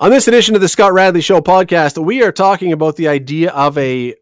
On 0.00 0.10
this 0.12 0.28
edition 0.28 0.54
of 0.54 0.60
the 0.60 0.68
Scott 0.68 0.92
Radley 0.92 1.20
Show 1.20 1.40
podcast, 1.40 1.98
we 1.98 2.22
are 2.22 2.30
talking 2.30 2.72
about 2.72 2.94
the 2.94 3.08
idea 3.08 3.50
of 3.50 3.76
a 3.76 4.14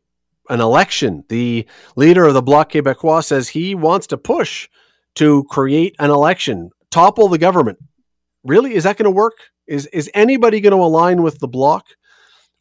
an 0.49 0.63
election. 0.63 1.23
The 1.29 1.67
leader 1.97 2.25
of 2.25 2.33
the 2.33 2.41
Bloc 2.41 2.73
Québécois 2.73 3.23
says 3.23 3.51
he 3.51 3.75
wants 3.75 4.07
to 4.07 4.17
push 4.17 4.71
to 5.17 5.45
create 5.51 5.95
an 5.99 6.09
election, 6.09 6.71
topple 6.91 7.29
the 7.29 7.37
government. 7.37 7.77
Really, 8.43 8.73
is 8.73 8.85
that 8.85 8.97
going 8.97 9.05
to 9.05 9.11
work? 9.11 9.35
Is 9.67 9.85
is 9.89 10.11
anybody 10.15 10.63
going 10.63 10.73
to 10.73 10.83
align 10.83 11.23
with 11.23 11.41
the 11.41 11.49
Bloc? 11.49 11.85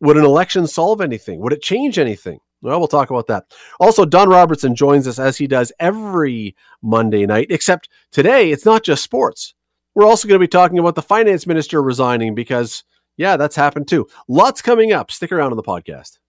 Would 0.01 0.17
an 0.17 0.25
election 0.25 0.67
solve 0.67 0.99
anything? 0.99 1.39
Would 1.39 1.53
it 1.53 1.61
change 1.61 1.97
anything? 1.97 2.39
Well, 2.61 2.79
we'll 2.79 2.89
talk 2.89 3.11
about 3.11 3.27
that. 3.27 3.45
Also, 3.79 4.03
Don 4.03 4.27
Robertson 4.27 4.75
joins 4.75 5.07
us 5.07 5.19
as 5.19 5.37
he 5.37 5.47
does 5.47 5.71
every 5.79 6.53
Monday 6.81 7.25
night, 7.25 7.47
except 7.49 7.87
today 8.11 8.51
it's 8.51 8.65
not 8.65 8.83
just 8.83 9.05
sports. 9.05 9.53
We're 9.93 10.05
also 10.05 10.27
going 10.27 10.35
to 10.35 10.43
be 10.43 10.49
talking 10.49 10.79
about 10.79 10.95
the 10.95 11.01
finance 11.01 11.47
minister 11.47 11.81
resigning 11.81 12.35
because 12.35 12.83
yeah, 13.17 13.37
that's 13.37 13.55
happened 13.55 13.87
too. 13.87 14.07
Lots 14.27 14.61
coming 14.61 14.91
up. 14.91 15.11
Stick 15.11 15.31
around 15.31 15.51
on 15.51 15.57
the 15.57 15.63
podcast. 15.63 16.19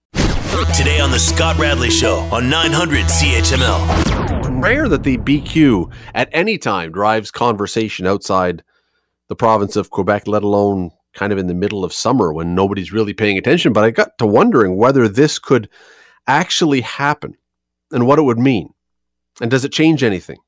Today 0.76 1.00
on 1.00 1.10
the 1.10 1.18
Scott 1.18 1.58
Radley 1.58 1.90
Show 1.90 2.18
on 2.32 2.48
900 2.48 3.04
CHML. 3.06 4.62
Rare 4.62 4.88
that 4.88 5.02
the 5.02 5.18
BQ 5.18 5.92
at 6.14 6.30
any 6.32 6.56
time 6.56 6.92
drives 6.92 7.30
conversation 7.30 8.06
outside 8.06 8.62
the 9.28 9.36
province 9.36 9.76
of 9.76 9.90
Quebec, 9.90 10.26
let 10.26 10.42
alone 10.42 10.90
kind 11.14 11.32
of 11.32 11.38
in 11.38 11.46
the 11.46 11.54
middle 11.54 11.84
of 11.84 11.92
summer 11.92 12.32
when 12.32 12.54
nobody's 12.54 12.92
really 12.92 13.12
paying 13.12 13.36
attention. 13.36 13.72
But 13.72 13.84
I 13.84 13.90
got 13.90 14.16
to 14.18 14.26
wondering 14.26 14.76
whether 14.76 15.08
this 15.08 15.38
could 15.38 15.68
actually 16.26 16.80
happen 16.80 17.36
and 17.90 18.06
what 18.06 18.18
it 18.18 18.22
would 18.22 18.38
mean. 18.38 18.72
And 19.40 19.50
does 19.50 19.64
it 19.64 19.72
change 19.72 20.02
anything? 20.02 20.38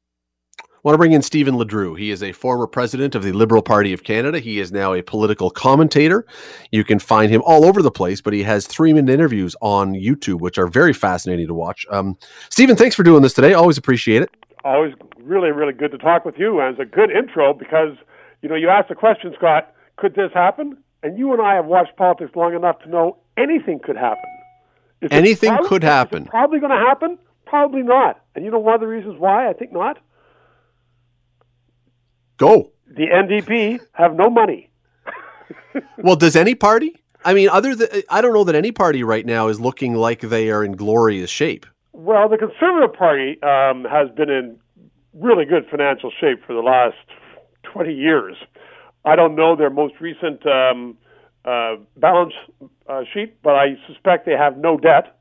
I 0.78 0.80
want 0.84 0.95
to 0.95 0.98
bring 0.98 1.10
in 1.10 1.23
Stephen 1.23 1.56
LeDrew. 1.56 1.98
He 1.98 2.12
is 2.12 2.23
a 2.23 2.30
former 2.30 2.68
president 2.68 3.16
of 3.16 3.24
the 3.24 3.32
Liberal 3.32 3.62
Party 3.62 3.92
of 3.92 4.05
Canada. 4.05 4.38
He 4.38 4.60
is 4.60 4.70
now 4.70 4.95
a 4.95 5.02
political 5.02 5.51
commentator. 5.51 6.24
You 6.70 6.84
can 6.84 7.01
find 7.01 7.32
him 7.32 7.42
all 7.45 7.64
over 7.64 7.82
the 7.82 7.91
place, 7.91 8.20
but 8.20 8.32
he 8.32 8.45
has 8.45 8.64
three 8.64 8.92
minute 8.92 9.12
interviews 9.12 9.56
on 9.60 9.95
YouTube, 9.95 10.38
which 10.38 10.56
are 10.56 10.68
very 10.68 10.93
fascinating 10.93 11.49
to 11.49 11.54
watch. 11.54 11.84
Um, 11.90 12.16
Stephen, 12.49 12.76
thanks 12.76 12.95
for 12.95 13.02
doing 13.02 13.23
this 13.23 13.34
today. 13.34 13.54
Always 13.54 13.76
appreciate 13.76 14.23
it. 14.23 14.30
Always 14.62 14.95
really, 15.21 15.51
really 15.51 15.73
good 15.73 15.90
to 15.90 15.99
talk 15.99 16.24
with 16.24 16.38
you. 16.38 16.60
And 16.60 16.79
it's 16.79 16.80
a 16.80 16.95
good 16.95 17.10
intro 17.10 17.52
because, 17.52 17.96
you 18.43 18.49
know, 18.49 18.54
you 18.54 18.68
asked 18.68 18.88
the 18.88 18.95
question, 18.95 19.34
Scott, 19.37 19.74
could 19.96 20.15
this 20.15 20.30
happen? 20.32 20.79
And 21.02 21.18
you 21.18 21.32
and 21.32 21.43
I 21.43 21.56
have 21.56 21.66
watched 21.66 21.96
politics 21.96 22.37
long 22.37 22.54
enough 22.54 22.79
to 22.84 22.88
know 22.88 23.16
anything 23.37 23.80
could 23.80 23.96
happen. 23.96 24.23
Is 25.01 25.09
anything 25.10 25.51
probably, 25.51 25.68
could 25.68 25.82
happen. 25.82 26.24
probably 26.26 26.60
going 26.60 26.71
to 26.71 26.87
happen? 26.87 27.18
Probably 27.46 27.82
not. 27.82 28.21
And 28.37 28.45
you 28.45 28.52
know 28.52 28.60
one 28.60 28.74
of 28.74 28.80
the 28.80 28.87
reasons 28.87 29.18
why 29.18 29.49
I 29.49 29.52
think 29.54 29.73
not? 29.73 29.99
Go. 32.38 32.72
The 32.86 33.06
NDP 33.06 33.80
have 33.92 34.14
no 34.14 34.30
money. 34.30 34.70
well, 35.98 36.16
does 36.16 36.36
any 36.36 36.54
party? 36.54 36.96
I 37.24 37.34
mean, 37.34 37.48
other 37.50 37.74
than 37.74 37.88
I 38.08 38.20
don't 38.20 38.32
know 38.32 38.44
that 38.44 38.54
any 38.54 38.72
party 38.72 39.02
right 39.02 39.26
now 39.26 39.48
is 39.48 39.60
looking 39.60 39.94
like 39.94 40.20
they 40.20 40.50
are 40.50 40.64
in 40.64 40.72
glorious 40.72 41.30
shape. 41.30 41.66
Well, 41.92 42.28
the 42.28 42.38
Conservative 42.38 42.94
Party 42.96 43.42
um, 43.42 43.84
has 43.84 44.09
been 44.16 44.30
in 44.30 44.56
really 45.12 45.44
good 45.44 45.66
financial 45.68 46.12
shape 46.20 46.44
for 46.46 46.54
the 46.54 46.60
last 46.60 46.96
20 47.64 47.92
years. 47.92 48.36
I 49.04 49.16
don't 49.16 49.34
know 49.34 49.56
their 49.56 49.70
most 49.70 49.94
recent 50.00 50.46
um, 50.46 50.96
uh, 51.44 51.76
balance 51.96 52.34
uh, 52.88 53.02
sheet, 53.12 53.42
but 53.42 53.56
I 53.56 53.76
suspect 53.88 54.26
they 54.26 54.36
have 54.36 54.56
no 54.56 54.78
debt, 54.78 55.18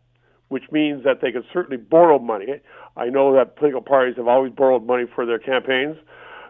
which 0.50 0.64
means 0.72 1.04
that 1.04 1.22
they 1.22 1.32
could 1.32 1.46
certainly 1.52 1.78
borrow 1.78 2.20
money. 2.20 2.62
I 2.96 3.10
know 3.10 3.34
that 3.36 3.56
political 3.56 3.82
parties 3.82 4.18
have 4.18 4.28
always 4.28 4.52
borrowed 4.52 4.86
money 4.86 5.06
for 5.16 5.26
their 5.26 5.40
campaigns. 5.40 5.98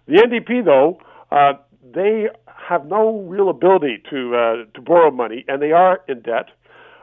The 0.08 0.16
NDP, 0.16 0.64
though, 0.66 1.00
uh, 1.32 1.54
they 1.94 2.28
have 2.68 2.86
no 2.86 3.22
real 3.22 3.50
ability 3.50 4.04
to 4.10 4.36
uh, 4.36 4.56
to 4.74 4.82
borrow 4.82 5.12
money, 5.12 5.46
and 5.48 5.62
they 5.62 5.72
are 5.72 6.02
in 6.08 6.22
debt. 6.22 6.50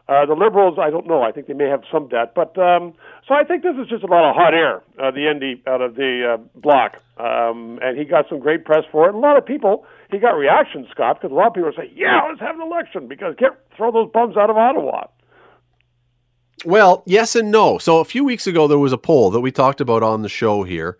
Uh, 0.06 0.26
the 0.26 0.34
Liberals, 0.34 0.78
I 0.78 0.90
don't 0.90 1.06
know. 1.06 1.22
I 1.22 1.32
think 1.32 1.46
they 1.46 1.54
may 1.54 1.68
have 1.68 1.82
some 1.90 2.08
debt, 2.08 2.34
but 2.34 2.58
um, 2.58 2.92
so 3.26 3.34
I 3.34 3.42
think 3.42 3.62
this 3.62 3.74
is 3.80 3.88
just 3.88 4.04
a 4.04 4.06
lot 4.06 4.28
of 4.28 4.36
hot 4.36 4.52
air. 4.52 4.82
Uh, 5.02 5.10
the 5.10 5.32
ND 5.32 5.66
out 5.66 5.80
of 5.80 5.94
the 5.94 6.34
uh, 6.34 6.60
Bloc, 6.60 6.96
um, 7.16 7.78
and 7.80 7.96
he 7.96 8.04
got 8.04 8.26
some 8.28 8.38
great 8.38 8.66
press 8.66 8.84
for 8.92 9.08
it. 9.08 9.14
A 9.14 9.18
lot 9.18 9.38
of 9.38 9.46
people, 9.46 9.86
he 10.10 10.18
got 10.18 10.32
reactions, 10.32 10.88
Scott, 10.90 11.20
because 11.20 11.32
a 11.32 11.34
lot 11.34 11.46
of 11.46 11.54
people 11.54 11.72
saying, 11.74 11.92
"Yeah, 11.96 12.20
let's 12.28 12.40
have 12.40 12.54
an 12.54 12.60
election 12.60 13.08
because 13.08 13.34
get 13.38 13.52
throw 13.74 13.90
those 13.90 14.10
bums 14.12 14.36
out 14.36 14.50
of 14.50 14.56
Ottawa." 14.58 15.06
Well, 16.66 17.02
yes 17.06 17.34
and 17.34 17.50
no. 17.50 17.78
So 17.78 18.00
a 18.00 18.04
few 18.04 18.24
weeks 18.24 18.46
ago, 18.46 18.68
there 18.68 18.78
was 18.78 18.92
a 18.92 18.98
poll 18.98 19.30
that 19.30 19.40
we 19.40 19.50
talked 19.50 19.80
about 19.80 20.02
on 20.02 20.22
the 20.22 20.28
show 20.28 20.62
here 20.64 20.98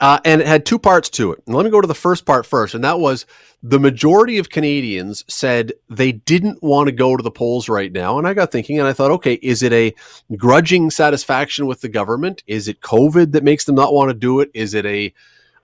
uh, 0.00 0.18
and 0.24 0.40
it 0.40 0.46
had 0.46 0.66
two 0.66 0.78
parts 0.78 1.08
to 1.10 1.32
it. 1.32 1.42
And 1.46 1.54
let 1.54 1.64
me 1.64 1.70
go 1.70 1.80
to 1.80 1.86
the 1.86 1.94
first 1.94 2.26
part 2.26 2.46
first. 2.46 2.74
And 2.74 2.84
that 2.84 2.98
was 2.98 3.26
the 3.62 3.78
majority 3.78 4.38
of 4.38 4.50
Canadians 4.50 5.24
said 5.28 5.72
they 5.88 6.12
didn't 6.12 6.62
want 6.62 6.88
to 6.88 6.92
go 6.92 7.16
to 7.16 7.22
the 7.22 7.30
polls 7.30 7.68
right 7.68 7.92
now. 7.92 8.18
And 8.18 8.26
I 8.26 8.34
got 8.34 8.52
thinking 8.52 8.78
and 8.78 8.88
I 8.88 8.92
thought, 8.92 9.10
okay, 9.12 9.34
is 9.34 9.62
it 9.62 9.72
a 9.72 9.94
grudging 10.36 10.90
satisfaction 10.90 11.66
with 11.66 11.80
the 11.80 11.88
government? 11.88 12.42
Is 12.46 12.68
it 12.68 12.80
COVID 12.80 13.32
that 13.32 13.44
makes 13.44 13.64
them 13.64 13.76
not 13.76 13.94
want 13.94 14.10
to 14.10 14.14
do 14.14 14.40
it? 14.40 14.50
Is 14.52 14.74
it 14.74 14.84
a 14.84 15.14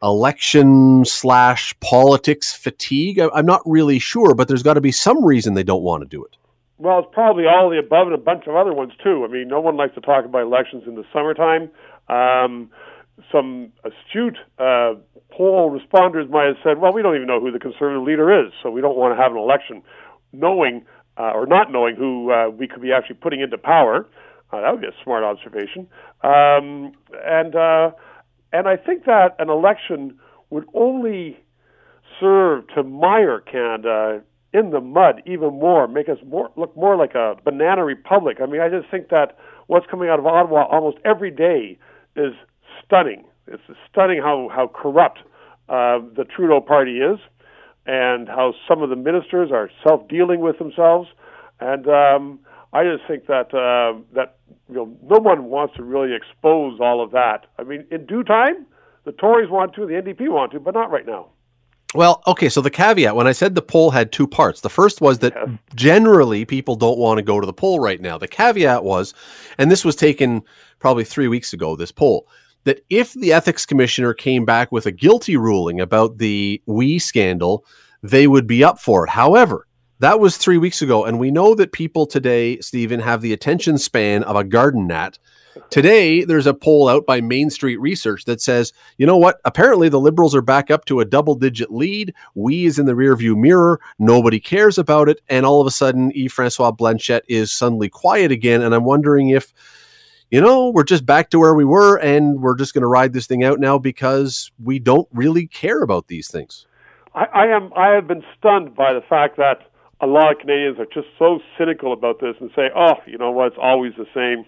election 0.02 1.04
slash 1.04 1.78
politics 1.80 2.52
fatigue? 2.52 3.19
I'm 3.19 3.46
not 3.46 3.60
really 3.66 3.98
sure, 3.98 4.34
but 4.34 4.48
there's 4.48 4.62
got 4.62 4.74
to 4.74 4.80
be 4.80 4.92
some 4.92 5.24
reason 5.24 5.54
they 5.54 5.62
don't 5.62 5.82
want 5.82 6.02
to 6.02 6.08
do 6.08 6.24
it. 6.24 6.36
Well, 6.78 7.00
it's 7.00 7.08
probably 7.12 7.44
all 7.44 7.69
the 7.69 7.78
above 7.78 8.06
and 8.06 8.14
a 8.14 8.19
bunch 8.19 8.46
of 8.46 8.56
other 8.56 8.72
ones 8.72 8.92
too. 9.04 9.26
I 9.28 9.30
mean, 9.30 9.48
no 9.48 9.60
one 9.60 9.76
likes 9.76 9.94
to 9.96 10.00
talk 10.00 10.24
about 10.24 10.40
elections 10.40 10.84
in 10.86 10.94
the 10.94 11.04
summertime. 11.12 11.70
Um, 12.08 12.70
some 13.31 13.72
astute 13.84 14.38
uh, 14.58 14.94
poll 15.31 15.70
responders 15.70 16.28
might 16.28 16.47
have 16.47 16.56
said, 16.62 16.78
well, 16.78 16.92
we 16.92 17.03
don't 17.03 17.16
even 17.16 17.26
know 17.26 17.41
who 17.41 17.50
the 17.50 17.58
conservative 17.58 18.03
leader 18.03 18.47
is, 18.47 18.53
so 18.62 18.70
we 18.70 18.81
don't 18.81 18.97
want 18.97 19.16
to 19.16 19.22
have 19.22 19.32
an 19.32 19.38
election 19.38 19.82
knowing 20.32 20.84
uh, 21.16 21.32
or 21.34 21.47
not 21.47 21.70
knowing 21.70 21.97
who 21.97 22.32
uh, 22.32 22.48
we 22.48 22.66
could 22.66 22.81
be 22.81 22.92
actually 22.92 23.16
putting 23.16 23.41
into 23.41 23.58
power. 23.58 24.08
Uh, 24.53 24.60
that 24.60 24.70
would 24.72 24.81
be 24.81 24.86
a 24.86 25.04
smart 25.04 25.22
observation. 25.22 25.86
Um, 26.22 26.92
and, 27.25 27.54
uh, 27.54 27.91
and 28.53 28.66
I 28.66 28.76
think 28.76 29.04
that 29.04 29.37
an 29.38 29.50
election 29.50 30.19
would 30.50 30.64
only 30.75 31.38
serve 32.19 32.66
to 32.75 32.82
mire 32.82 33.41
Canada 33.41 34.22
in 34.52 34.70
the 34.70 34.81
mud 34.81 35.22
even 35.26 35.58
more, 35.58 35.87
make 35.87 36.08
us 36.08 36.19
more 36.26 36.50
look 36.56 36.76
more 36.76 36.97
like 36.97 37.14
a 37.14 37.37
banana 37.44 37.84
republic. 37.84 38.38
I 38.42 38.47
mean, 38.47 38.60
I 38.60 38.69
just 38.69 38.91
think 38.91 39.08
that 39.10 39.37
what's 39.69 39.87
coming 39.87 40.08
out 40.08 40.19
of 40.19 40.26
Ottawa 40.26 40.66
almost 40.66 40.98
every 41.04 41.31
day 41.31 41.78
is 42.16 42.34
stunning. 42.84 43.24
It's 43.46 43.62
stunning 43.91 44.20
how 44.20 44.48
how 44.54 44.68
corrupt 44.68 45.18
uh, 45.68 46.00
the 46.16 46.24
Trudeau 46.24 46.60
party 46.60 46.98
is, 46.98 47.18
and 47.86 48.28
how 48.28 48.54
some 48.68 48.82
of 48.82 48.91
the 48.91 48.96
ministers 48.96 49.50
are 49.52 49.70
self 49.86 50.06
dealing 50.08 50.41
with 50.41 50.58
themselves. 50.58 51.08
And 51.60 51.86
um, 51.88 52.40
I 52.72 52.84
just 52.84 53.02
think 53.08 53.26
that 53.26 53.52
uh, 53.54 54.00
that 54.14 54.38
you 54.69 54.74
know 54.74 54.96
no 55.02 55.19
one 55.19 55.44
wants 55.44 55.76
to 55.76 55.82
really 55.82 56.14
expose 56.14 56.78
all 56.80 57.02
of 57.02 57.10
that. 57.12 57.46
I 57.58 57.64
mean, 57.64 57.84
in 57.90 58.06
due 58.06 58.22
time, 58.22 58.66
the 59.04 59.12
Tories 59.12 59.50
want 59.50 59.74
to, 59.74 59.86
the 59.86 59.94
NDP 59.94 60.28
want 60.28 60.52
to, 60.52 60.60
but 60.60 60.74
not 60.74 60.90
right 60.90 61.06
now. 61.06 61.28
Well, 61.92 62.22
okay, 62.28 62.48
so 62.48 62.60
the 62.60 62.70
caveat 62.70 63.16
when 63.16 63.26
I 63.26 63.32
said 63.32 63.56
the 63.56 63.62
poll 63.62 63.90
had 63.90 64.12
two 64.12 64.28
parts, 64.28 64.60
the 64.60 64.70
first 64.70 65.00
was 65.00 65.19
that 65.20 65.32
yes. 65.34 65.48
generally 65.74 66.44
people 66.44 66.76
don't 66.76 66.98
want 66.98 67.19
to 67.19 67.22
go 67.22 67.40
to 67.40 67.46
the 67.46 67.52
poll 67.52 67.80
right 67.80 68.00
now. 68.00 68.16
The 68.16 68.28
caveat 68.28 68.84
was, 68.84 69.12
and 69.58 69.70
this 69.70 69.84
was 69.84 69.96
taken 69.96 70.42
probably 70.78 71.02
three 71.02 71.26
weeks 71.26 71.52
ago, 71.52 71.74
this 71.74 71.90
poll, 71.90 72.28
that 72.65 72.84
if 72.91 73.15
the 73.15 73.32
ethics 73.32 73.66
commissioner 73.66 74.15
came 74.15 74.44
back 74.44 74.71
with 74.71 74.87
a 74.87 74.93
guilty 74.93 75.37
ruling 75.37 75.81
about 75.81 76.19
the 76.19 76.62
WE 76.66 76.98
scandal, 76.98 77.65
they 78.03 78.26
would 78.26 78.47
be 78.47 78.65
up 78.65 78.78
for 78.78 79.04
it. 79.04 79.10
However, 79.10 79.66
that 80.00 80.21
was 80.21 80.37
three 80.37 80.59
weeks 80.59 80.81
ago, 80.81 81.04
and 81.04 81.19
we 81.19 81.31
know 81.31 81.54
that 81.54 81.72
people 81.72 82.06
today, 82.06 82.59
Stephen, 82.60 83.00
have 83.00 83.20
the 83.20 83.34
attention 83.34 83.76
span 83.76 84.22
of 84.25 84.34
a 84.34 84.44
garden 84.44 84.87
gnat. 84.87 85.19
Today, 85.69 86.25
there's 86.25 86.47
a 86.47 86.54
poll 86.54 86.88
out 86.88 87.04
by 87.06 87.20
Main 87.20 87.50
Street 87.50 87.78
Research 87.78 88.25
that 88.25 88.41
says, 88.41 88.72
you 88.99 89.06
know 89.06 89.16
what? 89.16 89.41
Apparently, 89.44 89.88
the 89.88 90.00
Liberals 90.00 90.34
are 90.34 90.43
back 90.43 90.70
up 90.70 90.84
to 90.87 91.00
a 91.00 91.04
double 91.04 91.34
digit 91.34 91.70
lead. 91.70 92.15
We 92.34 92.65
is 92.65 92.78
in 92.78 92.87
the 92.87 92.93
rearview 92.93 93.37
mirror. 93.37 93.81
Nobody 93.99 94.41
cares 94.41 94.78
about 94.78 95.09
it. 95.09 95.20
And 95.28 95.44
all 95.44 95.60
of 95.60 95.66
a 95.66 95.70
sudden, 95.70 96.12
Yves 96.15 96.32
Francois 96.32 96.70
Blanchet 96.70 97.25
is 97.29 97.52
suddenly 97.52 97.88
quiet 97.88 98.31
again. 98.31 98.62
And 98.62 98.75
I'm 98.75 98.84
wondering 98.84 99.31
if 99.31 99.52
you 100.31 100.41
know, 100.41 100.71
we're 100.71 100.85
just 100.85 101.05
back 101.05 101.31
to 101.31 101.38
where 101.38 101.55
we 101.55 101.65
were 101.65 101.97
and 101.97 102.41
we're 102.41 102.56
just 102.56 102.73
going 102.73 102.82
to 102.82 102.88
ride 102.88 103.12
this 103.12 103.27
thing 103.27 103.43
out 103.43 103.59
now 103.59 103.79
because 103.79 104.50
we 104.62 104.79
don't 104.79 105.09
really 105.12 105.47
care 105.47 105.82
about 105.82 106.06
these 106.06 106.31
things. 106.31 106.67
I, 107.15 107.25
I 107.35 107.47
am. 107.47 107.73
I 107.77 107.88
have 107.88 108.06
been 108.06 108.23
stunned 108.38 108.77
by 108.77 108.93
the 108.93 109.00
fact 109.00 109.37
that 109.37 109.69
a 110.00 110.06
lot 110.06 110.32
of 110.32 110.38
Canadians 110.38 110.79
are 110.79 110.87
just 110.87 111.09
so 111.19 111.41
cynical 111.59 111.93
about 111.93 112.21
this 112.21 112.37
and 112.41 112.50
say, 112.55 112.71
"Oh, 112.75 112.94
you 113.06 113.19
know 113.19 113.32
what? 113.32 113.49
It's 113.49 113.56
always 113.61 113.93
the 113.99 114.06
same. 114.15 114.44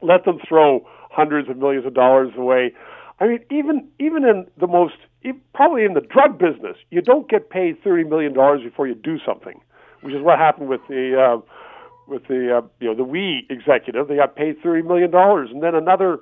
Let 0.00 0.24
them 0.24 0.38
throw 0.48 0.86
hundreds 1.10 1.48
of 1.50 1.56
millions 1.56 1.86
of 1.86 1.94
dollars 1.94 2.32
away." 2.36 2.72
I 3.18 3.26
mean, 3.26 3.40
even 3.50 3.88
even 3.98 4.24
in 4.24 4.46
the 4.58 4.68
most 4.68 4.94
probably 5.52 5.84
in 5.84 5.94
the 5.94 6.00
drug 6.00 6.38
business, 6.38 6.76
you 6.90 7.02
don't 7.02 7.28
get 7.28 7.50
paid 7.50 7.82
thirty 7.82 8.04
million 8.04 8.32
dollars 8.32 8.62
before 8.62 8.86
you 8.86 8.94
do 8.94 9.18
something, 9.26 9.60
which 10.02 10.14
is 10.14 10.22
what 10.22 10.38
happened 10.38 10.68
with 10.68 10.80
the 10.88 11.20
uh, 11.20 11.40
with 12.10 12.26
the 12.28 12.58
uh, 12.58 12.62
you 12.80 12.88
know 12.88 12.94
the 12.94 13.04
WE 13.04 13.46
executive. 13.48 14.08
They 14.08 14.16
got 14.16 14.36
paid 14.36 14.56
thirty 14.62 14.82
million 14.82 15.10
dollars, 15.10 15.50
and 15.52 15.62
then 15.62 15.74
another 15.74 16.18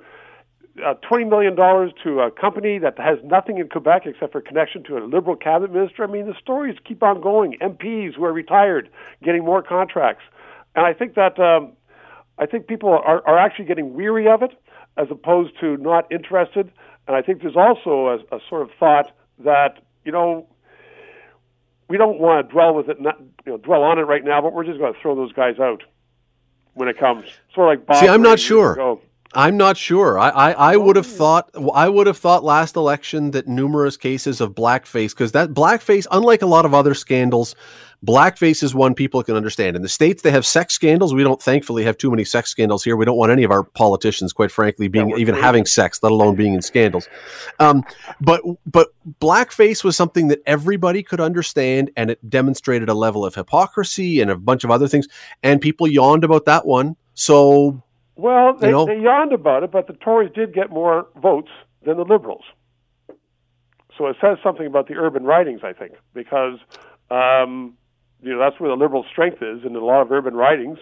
uh, 0.85 0.93
$20 1.09 1.29
million 1.29 1.55
to 2.03 2.19
a 2.21 2.31
company 2.31 2.79
that 2.79 2.97
has 2.99 3.17
nothing 3.23 3.57
in 3.57 3.67
Quebec 3.67 4.03
except 4.05 4.31
for 4.31 4.41
connection 4.41 4.83
to 4.83 4.97
a 4.97 5.03
Liberal 5.03 5.35
cabinet 5.35 5.73
minister. 5.73 6.03
I 6.03 6.07
mean, 6.07 6.27
the 6.27 6.35
stories 6.41 6.77
keep 6.85 7.03
on 7.03 7.21
going. 7.21 7.57
MPs 7.61 8.15
who 8.15 8.23
are 8.23 8.31
retired 8.31 8.89
getting 9.23 9.43
more 9.43 9.61
contracts. 9.61 10.23
And 10.75 10.85
I 10.85 10.93
think 10.93 11.15
that 11.15 11.39
um, 11.39 11.73
I 12.37 12.45
think 12.45 12.67
people 12.67 12.89
are, 12.89 13.25
are 13.27 13.37
actually 13.37 13.65
getting 13.65 13.93
weary 13.93 14.27
of 14.27 14.41
it 14.41 14.51
as 14.97 15.07
opposed 15.11 15.59
to 15.59 15.77
not 15.77 16.09
interested. 16.11 16.71
And 17.07 17.15
I 17.15 17.21
think 17.21 17.41
there's 17.41 17.55
also 17.55 18.07
a, 18.31 18.35
a 18.35 18.39
sort 18.47 18.61
of 18.61 18.69
thought 18.79 19.11
that, 19.43 19.79
you 20.05 20.11
know, 20.11 20.47
we 21.89 21.97
don't 21.97 22.19
want 22.19 22.47
to 22.47 22.53
dwell 22.53 22.73
with 22.73 22.87
it, 22.87 23.01
not, 23.01 23.19
you 23.45 23.51
know, 23.51 23.57
dwell 23.57 23.83
on 23.83 23.97
it 23.99 24.03
right 24.03 24.23
now, 24.23 24.41
but 24.41 24.53
we're 24.53 24.63
just 24.63 24.79
going 24.79 24.93
to 24.93 24.99
throw 25.01 25.15
those 25.15 25.33
guys 25.33 25.59
out 25.59 25.83
when 26.75 26.87
it 26.87 26.97
comes. 26.97 27.25
Sort 27.53 27.73
of 27.73 27.79
like 27.79 27.87
Bob 27.87 27.97
See, 27.97 28.07
I'm 28.07 28.21
not 28.21 28.39
sure. 28.39 28.99
I'm 29.33 29.57
not 29.57 29.77
sure. 29.77 30.17
I, 30.17 30.29
I, 30.29 30.51
I 30.51 30.77
would 30.77 30.95
have 30.95 31.05
thought 31.05 31.51
I 31.73 31.87
would 31.87 32.07
have 32.07 32.17
thought 32.17 32.43
last 32.43 32.75
election 32.75 33.31
that 33.31 33.47
numerous 33.47 33.95
cases 33.95 34.41
of 34.41 34.55
blackface 34.55 35.11
because 35.11 35.33
that 35.33 35.49
blackface, 35.49 36.07
unlike 36.11 36.41
a 36.41 36.47
lot 36.47 36.65
of 36.65 36.73
other 36.73 36.95
scandals, 36.95 37.55
blackface 38.03 38.63
is 38.63 38.73
one 38.73 38.95
people 38.95 39.21
can 39.21 39.35
understand. 39.35 39.75
In 39.75 39.83
the 39.83 39.89
states, 39.89 40.23
they 40.23 40.31
have 40.31 40.47
sex 40.47 40.73
scandals. 40.73 41.13
We 41.13 41.23
don't, 41.23 41.39
thankfully, 41.39 41.83
have 41.83 41.95
too 41.95 42.09
many 42.09 42.23
sex 42.23 42.49
scandals 42.49 42.83
here. 42.83 42.95
We 42.95 43.05
don't 43.05 43.17
want 43.17 43.31
any 43.31 43.43
of 43.43 43.51
our 43.51 43.63
politicians, 43.63 44.33
quite 44.33 44.51
frankly, 44.51 44.87
being 44.87 45.15
even 45.15 45.35
having 45.35 45.67
sex, 45.67 46.01
let 46.01 46.11
alone 46.11 46.35
being 46.35 46.55
in 46.55 46.63
scandals. 46.63 47.07
Um, 47.59 47.83
but 48.19 48.41
but 48.65 48.89
blackface 49.21 49.83
was 49.83 49.95
something 49.95 50.29
that 50.29 50.41
everybody 50.47 51.03
could 51.03 51.21
understand, 51.21 51.91
and 51.95 52.09
it 52.09 52.29
demonstrated 52.29 52.89
a 52.89 52.95
level 52.95 53.23
of 53.23 53.35
hypocrisy 53.35 54.21
and 54.21 54.31
a 54.31 54.35
bunch 54.35 54.63
of 54.63 54.71
other 54.71 54.87
things. 54.87 55.07
And 55.43 55.61
people 55.61 55.87
yawned 55.87 56.23
about 56.23 56.45
that 56.45 56.65
one. 56.65 56.95
So 57.13 57.83
well, 58.19 58.55
they, 58.57 58.67
you 58.67 58.73
know? 58.73 58.85
they 58.85 58.99
yawned 58.99 59.33
about 59.33 59.63
it, 59.63 59.71
but 59.71 59.87
the 59.87 59.93
Tories 59.93 60.31
did 60.33 60.53
get 60.53 60.69
more 60.69 61.07
votes 61.15 61.49
than 61.85 61.97
the 61.97 62.03
Liberals. 62.03 62.43
So 63.97 64.07
it 64.07 64.17
says 64.21 64.37
something 64.43 64.65
about 64.65 64.87
the 64.87 64.95
urban 64.95 65.23
ridings, 65.23 65.61
I 65.63 65.73
think, 65.73 65.93
because 66.13 66.57
um, 67.11 67.75
you 68.21 68.31
know 68.31 68.39
that's 68.39 68.59
where 68.59 68.69
the 68.69 68.77
Liberal 68.77 69.05
strength 69.11 69.41
is 69.41 69.65
in 69.65 69.75
a 69.75 69.83
lot 69.83 70.01
of 70.01 70.11
urban 70.11 70.35
ridings 70.35 70.79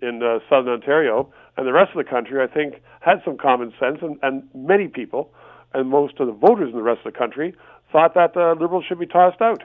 in 0.00 0.22
uh, 0.22 0.38
southern 0.48 0.74
Ontario, 0.74 1.32
and 1.56 1.66
the 1.66 1.72
rest 1.72 1.90
of 1.96 2.04
the 2.04 2.10
country, 2.10 2.42
I 2.42 2.46
think, 2.46 2.82
had 3.00 3.22
some 3.24 3.38
common 3.38 3.72
sense, 3.80 3.98
and, 4.02 4.18
and 4.22 4.42
many 4.54 4.88
people, 4.88 5.32
and 5.72 5.88
most 5.88 6.20
of 6.20 6.26
the 6.26 6.32
voters 6.32 6.70
in 6.70 6.76
the 6.76 6.82
rest 6.82 7.00
of 7.04 7.12
the 7.12 7.18
country, 7.18 7.54
thought 7.92 8.14
that 8.14 8.34
the 8.34 8.54
Liberals 8.60 8.84
should 8.86 8.98
be 8.98 9.06
tossed 9.06 9.40
out. 9.40 9.62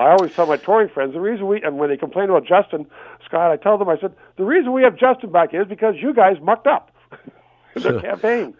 I 0.00 0.12
always 0.12 0.32
tell 0.32 0.46
my 0.46 0.56
Tory 0.56 0.88
friends 0.88 1.12
the 1.12 1.20
reason 1.20 1.46
we 1.46 1.62
and 1.62 1.78
when 1.78 1.90
they 1.90 1.96
complain 1.96 2.30
about 2.30 2.46
Justin 2.46 2.86
Scott, 3.26 3.50
I 3.50 3.56
tell 3.56 3.76
them 3.76 3.88
I 3.88 3.98
said 4.00 4.14
the 4.36 4.44
reason 4.44 4.72
we 4.72 4.82
have 4.82 4.96
Justin 4.96 5.30
back 5.30 5.52
is 5.52 5.66
because 5.68 5.94
you 6.00 6.14
guys 6.14 6.36
mucked 6.42 6.66
up 6.66 6.90
the 7.74 8.00
campaign. 8.00 8.54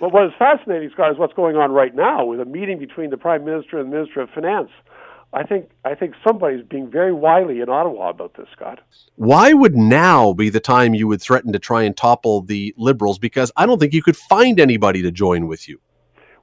But 0.00 0.14
what 0.14 0.24
is 0.24 0.32
fascinating, 0.38 0.88
Scott, 0.94 1.12
is 1.12 1.18
what's 1.18 1.34
going 1.34 1.56
on 1.56 1.72
right 1.72 1.94
now 1.94 2.24
with 2.24 2.40
a 2.40 2.46
meeting 2.46 2.78
between 2.78 3.10
the 3.10 3.18
Prime 3.18 3.44
Minister 3.44 3.78
and 3.78 3.92
the 3.92 3.96
Minister 3.96 4.22
of 4.22 4.30
Finance. 4.30 4.70
I 5.34 5.42
think 5.44 5.70
I 5.84 5.94
think 5.94 6.14
somebody's 6.26 6.64
being 6.64 6.90
very 6.90 7.12
wily 7.12 7.60
in 7.60 7.68
Ottawa 7.68 8.08
about 8.08 8.34
this, 8.34 8.48
Scott. 8.56 8.80
Why 9.16 9.52
would 9.52 9.76
now 9.76 10.32
be 10.32 10.48
the 10.48 10.60
time 10.60 10.94
you 10.94 11.06
would 11.06 11.20
threaten 11.20 11.52
to 11.52 11.58
try 11.58 11.82
and 11.82 11.94
topple 11.96 12.40
the 12.40 12.74
Liberals? 12.78 13.18
Because 13.18 13.52
I 13.56 13.66
don't 13.66 13.78
think 13.78 13.92
you 13.92 14.02
could 14.02 14.16
find 14.16 14.58
anybody 14.58 15.02
to 15.02 15.12
join 15.12 15.46
with 15.46 15.68
you. 15.68 15.78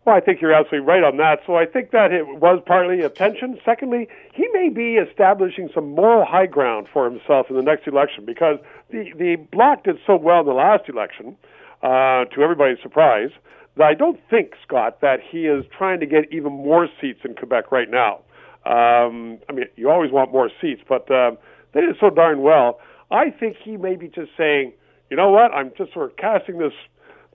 Well, 0.08 0.16
I 0.16 0.22
think 0.22 0.40
you're 0.40 0.54
absolutely 0.54 0.88
right 0.88 1.04
on 1.04 1.18
that. 1.18 1.42
So 1.46 1.58
I 1.58 1.66
think 1.66 1.92
that 1.92 2.14
it 2.14 2.26
was 2.26 2.64
partly 2.66 3.02
attention. 3.02 3.60
Secondly, 3.66 4.08
he 4.34 4.48
may 4.54 4.70
be 4.70 4.96
establishing 4.96 5.68
some 5.76 5.92
moral 5.96 6.24
high 6.24 6.46
ground 6.46 6.88
for 6.94 7.10
himself 7.10 7.48
in 7.50 7.58
the 7.58 7.62
next 7.62 7.88
election 7.88 8.24
because 8.26 8.58
the 8.90 9.12
the 9.18 9.36
bloc 9.52 9.84
did 9.84 9.98
so 10.08 10.16
well 10.16 10.40
in 10.40 10.46
the 10.46 10.54
last 10.54 10.88
election, 10.88 11.36
uh, 11.84 12.24
to 12.24 12.42
everybody's 12.42 12.82
surprise, 12.82 13.32
that 13.76 13.84
I 13.84 13.96
don't 13.96 14.18
think 14.30 14.54
Scott 14.66 15.02
that 15.02 15.20
he 15.30 15.40
is 15.46 15.66
trying 15.78 16.00
to 16.00 16.06
get 16.06 16.32
even 16.32 16.54
more 16.54 16.88
seats 17.02 17.20
in 17.26 17.36
Quebec 17.36 17.70
right 17.74 17.90
now. 17.92 18.22
Um, 18.66 19.40
I 19.50 19.52
mean, 19.52 19.66
you 19.76 19.90
always 19.90 20.14
want 20.14 20.32
more 20.32 20.50
seats, 20.62 20.84
but 20.88 21.12
um, 21.12 21.38
they 21.74 21.82
did 21.82 21.98
so 22.00 22.10
darn 22.10 22.42
well. 22.44 22.80
I 23.12 23.30
think 23.30 23.58
he 23.62 23.76
may 23.76 23.98
be 23.98 24.08
just 24.08 24.32
saying, 24.38 24.72
you 25.10 25.18
know 25.18 25.32
what, 25.32 25.52
I'm 25.52 25.74
just 25.78 25.92
sort 25.92 26.12
of 26.12 26.16
casting 26.16 26.60
this 26.60 26.72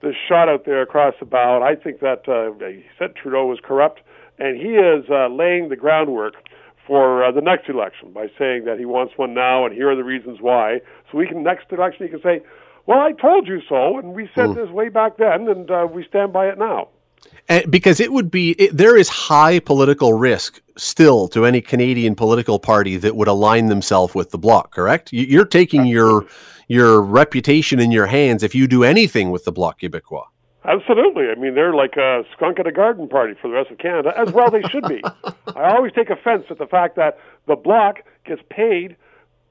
this 0.03 0.15
shot 0.27 0.49
out 0.49 0.65
there 0.65 0.81
across 0.81 1.15
the 1.19 1.25
bow. 1.25 1.63
I 1.63 1.75
think 1.75 2.01
that 2.01 2.27
uh, 2.27 2.51
he 2.67 2.83
said 2.99 3.15
Trudeau 3.15 3.45
was 3.45 3.59
corrupt, 3.63 4.01
and 4.37 4.57
he 4.57 4.75
is 4.75 5.05
uh, 5.09 5.29
laying 5.29 5.69
the 5.69 5.75
groundwork 5.75 6.35
for 6.85 7.23
uh, 7.23 7.31
the 7.31 7.41
next 7.41 7.69
election 7.69 8.11
by 8.11 8.27
saying 8.37 8.65
that 8.65 8.77
he 8.77 8.85
wants 8.85 9.13
one 9.17 9.33
now, 9.33 9.65
and 9.65 9.73
here 9.73 9.89
are 9.89 9.95
the 9.95 10.03
reasons 10.03 10.39
why. 10.41 10.81
So 11.11 11.17
we 11.17 11.25
can 11.25 11.41
next 11.41 11.71
election 11.71 12.05
he 12.05 12.11
can 12.11 12.21
say, 12.21 12.41
"Well, 12.85 12.99
I 12.99 13.13
told 13.13 13.47
you 13.47 13.61
so, 13.67 13.97
and 13.97 14.13
we 14.13 14.29
said 14.35 14.49
mm. 14.49 14.55
this 14.55 14.69
way 14.69 14.89
back 14.89 15.17
then, 15.17 15.47
and 15.47 15.71
uh, 15.71 15.87
we 15.89 16.05
stand 16.05 16.33
by 16.33 16.47
it 16.49 16.57
now." 16.57 16.89
And 17.47 17.71
because 17.71 18.01
it 18.01 18.11
would 18.11 18.29
be 18.29 18.51
it, 18.51 18.75
there 18.75 18.97
is 18.97 19.07
high 19.07 19.59
political 19.59 20.13
risk 20.13 20.61
still 20.77 21.29
to 21.29 21.45
any 21.45 21.61
Canadian 21.61 22.15
political 22.15 22.59
party 22.59 22.97
that 22.97 23.15
would 23.15 23.29
align 23.29 23.67
themselves 23.67 24.13
with 24.13 24.31
the 24.31 24.37
bloc. 24.37 24.73
Correct? 24.73 25.13
You're 25.13 25.45
taking 25.45 25.81
Absolutely. 25.81 25.93
your 25.93 26.25
your 26.67 27.01
reputation 27.01 27.79
in 27.79 27.91
your 27.91 28.05
hands 28.07 28.43
if 28.43 28.55
you 28.55 28.67
do 28.67 28.83
anything 28.83 29.31
with 29.31 29.45
the 29.45 29.51
Bloc 29.51 29.79
Québécois. 29.81 30.25
Absolutely. 30.65 31.25
I 31.29 31.35
mean, 31.35 31.55
they're 31.55 31.73
like 31.73 31.97
a 31.97 32.23
skunk 32.33 32.59
at 32.59 32.67
a 32.67 32.71
garden 32.71 33.09
party 33.09 33.33
for 33.41 33.49
the 33.49 33.53
rest 33.55 33.69
of 33.69 33.79
Canada, 33.79 34.13
as 34.17 34.31
well 34.31 34.49
they 34.49 34.61
should 34.63 34.87
be. 34.87 35.01
I 35.55 35.75
always 35.75 35.91
take 35.91 36.09
offense 36.09 36.45
at 36.49 36.57
the 36.57 36.67
fact 36.67 36.95
that 36.95 37.19
the 37.47 37.55
Bloc 37.55 37.97
gets 38.25 38.41
paid, 38.49 38.95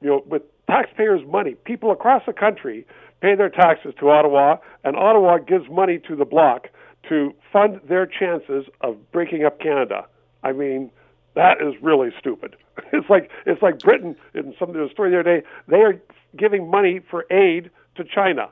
you 0.00 0.09
know, 0.09 0.23
with 0.26 0.43
taxpayers' 0.67 1.20
money. 1.26 1.55
People 1.55 1.91
across 1.91 2.23
the 2.26 2.32
country 2.32 2.87
pay 3.20 3.35
their 3.35 3.50
taxes 3.50 3.94
to 4.00 4.08
Ottawa, 4.08 4.56
and 4.85 4.97
Ottawa 4.97 5.38
gives 5.38 5.69
money 5.70 5.99
to 6.08 6.17
the 6.17 6.25
Bloc 6.25 6.69
to 7.08 7.35
fund 7.53 7.81
their 7.88 8.06
chances 8.06 8.65
of 8.81 8.97
breaking 9.12 9.44
up 9.44 9.61
Canada. 9.61 10.06
I 10.43 10.53
mean, 10.53 10.91
that 11.34 11.62
is 11.62 11.75
really 11.82 12.11
stupid. 12.19 12.56
It's 12.94 13.08
like 13.08 13.31
it's 13.46 13.62
like 13.62 13.79
Britain 13.79 14.17
in 14.34 14.55
some 14.58 14.69
of 14.69 14.75
the 14.75 14.88
story 14.93 15.11
the 15.11 15.20
other 15.20 15.40
day. 15.40 15.46
They 15.67 15.81
are 15.81 16.00
giving 16.37 16.70
money 16.70 17.00
for 17.11 17.25
aid 17.31 17.70
to 17.94 18.05
China. 18.05 18.50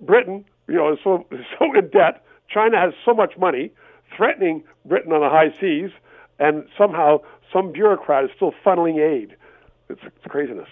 Britain, 0.00 0.44
you 0.66 0.74
know, 0.74 0.92
is 0.92 0.98
so 1.04 1.24
so 1.58 1.72
in 1.72 1.88
debt. 1.90 2.24
China 2.48 2.78
has 2.80 2.94
so 3.04 3.14
much 3.14 3.38
money, 3.38 3.70
threatening 4.16 4.64
Britain 4.84 5.12
on 5.12 5.20
the 5.20 5.28
high 5.28 5.54
seas, 5.60 5.90
and 6.40 6.64
somehow 6.76 7.20
some 7.52 7.70
bureaucrat 7.70 8.24
is 8.24 8.30
still 8.34 8.52
funneling 8.64 8.98
aid. 8.98 9.36
It's, 9.88 10.00
it's 10.04 10.26
craziness. 10.26 10.68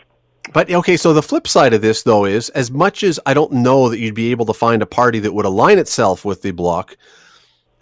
But 0.53 0.71
okay, 0.71 0.97
so 0.97 1.13
the 1.13 1.23
flip 1.23 1.49
side 1.49 1.73
of 1.73 1.81
this, 1.81 2.03
though, 2.03 2.25
is 2.25 2.51
as 2.51 2.71
much 2.71 3.03
as 3.03 3.19
I 3.25 3.33
don't 3.35 3.53
know 3.53 3.89
that 3.89 3.99
you'd 3.99 4.15
be 4.15 4.31
able 4.31 4.47
to 4.47 4.53
find 4.53 4.83
a 4.83 4.87
party 4.87 5.19
that 5.21 5.33
would 5.33 5.47
align 5.47 5.79
itself 5.79 6.25
with 6.25 6.43
the 6.43 6.51
bloc, 6.51 6.97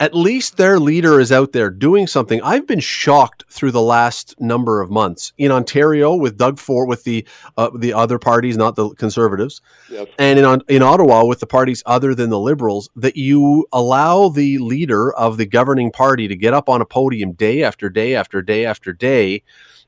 at 0.03 0.17
least 0.17 0.57
their 0.57 0.81
leader 0.81 1.21
is 1.21 1.31
out 1.31 1.53
there 1.53 1.71
doing 1.71 2.09
something. 2.09 2.43
I've 2.43 2.67
been 2.67 2.81
shocked 2.81 3.45
through 3.49 3.71
the 3.71 3.81
last 3.81 4.35
number 4.41 4.81
of 4.81 4.91
months 4.91 5.33
in 5.39 5.53
Ontario 5.53 6.17
with 6.17 6.37
Doug 6.37 6.59
Ford, 6.59 6.89
with 6.89 7.05
the 7.05 7.25
uh, 7.57 7.71
the 7.73 7.93
other 7.93 8.19
parties, 8.19 8.57
not 8.57 8.75
the 8.75 8.89
Conservatives, 8.97 9.63
yes. 9.89 10.09
and 10.19 10.41
in 10.41 10.63
in 10.67 10.83
Ottawa 10.83 11.25
with 11.25 11.39
the 11.39 11.47
parties 11.47 11.85
other 11.87 12.17
than 12.17 12.31
the 12.31 12.41
Liberals, 12.41 12.91
that 12.97 13.17
you 13.17 13.65
allow 13.73 14.29
the 14.29 14.59
leader 14.59 15.13
of 15.13 15.37
the 15.37 15.47
governing 15.47 15.93
party 15.93 16.27
to 16.27 16.35
get 16.35 16.53
up 16.53 16.69
on 16.69 16.81
a 16.81 16.85
podium 16.85 17.31
day 17.35 17.63
after 17.63 17.89
day 17.89 18.17
after 18.17 18.43
day 18.43 18.67
after 18.67 18.93
day 18.93 19.45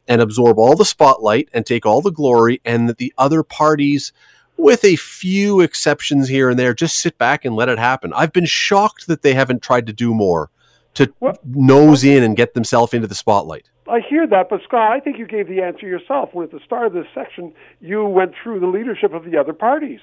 and 0.06 0.20
absorb 0.20 0.60
all 0.60 0.76
the 0.76 0.84
spotlight 0.84 1.48
and 1.52 1.66
take 1.66 1.84
all 1.84 2.00
the 2.00 2.12
glory, 2.12 2.60
and 2.64 2.88
that 2.88 2.98
the 2.98 3.12
other 3.18 3.42
parties 3.42 4.12
with 4.56 4.84
a 4.84 4.96
few 4.96 5.61
exceptions 5.61 6.28
here 6.28 6.50
and 6.50 6.58
there, 6.58 6.75
just 6.75 6.99
sit 6.99 7.18
back 7.18 7.44
and 7.44 7.54
let 7.56 7.68
it 7.68 7.78
happen. 7.78 8.12
I've 8.12 8.32
been 8.32 8.46
shocked 8.46 9.06
that 9.06 9.23
they 9.23 9.34
haven't 9.34 9.62
tried 9.62 9.87
to 9.87 9.92
do 9.92 10.14
more 10.14 10.50
to 10.94 11.12
well, 11.20 11.37
nose 11.44 12.04
in 12.04 12.23
and 12.23 12.37
get 12.37 12.54
themselves 12.54 12.94
into 12.94 13.06
the 13.06 13.14
spotlight. 13.14 13.68
I 13.88 14.00
hear 14.00 14.26
that, 14.26 14.49
but 14.49 14.62
Scott, 14.62 14.92
I 14.92 15.00
think 15.00 15.18
you 15.18 15.26
gave 15.26 15.49
the 15.49 15.61
answer 15.61 15.87
yourself 15.87 16.30
when 16.32 16.44
at 16.44 16.52
the 16.52 16.61
start 16.64 16.87
of 16.87 16.92
this 16.94 17.06
section 17.14 17.52
you 17.80 18.04
went 18.04 18.34
through 18.42 18.61
the 18.61 18.66
leadership 18.66 19.12
of 19.12 19.25
the 19.25 19.37
other 19.37 19.52
parties, 19.52 20.00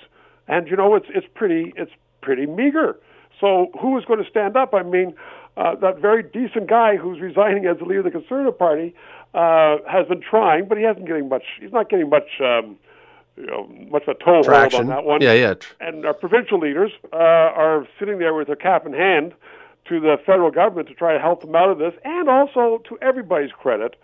and 0.47 0.67
you 0.67 0.75
know 0.75 0.95
it's 0.95 1.07
it's 1.09 1.27
pretty 1.33 1.73
it's 1.75 1.91
pretty 2.21 2.45
meager. 2.45 2.99
So 3.39 3.71
who 3.81 3.97
is 3.97 4.05
going 4.05 4.23
to 4.23 4.29
stand 4.29 4.55
up? 4.55 4.75
I 4.75 4.83
mean, 4.83 5.15
uh, 5.57 5.75
that 5.75 5.99
very 5.99 6.21
decent 6.21 6.69
guy 6.69 6.95
who's 6.95 7.19
resigning 7.19 7.65
as 7.65 7.79
the 7.79 7.85
leader 7.85 7.99
of 7.99 8.05
the 8.05 8.11
Conservative 8.11 8.57
Party 8.57 8.93
uh, 9.33 9.77
has 9.89 10.07
been 10.07 10.21
trying, 10.21 10.67
but 10.67 10.77
he 10.77 10.83
hasn't 10.83 11.07
getting 11.07 11.27
much. 11.27 11.43
He's 11.59 11.71
not 11.71 11.89
getting 11.89 12.09
much. 12.09 12.29
Um, 12.39 12.77
you 13.41 13.47
know, 13.47 13.67
much 13.89 14.03
of 14.07 14.15
a 14.15 14.23
toehold 14.23 14.73
on 14.75 14.87
that 14.87 15.03
one. 15.03 15.19
Yeah, 15.19 15.33
yeah. 15.33 15.55
And 15.79 16.05
our 16.05 16.13
provincial 16.13 16.59
leaders 16.59 16.91
uh, 17.11 17.15
are 17.15 17.87
sitting 17.97 18.19
there 18.19 18.35
with 18.35 18.47
their 18.47 18.55
cap 18.55 18.85
in 18.85 18.93
hand 18.93 19.33
to 19.89 19.99
the 19.99 20.17
federal 20.23 20.51
government 20.51 20.87
to 20.89 20.93
try 20.93 21.13
to 21.13 21.19
help 21.19 21.41
them 21.41 21.55
out 21.55 21.69
of 21.69 21.79
this. 21.79 21.93
And 22.03 22.29
also, 22.29 22.83
to 22.87 22.99
everybody's 23.01 23.51
credit, 23.51 23.95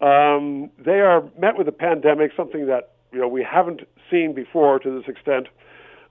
um, 0.00 0.70
they 0.78 1.00
are 1.00 1.24
met 1.36 1.58
with 1.58 1.66
a 1.66 1.72
pandemic, 1.72 2.30
something 2.36 2.66
that 2.66 2.92
you 3.12 3.18
know 3.18 3.26
we 3.26 3.42
haven't 3.42 3.80
seen 4.08 4.34
before 4.34 4.78
to 4.78 4.98
this 4.98 5.08
extent 5.08 5.48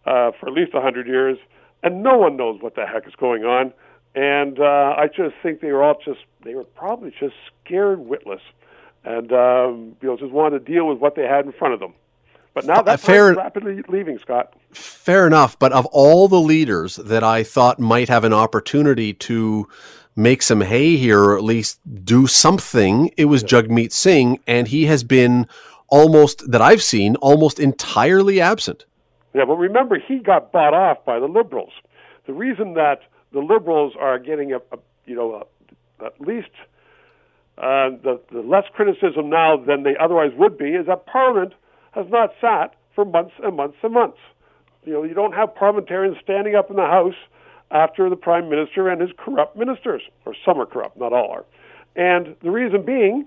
uh, 0.05 0.31
for 0.37 0.49
at 0.49 0.53
least 0.53 0.73
a 0.73 0.81
hundred 0.81 1.07
years, 1.07 1.37
and 1.81 2.03
no 2.03 2.17
one 2.17 2.35
knows 2.35 2.61
what 2.61 2.75
the 2.75 2.85
heck 2.85 3.07
is 3.07 3.15
going 3.15 3.45
on. 3.45 3.71
And 4.15 4.59
uh, 4.59 4.95
I 4.97 5.07
just 5.07 5.35
think 5.41 5.61
they 5.61 5.71
were 5.71 5.83
all 5.83 5.97
just 6.03 6.19
they 6.43 6.55
were 6.55 6.65
probably 6.65 7.13
just 7.17 7.35
scared 7.63 7.99
witless, 7.99 8.41
and 9.05 9.31
um, 9.31 9.95
you 10.01 10.09
know 10.09 10.17
just 10.17 10.33
wanted 10.33 10.65
to 10.65 10.71
deal 10.73 10.87
with 10.87 10.97
what 10.97 11.15
they 11.15 11.23
had 11.23 11.45
in 11.45 11.53
front 11.53 11.73
of 11.73 11.79
them. 11.79 11.93
But 12.55 12.65
now 12.65 12.81
that's 12.81 13.03
fair, 13.03 13.33
rapidly 13.35 13.83
leaving, 13.89 14.17
Scott. 14.17 14.53
Fair 14.71 15.27
enough. 15.27 15.59
But 15.59 15.73
of 15.73 15.85
all 15.87 16.29
the 16.29 16.39
leaders 16.39 16.95
that 16.95 17.21
I 17.21 17.43
thought 17.43 17.79
might 17.81 18.07
have 18.07 18.23
an 18.23 18.33
opportunity 18.33 19.13
to 19.13 19.67
make 20.15 20.41
some 20.41 20.61
hay 20.61 20.95
here, 20.95 21.21
or 21.21 21.37
at 21.37 21.43
least 21.43 21.81
do 22.05 22.27
something, 22.27 23.11
it 23.17 23.25
was 23.25 23.41
yeah. 23.41 23.49
Jagmeet 23.49 23.91
Singh, 23.91 24.39
and 24.47 24.69
he 24.69 24.85
has 24.85 25.03
been 25.03 25.47
almost 25.89 26.49
that 26.49 26.61
I've 26.61 26.81
seen 26.81 27.17
almost 27.17 27.59
entirely 27.59 28.39
absent. 28.39 28.85
Yeah, 29.33 29.43
but 29.43 29.55
remember, 29.57 29.99
he 29.99 30.19
got 30.19 30.53
bought 30.53 30.73
off 30.73 31.03
by 31.03 31.19
the 31.19 31.27
liberals. 31.27 31.73
The 32.25 32.33
reason 32.33 32.73
that 32.75 33.01
the 33.33 33.41
liberals 33.41 33.93
are 33.99 34.17
getting 34.17 34.53
a, 34.53 34.59
a 34.71 34.79
you 35.05 35.15
know 35.15 35.45
a, 36.01 36.05
at 36.05 36.21
least 36.21 36.51
uh, 37.57 37.89
the, 38.01 38.21
the 38.31 38.39
less 38.39 38.63
criticism 38.73 39.29
now 39.29 39.57
than 39.57 39.83
they 39.83 39.97
otherwise 39.97 40.31
would 40.37 40.57
be 40.57 40.69
is 40.69 40.85
that 40.85 41.05
Parliament 41.05 41.53
has 41.95 42.05
not 42.09 42.31
sat 42.39 42.75
for 42.93 43.05
months 43.05 43.33
and 43.43 43.55
months 43.55 43.77
and 43.81 43.93
months. 43.93 44.17
You 44.83 44.93
know, 44.93 45.03
you 45.03 45.13
don't 45.13 45.33
have 45.33 45.55
parliamentarians 45.55 46.17
standing 46.21 46.55
up 46.55 46.69
in 46.69 46.75
the 46.75 46.83
House 46.83 47.15
after 47.71 48.09
the 48.09 48.15
Prime 48.15 48.49
Minister 48.49 48.89
and 48.89 49.01
his 49.01 49.09
corrupt 49.17 49.57
ministers, 49.57 50.03
or 50.25 50.35
some 50.45 50.59
are 50.61 50.65
corrupt, 50.65 50.97
not 50.97 51.13
all 51.13 51.31
are. 51.31 51.45
And 51.95 52.35
the 52.43 52.51
reason 52.51 52.83
being, 52.83 53.25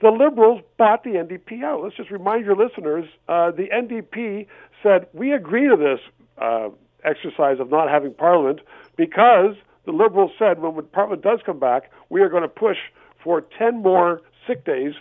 the 0.00 0.10
Liberals 0.10 0.62
bought 0.78 1.04
the 1.04 1.10
NDP 1.10 1.62
out. 1.62 1.82
Let's 1.82 1.96
just 1.96 2.10
remind 2.10 2.46
your 2.46 2.56
listeners 2.56 3.06
uh, 3.28 3.50
the 3.50 3.68
NDP 3.68 4.46
said, 4.82 5.06
We 5.12 5.32
agree 5.32 5.68
to 5.68 5.76
this 5.76 6.00
uh, 6.38 6.68
exercise 7.04 7.60
of 7.60 7.70
not 7.70 7.90
having 7.90 8.14
Parliament 8.14 8.60
because 8.96 9.56
the 9.84 9.92
Liberals 9.92 10.32
said 10.38 10.60
when 10.60 10.84
Parliament 10.86 11.22
does 11.22 11.40
come 11.44 11.58
back, 11.58 11.90
we 12.08 12.20
are 12.20 12.28
going 12.28 12.42
to 12.42 12.48
push 12.48 12.78
for 13.22 13.42
10 13.58 13.82
more 13.82 14.20
sick 14.46 14.64
days 14.64 14.94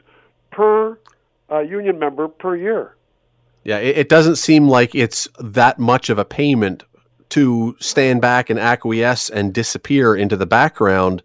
per 0.51 0.97
uh, 1.51 1.59
union 1.59 1.99
member 1.99 2.27
per 2.27 2.55
year. 2.55 2.95
Yeah, 3.63 3.77
it, 3.77 3.97
it 3.97 4.09
doesn't 4.09 4.35
seem 4.37 4.67
like 4.67 4.93
it's 4.95 5.27
that 5.39 5.79
much 5.79 6.09
of 6.09 6.19
a 6.19 6.25
payment 6.25 6.83
to 7.29 7.75
stand 7.79 8.21
back 8.21 8.49
and 8.49 8.59
acquiesce 8.59 9.29
and 9.29 9.53
disappear 9.53 10.15
into 10.15 10.37
the 10.37 10.45
background. 10.45 11.23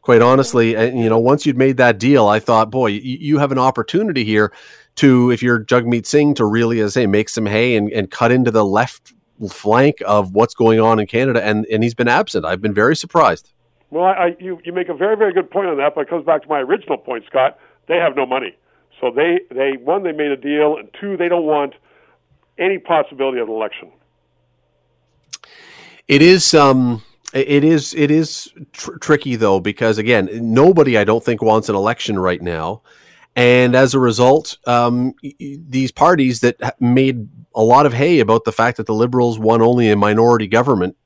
Quite 0.00 0.22
honestly, 0.22 0.74
and 0.74 0.98
you 0.98 1.08
know, 1.08 1.18
once 1.18 1.46
you'd 1.46 1.58
made 1.58 1.76
that 1.76 1.98
deal, 1.98 2.26
I 2.26 2.40
thought, 2.40 2.70
boy, 2.70 2.88
you, 2.88 3.18
you 3.20 3.38
have 3.38 3.52
an 3.52 3.58
opportunity 3.58 4.24
here 4.24 4.52
to, 4.96 5.30
if 5.30 5.42
you're 5.42 5.64
Jagmeet 5.64 6.06
Singh, 6.06 6.34
to 6.34 6.44
really, 6.44 6.80
as 6.80 6.96
I 6.96 7.02
say, 7.02 7.06
make 7.06 7.28
some 7.28 7.46
hay 7.46 7.76
and, 7.76 7.88
and 7.92 8.10
cut 8.10 8.32
into 8.32 8.50
the 8.50 8.64
left 8.64 9.12
flank 9.48 10.02
of 10.04 10.32
what's 10.34 10.54
going 10.54 10.80
on 10.80 10.98
in 10.98 11.06
Canada. 11.06 11.44
And 11.44 11.66
and 11.66 11.82
he's 11.82 11.94
been 11.94 12.08
absent. 12.08 12.44
I've 12.44 12.60
been 12.60 12.74
very 12.74 12.96
surprised. 12.96 13.52
Well, 13.90 14.04
I, 14.04 14.12
I, 14.12 14.36
you 14.40 14.58
you 14.64 14.72
make 14.72 14.88
a 14.88 14.94
very 14.94 15.16
very 15.16 15.32
good 15.32 15.50
point 15.50 15.68
on 15.68 15.76
that, 15.76 15.94
but 15.94 16.02
it 16.02 16.08
comes 16.08 16.24
back 16.24 16.42
to 16.42 16.48
my 16.48 16.60
original 16.60 16.98
point, 16.98 17.24
Scott. 17.26 17.58
They 17.86 17.96
have 17.96 18.16
no 18.16 18.26
money, 18.26 18.56
so 19.00 19.10
they 19.10 19.40
they 19.50 19.72
one 19.72 20.02
they 20.02 20.12
made 20.12 20.30
a 20.30 20.36
deal, 20.36 20.76
and 20.76 20.88
two 21.00 21.16
they 21.16 21.28
don't 21.28 21.46
want 21.46 21.74
any 22.58 22.78
possibility 22.78 23.40
of 23.40 23.48
an 23.48 23.54
election. 23.54 23.92
It 26.08 26.22
is 26.22 26.54
um 26.54 27.02
it 27.32 27.64
is 27.64 27.94
it 27.94 28.10
is 28.10 28.52
tr- 28.72 28.96
tricky 28.96 29.36
though 29.36 29.60
because 29.60 29.98
again 29.98 30.28
nobody 30.32 30.98
I 30.98 31.04
don't 31.04 31.24
think 31.24 31.42
wants 31.42 31.68
an 31.68 31.74
election 31.74 32.18
right 32.18 32.42
now, 32.42 32.82
and 33.34 33.74
as 33.74 33.94
a 33.94 33.98
result, 33.98 34.58
um, 34.66 35.14
these 35.40 35.90
parties 35.90 36.40
that 36.40 36.80
made 36.80 37.28
a 37.54 37.62
lot 37.62 37.86
of 37.86 37.92
hay 37.92 38.20
about 38.20 38.44
the 38.44 38.52
fact 38.52 38.76
that 38.76 38.86
the 38.86 38.94
Liberals 38.94 39.38
won 39.38 39.62
only 39.62 39.90
a 39.90 39.96
minority 39.96 40.46
government 40.46 40.96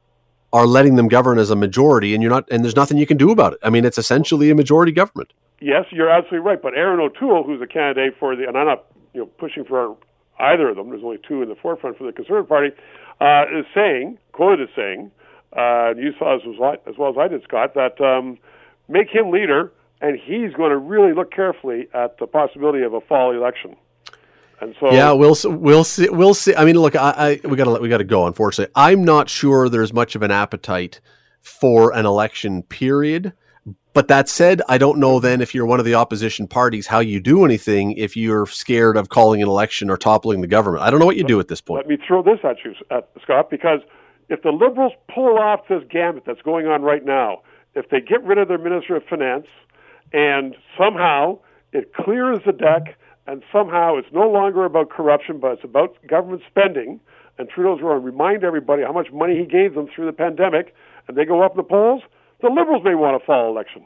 are 0.52 0.66
letting 0.66 0.96
them 0.96 1.08
govern 1.08 1.38
as 1.38 1.50
a 1.50 1.56
majority, 1.56 2.14
and 2.14 2.22
you're 2.22 2.30
not, 2.30 2.44
and 2.50 2.64
there's 2.64 2.76
nothing 2.76 2.98
you 2.98 3.06
can 3.06 3.16
do 3.16 3.30
about 3.30 3.52
it. 3.52 3.58
I 3.62 3.70
mean, 3.70 3.84
it's 3.84 3.98
essentially 3.98 4.50
a 4.50 4.54
majority 4.54 4.92
government. 4.92 5.32
Yes, 5.60 5.86
you're 5.90 6.10
absolutely 6.10 6.46
right. 6.46 6.60
But 6.60 6.74
Erin 6.74 7.00
O'Toole, 7.00 7.44
who's 7.44 7.62
a 7.62 7.66
candidate 7.66 8.14
for 8.18 8.36
the, 8.36 8.46
and 8.46 8.56
I'm 8.56 8.66
not, 8.66 8.84
you 9.14 9.20
know, 9.20 9.26
pushing 9.26 9.64
for 9.64 9.96
either 10.38 10.68
of 10.68 10.76
them. 10.76 10.90
There's 10.90 11.02
only 11.02 11.18
two 11.26 11.42
in 11.42 11.48
the 11.48 11.54
forefront 11.54 11.96
for 11.96 12.04
the 12.04 12.12
Conservative 12.12 12.48
Party. 12.48 12.70
Uh, 13.20 13.44
is 13.58 13.64
saying, 13.74 14.18
quoted 14.32 14.68
as 14.68 14.74
saying, 14.76 15.10
uh, 15.56 15.94
you 15.96 16.12
saw 16.18 16.36
as 16.36 16.42
as 16.86 16.98
well 16.98 17.10
as 17.10 17.16
I 17.18 17.28
did, 17.28 17.42
Scott, 17.44 17.72
that 17.74 17.98
um, 18.00 18.36
make 18.88 19.08
him 19.08 19.30
leader, 19.30 19.72
and 20.02 20.18
he's 20.18 20.52
going 20.52 20.70
to 20.70 20.76
really 20.76 21.14
look 21.14 21.32
carefully 21.32 21.88
at 21.94 22.18
the 22.18 22.26
possibility 22.26 22.82
of 22.82 22.92
a 22.92 23.00
fall 23.00 23.32
election. 23.32 23.74
And 24.60 24.74
so, 24.80 24.92
yeah, 24.92 25.12
we'll 25.12 25.36
we'll 25.44 25.84
see. 25.84 26.08
We'll 26.10 26.34
see. 26.34 26.54
I 26.54 26.64
mean, 26.64 26.76
look, 26.76 26.94
I, 26.96 27.40
I 27.44 27.48
we 27.48 27.56
got 27.56 27.64
to 27.64 27.80
we 27.80 27.88
got 27.88 27.98
to 27.98 28.04
go. 28.04 28.26
Unfortunately, 28.26 28.72
I'm 28.74 29.04
not 29.04 29.30
sure 29.30 29.68
there's 29.68 29.92
much 29.92 30.14
of 30.14 30.22
an 30.22 30.30
appetite 30.30 31.00
for 31.40 31.94
an 31.94 32.06
election 32.06 32.62
period. 32.62 33.32
But 33.96 34.08
that 34.08 34.28
said, 34.28 34.60
I 34.68 34.76
don't 34.76 34.98
know 34.98 35.20
then 35.20 35.40
if 35.40 35.54
you're 35.54 35.64
one 35.64 35.78
of 35.78 35.86
the 35.86 35.94
opposition 35.94 36.46
parties 36.46 36.86
how 36.86 36.98
you 36.98 37.18
do 37.18 37.46
anything 37.46 37.92
if 37.92 38.14
you're 38.14 38.44
scared 38.44 38.94
of 38.94 39.08
calling 39.08 39.40
an 39.40 39.48
election 39.48 39.88
or 39.88 39.96
toppling 39.96 40.42
the 40.42 40.46
government. 40.46 40.84
I 40.84 40.90
don't 40.90 41.00
know 41.00 41.06
what 41.06 41.16
you 41.16 41.24
do 41.24 41.40
at 41.40 41.48
this 41.48 41.62
point. 41.62 41.88
Let 41.88 41.88
me 41.88 42.04
throw 42.06 42.22
this 42.22 42.40
at 42.44 42.58
you, 42.62 42.74
at, 42.90 43.08
Scott, 43.22 43.48
because 43.48 43.80
if 44.28 44.42
the 44.42 44.50
Liberals 44.50 44.92
pull 45.08 45.38
off 45.38 45.60
this 45.70 45.82
gambit 45.88 46.24
that's 46.26 46.42
going 46.42 46.66
on 46.66 46.82
right 46.82 47.06
now, 47.06 47.40
if 47.74 47.88
they 47.88 48.02
get 48.02 48.22
rid 48.22 48.36
of 48.36 48.48
their 48.48 48.58
Minister 48.58 48.96
of 48.96 49.04
Finance 49.08 49.46
and 50.12 50.54
somehow 50.76 51.38
it 51.72 51.94
clears 51.94 52.40
the 52.44 52.52
deck 52.52 52.98
and 53.26 53.42
somehow 53.50 53.96
it's 53.96 54.12
no 54.12 54.28
longer 54.28 54.66
about 54.66 54.90
corruption, 54.90 55.40
but 55.40 55.52
it's 55.52 55.64
about 55.64 55.96
government 56.06 56.42
spending. 56.46 57.00
And 57.38 57.48
Trudeau's 57.48 57.80
going 57.80 57.98
to 57.98 58.04
remind 58.04 58.44
everybody 58.44 58.82
how 58.82 58.92
much 58.92 59.10
money 59.10 59.38
he 59.38 59.46
gave 59.46 59.74
them 59.74 59.88
through 59.88 60.04
the 60.04 60.12
pandemic, 60.12 60.74
and 61.08 61.16
they 61.16 61.24
go 61.24 61.40
up 61.40 61.52
in 61.52 61.56
the 61.56 61.62
polls. 61.62 62.02
The 62.42 62.48
Liberals 62.48 62.82
may 62.84 62.94
want 62.94 63.20
a 63.20 63.24
fall 63.24 63.48
election. 63.48 63.82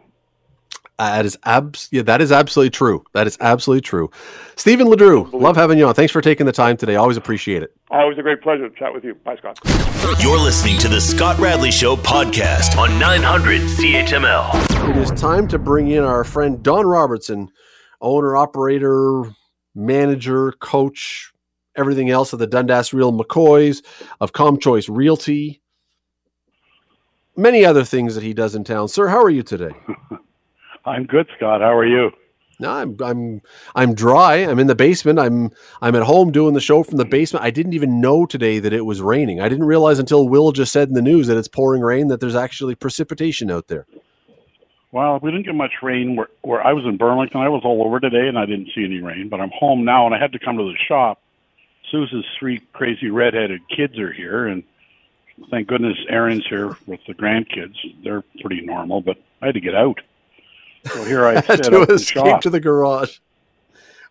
that 0.99 1.25
is 1.25 1.39
abs- 1.45 1.89
yeah, 1.93 2.03
that 2.03 2.21
is 2.21 2.31
absolutely 2.33 2.71
true. 2.71 3.05
That 3.15 3.27
is 3.27 3.39
absolutely 3.41 3.81
true. 3.83 4.11
Stephen 4.57 4.87
LeDrew, 4.89 5.33
love 5.33 5.57
having 5.57 5.79
you 5.79 5.87
on. 5.87 5.95
Thanks 5.95 6.13
for 6.13 6.21
taking 6.21 6.47
the 6.47 6.53
time 6.53 6.77
today. 6.77 6.97
Always 6.97 7.17
appreciate 7.17 7.63
it. 7.63 7.75
Always 7.91 8.19
a 8.19 8.23
great 8.23 8.43
pleasure 8.43 8.69
to 8.69 8.75
chat 8.75 8.93
with 8.93 9.05
you. 9.05 9.15
Bye, 9.25 9.37
Scott. 9.37 9.59
You're 10.21 10.39
listening 10.39 10.79
to 10.81 10.89
the 10.89 11.01
Scott 11.01 11.39
Radley 11.39 11.71
Show 11.71 11.97
podcast 11.97 12.77
on 12.77 12.99
900 12.99 13.63
CHML. 13.63 14.91
It 14.91 14.97
is 14.97 15.11
time 15.21 15.47
to 15.49 15.59
bring 15.59 15.89
in 15.89 16.05
our 16.05 16.25
friend 16.25 16.63
Don 16.63 16.87
Robertson 16.87 17.49
owner, 18.03 18.37
operator, 18.37 19.25
manager, 19.75 20.53
coach, 20.53 21.33
everything 21.77 22.11
else 22.11 22.33
of 22.33 22.39
the 22.41 22.47
Dundas 22.47 22.93
Real 22.93 23.13
McCoys, 23.13 23.83
of 24.21 24.33
ComChoice 24.33 24.89
Realty, 24.95 25.63
many 27.41 27.65
other 27.65 27.85
things 27.85 28.15
that 28.15 28.23
he 28.23 28.35
does 28.35 28.55
in 28.55 28.65
town. 28.65 28.89
Sir, 28.89 29.09
how 29.09 29.23
are 29.23 29.31
you 29.31 29.43
today? 29.43 29.73
I'm 30.85 31.05
good, 31.05 31.27
Scott. 31.37 31.61
How 31.61 31.77
are 31.77 31.87
you? 31.87 32.11
No, 32.61 32.71
I'm 32.71 32.97
I'm 33.03 33.43
I'm 33.75 33.95
dry. 33.95 34.37
I'm 34.37 34.59
in 34.59 34.67
the 34.67 34.75
basement. 34.75 35.19
I'm 35.19 35.51
I'm 35.81 35.97
at 35.97 36.03
home 36.03 36.31
doing 36.31 36.53
the 36.53 36.61
show 36.61 36.83
from 36.83 36.99
the 36.99 37.07
basement. 37.07 37.45
I 37.45 37.51
didn't 37.51 37.73
even 37.73 38.03
know 38.03 38.27
today 38.27 38.59
that 38.59 38.75
it 38.75 38.85
was 38.85 39.01
raining. 39.01 39.41
I 39.41 39.49
didn't 39.49 39.65
realize 39.65 39.99
until 39.99 40.29
Will 40.29 40.53
just 40.53 40.71
said 40.71 40.89
in 40.89 40.95
the 40.95 41.03
news 41.03 41.27
that 41.29 41.39
it's 41.39 41.49
pouring 41.49 41.83
rain 41.83 42.09
that 42.09 42.21
there's 42.21 42.35
actually 42.35 42.75
precipitation 42.75 43.51
out 43.51 43.69
there. 43.69 43.87
Well, 44.93 45.21
we 45.23 45.31
didn't 45.31 45.47
get 45.47 45.55
much 45.55 45.73
rain 45.83 46.17
where, 46.17 46.29
where 46.43 46.67
I 46.67 46.73
was 46.73 46.85
in 46.85 46.97
Burlington. 46.97 47.41
I 47.41 47.49
was 47.49 47.63
all 47.65 47.83
over 47.87 48.01
today 48.01 48.27
and 48.27 48.37
I 48.37 48.45
didn't 48.45 48.71
see 48.75 48.85
any 48.85 49.01
rain, 49.01 49.29
but 49.29 49.41
I'm 49.41 49.53
home 49.59 49.85
now 49.85 50.05
and 50.05 50.15
I 50.15 50.19
had 50.19 50.33
to 50.33 50.39
come 50.39 50.59
to 50.59 50.65
the 50.65 50.77
shop. 50.89 51.21
Susan's 51.91 52.27
three 52.39 52.61
crazy 52.73 53.09
redheaded 53.09 53.61
kids 53.75 53.99
are 53.99 54.13
here, 54.13 54.47
and 54.47 54.63
thank 55.51 55.69
goodness 55.69 55.97
Aaron's 56.09 56.47
here 56.49 56.77
with 56.87 57.01
the 57.07 57.15
grandkids. 57.15 57.75
They're 58.05 58.23
pretty 58.41 58.61
normal, 58.63 59.01
but 59.01 59.17
I 59.43 59.47
had 59.47 59.55
to 59.55 59.61
get 59.61 59.75
out. 59.75 60.01
So 60.87 61.05
here 61.05 61.25
I 61.27 61.41
sit 61.43 61.65
to 61.65 61.83
escape 61.83 62.41
to 62.41 62.51
the 62.51 62.61
garage. 62.61 63.19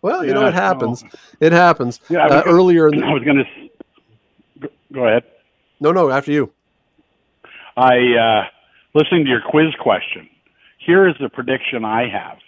Well, 0.02 0.24
you 0.24 0.32
know 0.32 0.46
it 0.46 0.54
happens. 0.54 1.04
it 1.40 1.52
happens. 1.52 2.00
Yeah, 2.08 2.26
uh, 2.26 2.42
earlier 2.46 2.88
in 2.88 2.98
the- 3.00 3.06
I 3.06 3.12
was 3.12 3.22
going 3.22 3.44
to 4.62 4.68
go 4.92 5.06
ahead. 5.06 5.24
No, 5.80 5.92
no, 5.92 6.10
after 6.10 6.32
you. 6.32 6.52
I 7.76 7.96
uh 7.96 8.42
listening 8.94 9.24
to 9.24 9.30
your 9.30 9.40
quiz 9.42 9.72
question 9.80 10.28
here 10.78 11.08
is 11.08 11.14
the 11.20 11.28
prediction 11.28 11.84
I 11.84 12.08
have 12.08 12.38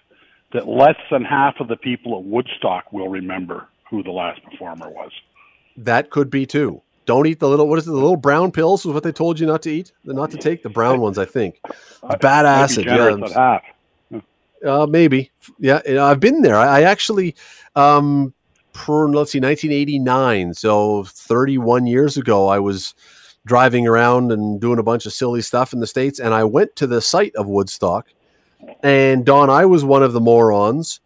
that 0.52 0.66
less 0.66 0.96
than 1.10 1.24
half 1.24 1.54
of 1.60 1.68
the 1.68 1.76
people 1.76 2.18
at 2.18 2.24
Woodstock 2.24 2.92
will 2.92 3.08
remember 3.08 3.68
who 3.88 4.02
the 4.02 4.10
last 4.10 4.42
performer 4.44 4.88
was. 4.90 5.10
That 5.76 6.10
could 6.10 6.28
be 6.30 6.44
too. 6.44 6.82
Don't 7.04 7.26
eat 7.26 7.40
the 7.40 7.48
little 7.48 7.68
what 7.68 7.78
is 7.78 7.86
it? 7.86 7.90
The 7.90 7.96
little 7.96 8.16
brown 8.16 8.52
pills 8.52 8.84
was 8.84 8.94
what 8.94 9.02
they 9.02 9.12
told 9.12 9.40
you 9.40 9.46
not 9.46 9.62
to 9.62 9.70
eat, 9.70 9.92
the 10.04 10.14
not 10.14 10.30
to 10.30 10.36
take 10.36 10.62
the 10.62 10.70
brown 10.70 11.00
ones. 11.00 11.18
I 11.18 11.24
think 11.24 11.60
bad 12.20 12.46
acid. 12.46 12.86
Yeah, 12.86 13.58
uh, 14.64 14.86
maybe. 14.86 15.30
Yeah, 15.58 15.80
I've 16.00 16.20
been 16.20 16.42
there. 16.42 16.56
I, 16.56 16.80
I 16.80 16.82
actually, 16.82 17.34
um, 17.74 18.32
per, 18.72 19.08
let's 19.08 19.32
see, 19.32 19.40
1989. 19.40 20.54
So 20.54 21.04
31 21.04 21.86
years 21.86 22.16
ago, 22.16 22.46
I 22.46 22.60
was 22.60 22.94
driving 23.44 23.88
around 23.88 24.30
and 24.30 24.60
doing 24.60 24.78
a 24.78 24.84
bunch 24.84 25.04
of 25.04 25.12
silly 25.12 25.42
stuff 25.42 25.72
in 25.72 25.80
the 25.80 25.86
states, 25.86 26.20
and 26.20 26.32
I 26.32 26.44
went 26.44 26.76
to 26.76 26.86
the 26.86 27.00
site 27.00 27.34
of 27.34 27.48
Woodstock 27.48 28.06
and 28.82 29.24
Don, 29.24 29.50
I 29.50 29.64
was 29.64 29.84
one 29.84 30.02
of 30.02 30.12
the 30.12 30.20
morons 30.20 31.00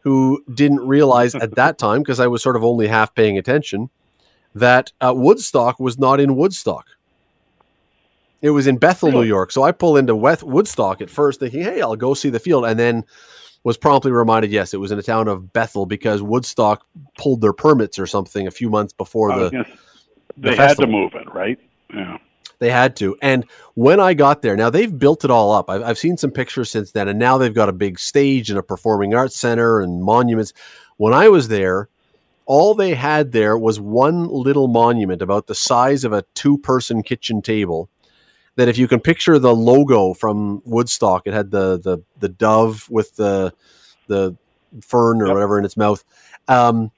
who 0.00 0.42
didn't 0.54 0.80
realize 0.80 1.34
at 1.34 1.54
that 1.56 1.78
time, 1.78 2.00
because 2.00 2.20
I 2.20 2.26
was 2.26 2.42
sort 2.42 2.56
of 2.56 2.64
only 2.64 2.86
half 2.86 3.14
paying 3.14 3.36
attention, 3.36 3.90
that 4.54 4.92
uh, 5.00 5.12
Woodstock 5.14 5.78
was 5.78 5.98
not 5.98 6.20
in 6.20 6.36
Woodstock. 6.36 6.86
It 8.40 8.50
was 8.50 8.66
in 8.66 8.76
Bethel, 8.76 9.10
New 9.10 9.24
York. 9.24 9.50
So 9.50 9.64
I 9.64 9.72
pull 9.72 9.96
into 9.96 10.14
Woodstock 10.14 11.00
at 11.00 11.10
first, 11.10 11.40
thinking, 11.40 11.62
"Hey, 11.62 11.80
I'll 11.80 11.96
go 11.96 12.14
see 12.14 12.30
the 12.30 12.38
field," 12.38 12.64
and 12.64 12.78
then 12.78 13.04
was 13.64 13.76
promptly 13.76 14.12
reminded, 14.12 14.50
yes, 14.50 14.72
it 14.72 14.78
was 14.78 14.90
in 14.90 14.96
the 14.96 15.02
town 15.02 15.28
of 15.28 15.52
Bethel 15.52 15.86
because 15.86 16.22
Woodstock 16.22 16.86
pulled 17.18 17.40
their 17.40 17.52
permits 17.52 17.98
or 17.98 18.06
something 18.06 18.46
a 18.46 18.50
few 18.50 18.70
months 18.70 18.92
before 18.92 19.38
the. 19.38 19.50
Gonna, 19.50 19.66
they 20.36 20.50
the 20.50 20.56
had 20.56 20.76
to 20.76 20.86
move 20.86 21.14
it, 21.14 21.32
right? 21.32 21.58
Yeah. 21.92 22.18
They 22.60 22.70
had 22.70 22.96
to. 22.96 23.16
And 23.22 23.44
when 23.74 24.00
I 24.00 24.14
got 24.14 24.42
there, 24.42 24.56
now 24.56 24.70
they've 24.70 24.96
built 24.96 25.24
it 25.24 25.30
all 25.30 25.52
up. 25.52 25.70
I've, 25.70 25.82
I've 25.82 25.98
seen 25.98 26.16
some 26.16 26.30
pictures 26.30 26.70
since 26.70 26.92
then, 26.92 27.08
and 27.08 27.18
now 27.18 27.38
they've 27.38 27.54
got 27.54 27.68
a 27.68 27.72
big 27.72 27.98
stage 27.98 28.50
and 28.50 28.58
a 28.58 28.62
performing 28.62 29.14
arts 29.14 29.36
center 29.36 29.80
and 29.80 30.02
monuments. 30.02 30.52
When 30.96 31.12
I 31.12 31.28
was 31.28 31.48
there, 31.48 31.88
all 32.48 32.74
they 32.74 32.94
had 32.94 33.32
there 33.32 33.58
was 33.58 33.78
one 33.78 34.26
little 34.26 34.68
monument 34.68 35.20
about 35.20 35.46
the 35.46 35.54
size 35.54 36.02
of 36.02 36.14
a 36.14 36.24
two 36.34 36.56
person 36.56 37.02
kitchen 37.02 37.42
table 37.42 37.90
that 38.56 38.68
if 38.68 38.78
you 38.78 38.88
can 38.88 39.00
picture 39.00 39.38
the 39.38 39.54
logo 39.54 40.14
from 40.14 40.62
Woodstock, 40.64 41.26
it 41.26 41.34
had 41.34 41.50
the 41.50 41.78
the 41.78 41.98
the 42.18 42.28
dove 42.30 42.88
with 42.90 43.14
the 43.16 43.52
the 44.08 44.34
fern 44.80 45.20
or 45.20 45.26
yep. 45.26 45.34
whatever 45.34 45.58
in 45.58 45.64
its 45.66 45.76
mouth. 45.76 46.02
Um, 46.48 46.90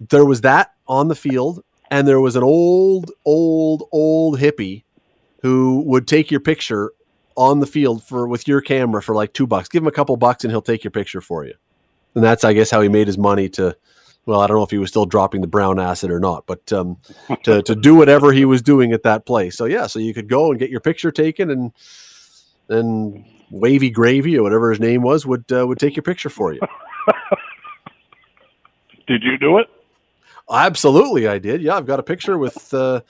there 0.00 0.24
was 0.24 0.40
that 0.40 0.72
on 0.88 1.08
the 1.08 1.14
field, 1.14 1.62
and 1.90 2.08
there 2.08 2.20
was 2.20 2.34
an 2.34 2.42
old, 2.42 3.12
old, 3.26 3.86
old 3.92 4.40
hippie 4.40 4.84
who 5.42 5.82
would 5.86 6.08
take 6.08 6.30
your 6.30 6.40
picture 6.40 6.92
on 7.36 7.60
the 7.60 7.66
field 7.66 8.02
for 8.02 8.26
with 8.26 8.48
your 8.48 8.62
camera 8.62 9.02
for 9.02 9.14
like 9.14 9.34
two 9.34 9.46
bucks. 9.46 9.68
Give 9.68 9.82
him 9.82 9.88
a 9.88 9.92
couple 9.92 10.16
bucks, 10.16 10.42
and 10.42 10.50
he'll 10.50 10.62
take 10.62 10.84
your 10.84 10.90
picture 10.90 11.20
for 11.20 11.44
you. 11.44 11.54
And 12.14 12.24
that's, 12.24 12.44
I 12.44 12.54
guess, 12.54 12.70
how 12.70 12.80
he 12.80 12.88
made 12.88 13.06
his 13.06 13.18
money 13.18 13.50
to 13.50 13.76
well, 14.26 14.40
I 14.40 14.46
don't 14.46 14.56
know 14.56 14.62
if 14.62 14.70
he 14.70 14.78
was 14.78 14.90
still 14.90 15.06
dropping 15.06 15.40
the 15.40 15.46
brown 15.46 15.80
acid 15.80 16.10
or 16.10 16.20
not, 16.20 16.46
but 16.46 16.72
um, 16.72 16.98
to 17.44 17.62
to 17.62 17.74
do 17.74 17.94
whatever 17.94 18.32
he 18.32 18.44
was 18.44 18.62
doing 18.62 18.92
at 18.92 19.02
that 19.04 19.26
place. 19.26 19.56
So 19.56 19.64
yeah, 19.64 19.86
so 19.86 19.98
you 19.98 20.14
could 20.14 20.28
go 20.28 20.50
and 20.50 20.58
get 20.58 20.70
your 20.70 20.80
picture 20.80 21.10
taken, 21.10 21.50
and 21.50 21.72
then 22.68 23.24
Wavy 23.50 23.90
Gravy 23.90 24.38
or 24.38 24.42
whatever 24.42 24.70
his 24.70 24.80
name 24.80 25.02
was 25.02 25.26
would 25.26 25.50
uh, 25.52 25.66
would 25.66 25.78
take 25.78 25.96
your 25.96 26.02
picture 26.02 26.30
for 26.30 26.52
you. 26.52 26.60
did 29.06 29.22
you 29.22 29.38
do 29.38 29.58
it? 29.58 29.66
Absolutely, 30.50 31.28
I 31.28 31.38
did. 31.38 31.62
Yeah, 31.62 31.76
I've 31.76 31.86
got 31.86 32.00
a 32.00 32.02
picture 32.02 32.36
with 32.36 32.74
uh, 32.74 33.00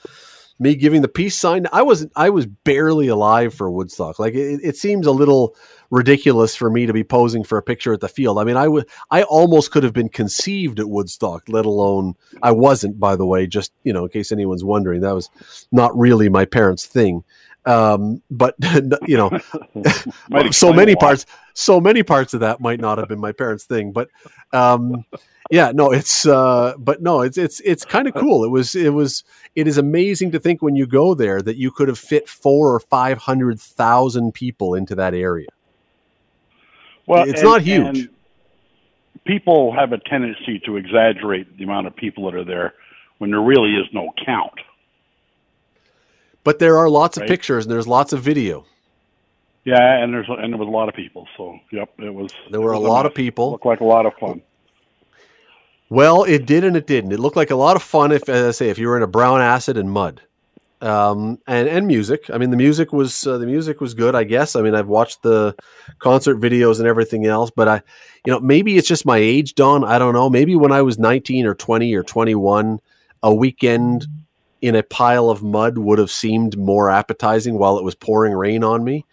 me 0.61 0.75
giving 0.75 1.01
the 1.01 1.07
peace 1.07 1.35
sign. 1.35 1.65
I 1.73 1.81
was 1.81 2.07
I 2.15 2.29
was 2.29 2.45
barely 2.45 3.07
alive 3.07 3.51
for 3.51 3.71
Woodstock. 3.71 4.19
Like 4.19 4.35
it, 4.35 4.59
it 4.63 4.77
seems 4.77 5.07
a 5.07 5.11
little 5.11 5.55
ridiculous 5.89 6.55
for 6.55 6.69
me 6.69 6.85
to 6.85 6.93
be 6.93 7.03
posing 7.03 7.43
for 7.43 7.57
a 7.57 7.63
picture 7.63 7.93
at 7.93 7.99
the 7.99 8.07
field. 8.07 8.37
I 8.37 8.43
mean, 8.43 8.55
I 8.55 8.67
would, 8.67 8.87
I 9.09 9.23
almost 9.23 9.71
could 9.71 9.83
have 9.83 9.91
been 9.91 10.07
conceived 10.07 10.79
at 10.79 10.87
Woodstock, 10.87 11.49
let 11.49 11.65
alone 11.65 12.13
I 12.43 12.51
wasn't. 12.51 12.99
By 12.99 13.15
the 13.15 13.25
way, 13.25 13.47
just 13.47 13.73
you 13.83 13.91
know, 13.91 14.03
in 14.03 14.11
case 14.11 14.31
anyone's 14.31 14.63
wondering, 14.63 15.01
that 15.01 15.15
was 15.15 15.31
not 15.71 15.97
really 15.97 16.29
my 16.29 16.45
parents' 16.45 16.85
thing. 16.85 17.23
Um, 17.65 18.21
but 18.31 18.55
you 19.07 19.17
know, 19.17 19.39
so 20.51 20.73
many 20.73 20.95
parts, 20.95 21.25
so 21.53 21.79
many 21.79 22.03
parts 22.03 22.33
of 22.33 22.39
that 22.39 22.59
might 22.59 22.79
not 22.79 22.97
have 22.97 23.07
been 23.07 23.19
my 23.19 23.31
parents' 23.31 23.65
thing. 23.65 23.91
But 23.91 24.09
um, 24.53 25.05
yeah, 25.49 25.71
no, 25.73 25.91
it's 25.91 26.25
uh, 26.25 26.73
but 26.77 27.01
no, 27.01 27.21
it's 27.21 27.37
it's 27.37 27.59
it's 27.61 27.85
kind 27.85 28.07
of 28.07 28.13
cool. 28.15 28.43
It 28.43 28.49
was 28.49 28.75
it 28.75 28.93
was 28.93 29.23
it 29.55 29.67
is 29.67 29.77
amazing 29.77 30.31
to 30.31 30.39
think 30.39 30.61
when 30.61 30.75
you 30.75 30.87
go 30.87 31.13
there 31.13 31.41
that 31.41 31.57
you 31.57 31.71
could 31.71 31.87
have 31.87 31.99
fit 31.99 32.27
four 32.27 32.73
or 32.73 32.79
five 32.79 33.17
hundred 33.17 33.59
thousand 33.59 34.33
people 34.33 34.75
into 34.75 34.95
that 34.95 35.13
area. 35.13 35.49
Well, 37.05 37.23
it's 37.27 37.41
and, 37.41 37.49
not 37.49 37.61
huge. 37.61 38.09
people 39.25 39.73
have 39.75 39.91
a 39.91 39.97
tendency 39.97 40.59
to 40.65 40.77
exaggerate 40.77 41.57
the 41.57 41.63
amount 41.63 41.87
of 41.87 41.95
people 41.95 42.25
that 42.25 42.35
are 42.35 42.45
there 42.45 42.73
when 43.17 43.31
there 43.31 43.41
really 43.41 43.75
is 43.75 43.85
no 43.93 44.09
count. 44.25 44.53
But 46.43 46.59
there 46.59 46.77
are 46.77 46.89
lots 46.89 47.17
right? 47.17 47.23
of 47.23 47.29
pictures 47.29 47.65
and 47.65 47.71
there's 47.71 47.87
lots 47.87 48.13
of 48.13 48.21
video. 48.21 48.65
Yeah, 49.63 50.03
and 50.03 50.13
there's 50.13 50.27
and 50.27 50.51
there 50.51 50.57
was 50.57 50.67
a 50.67 50.71
lot 50.71 50.89
of 50.89 50.95
people. 50.95 51.27
So, 51.37 51.59
yep, 51.71 51.91
it 51.99 52.13
was. 52.13 52.31
There 52.49 52.61
were 52.61 52.71
a 52.71 52.79
lot 52.79 53.05
of 53.05 53.13
people. 53.13 53.51
Looked 53.51 53.65
like 53.65 53.81
a 53.81 53.85
lot 53.85 54.05
of 54.05 54.13
fun. 54.15 54.41
Well, 55.89 56.23
it 56.23 56.45
did 56.45 56.63
and 56.63 56.75
it 56.75 56.87
didn't. 56.87 57.11
It 57.11 57.19
looked 57.19 57.35
like 57.35 57.51
a 57.51 57.55
lot 57.55 57.75
of 57.75 57.83
fun 57.83 58.11
if, 58.11 58.27
as 58.29 58.47
I 58.47 58.51
say, 58.51 58.69
if 58.69 58.79
you 58.79 58.87
were 58.87 58.97
in 58.97 59.03
a 59.03 59.07
brown 59.07 59.41
acid 59.41 59.77
and 59.77 59.91
mud 59.91 60.21
um, 60.81 61.37
and 61.47 61.67
and 61.67 61.87
music. 61.87 62.29
I 62.31 62.37
mean, 62.37 62.49
the 62.49 62.57
music 62.57 62.91
was 62.91 63.25
uh, 63.27 63.37
the 63.37 63.45
music 63.45 63.79
was 63.79 63.93
good. 63.93 64.15
I 64.15 64.23
guess. 64.23 64.55
I 64.55 64.61
mean, 64.61 64.75
I've 64.75 64.87
watched 64.87 65.21
the 65.21 65.55
concert 65.99 66.39
videos 66.39 66.79
and 66.79 66.87
everything 66.87 67.25
else, 67.25 67.51
but 67.51 67.67
I, 67.67 67.81
you 68.25 68.33
know, 68.33 68.39
maybe 68.39 68.77
it's 68.77 68.87
just 68.87 69.05
my 69.05 69.17
age, 69.17 69.55
Don. 69.55 69.83
I 69.83 69.99
don't 69.99 70.13
know. 70.13 70.29
Maybe 70.29 70.55
when 70.55 70.71
I 70.71 70.81
was 70.81 70.97
nineteen 70.97 71.45
or 71.45 71.53
twenty 71.53 71.93
or 71.93 72.03
twenty 72.03 72.35
one, 72.35 72.79
a 73.21 73.33
weekend 73.33 74.07
in 74.61 74.75
a 74.75 74.83
pile 74.83 75.29
of 75.29 75.43
mud 75.43 75.77
would 75.77 75.99
have 75.99 76.11
seemed 76.11 76.57
more 76.57 76.89
appetizing 76.89 77.57
while 77.57 77.77
it 77.77 77.83
was 77.83 77.95
pouring 77.95 78.33
rain 78.33 78.63
on 78.63 78.83
me. 78.83 79.05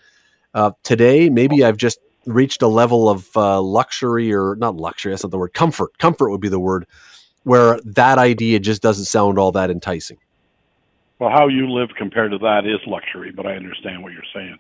Uh, 0.55 0.73
today, 0.83 1.31
maybe 1.31 1.65
I've 1.65 1.77
just 1.77 1.99
reached 2.27 2.63
a 2.63 2.69
level 2.69 3.09
of 3.09 3.35
uh, 3.37 3.61
luxury 3.61 4.33
or 4.33 4.57
not 4.57 4.77
luxury. 4.77 5.13
That's 5.13 5.25
not 5.25 5.31
the 5.31 5.39
word. 5.39 5.55
Comfort. 5.55 5.97
Comfort 5.99 6.31
would 6.31 6.41
be 6.41 6.49
the 6.49 6.61
word. 6.61 6.87
Where 7.45 7.81
that 7.85 8.19
idea 8.19 8.61
just 8.61 8.83
doesn't 8.83 9.07
sound 9.07 9.39
all 9.39 9.53
that 9.53 9.71
enticing. 9.71 10.19
Well, 11.19 11.31
how 11.31 11.49
you 11.49 11.71
live 11.71 11.89
compared 11.97 12.31
to 12.33 12.39
that 12.39 12.67
is 12.67 12.79
luxury, 12.87 13.33
but 13.33 13.47
I 13.47 13.57
understand 13.57 14.03
what 14.03 14.13
you're 14.13 14.23
saying. 14.35 14.59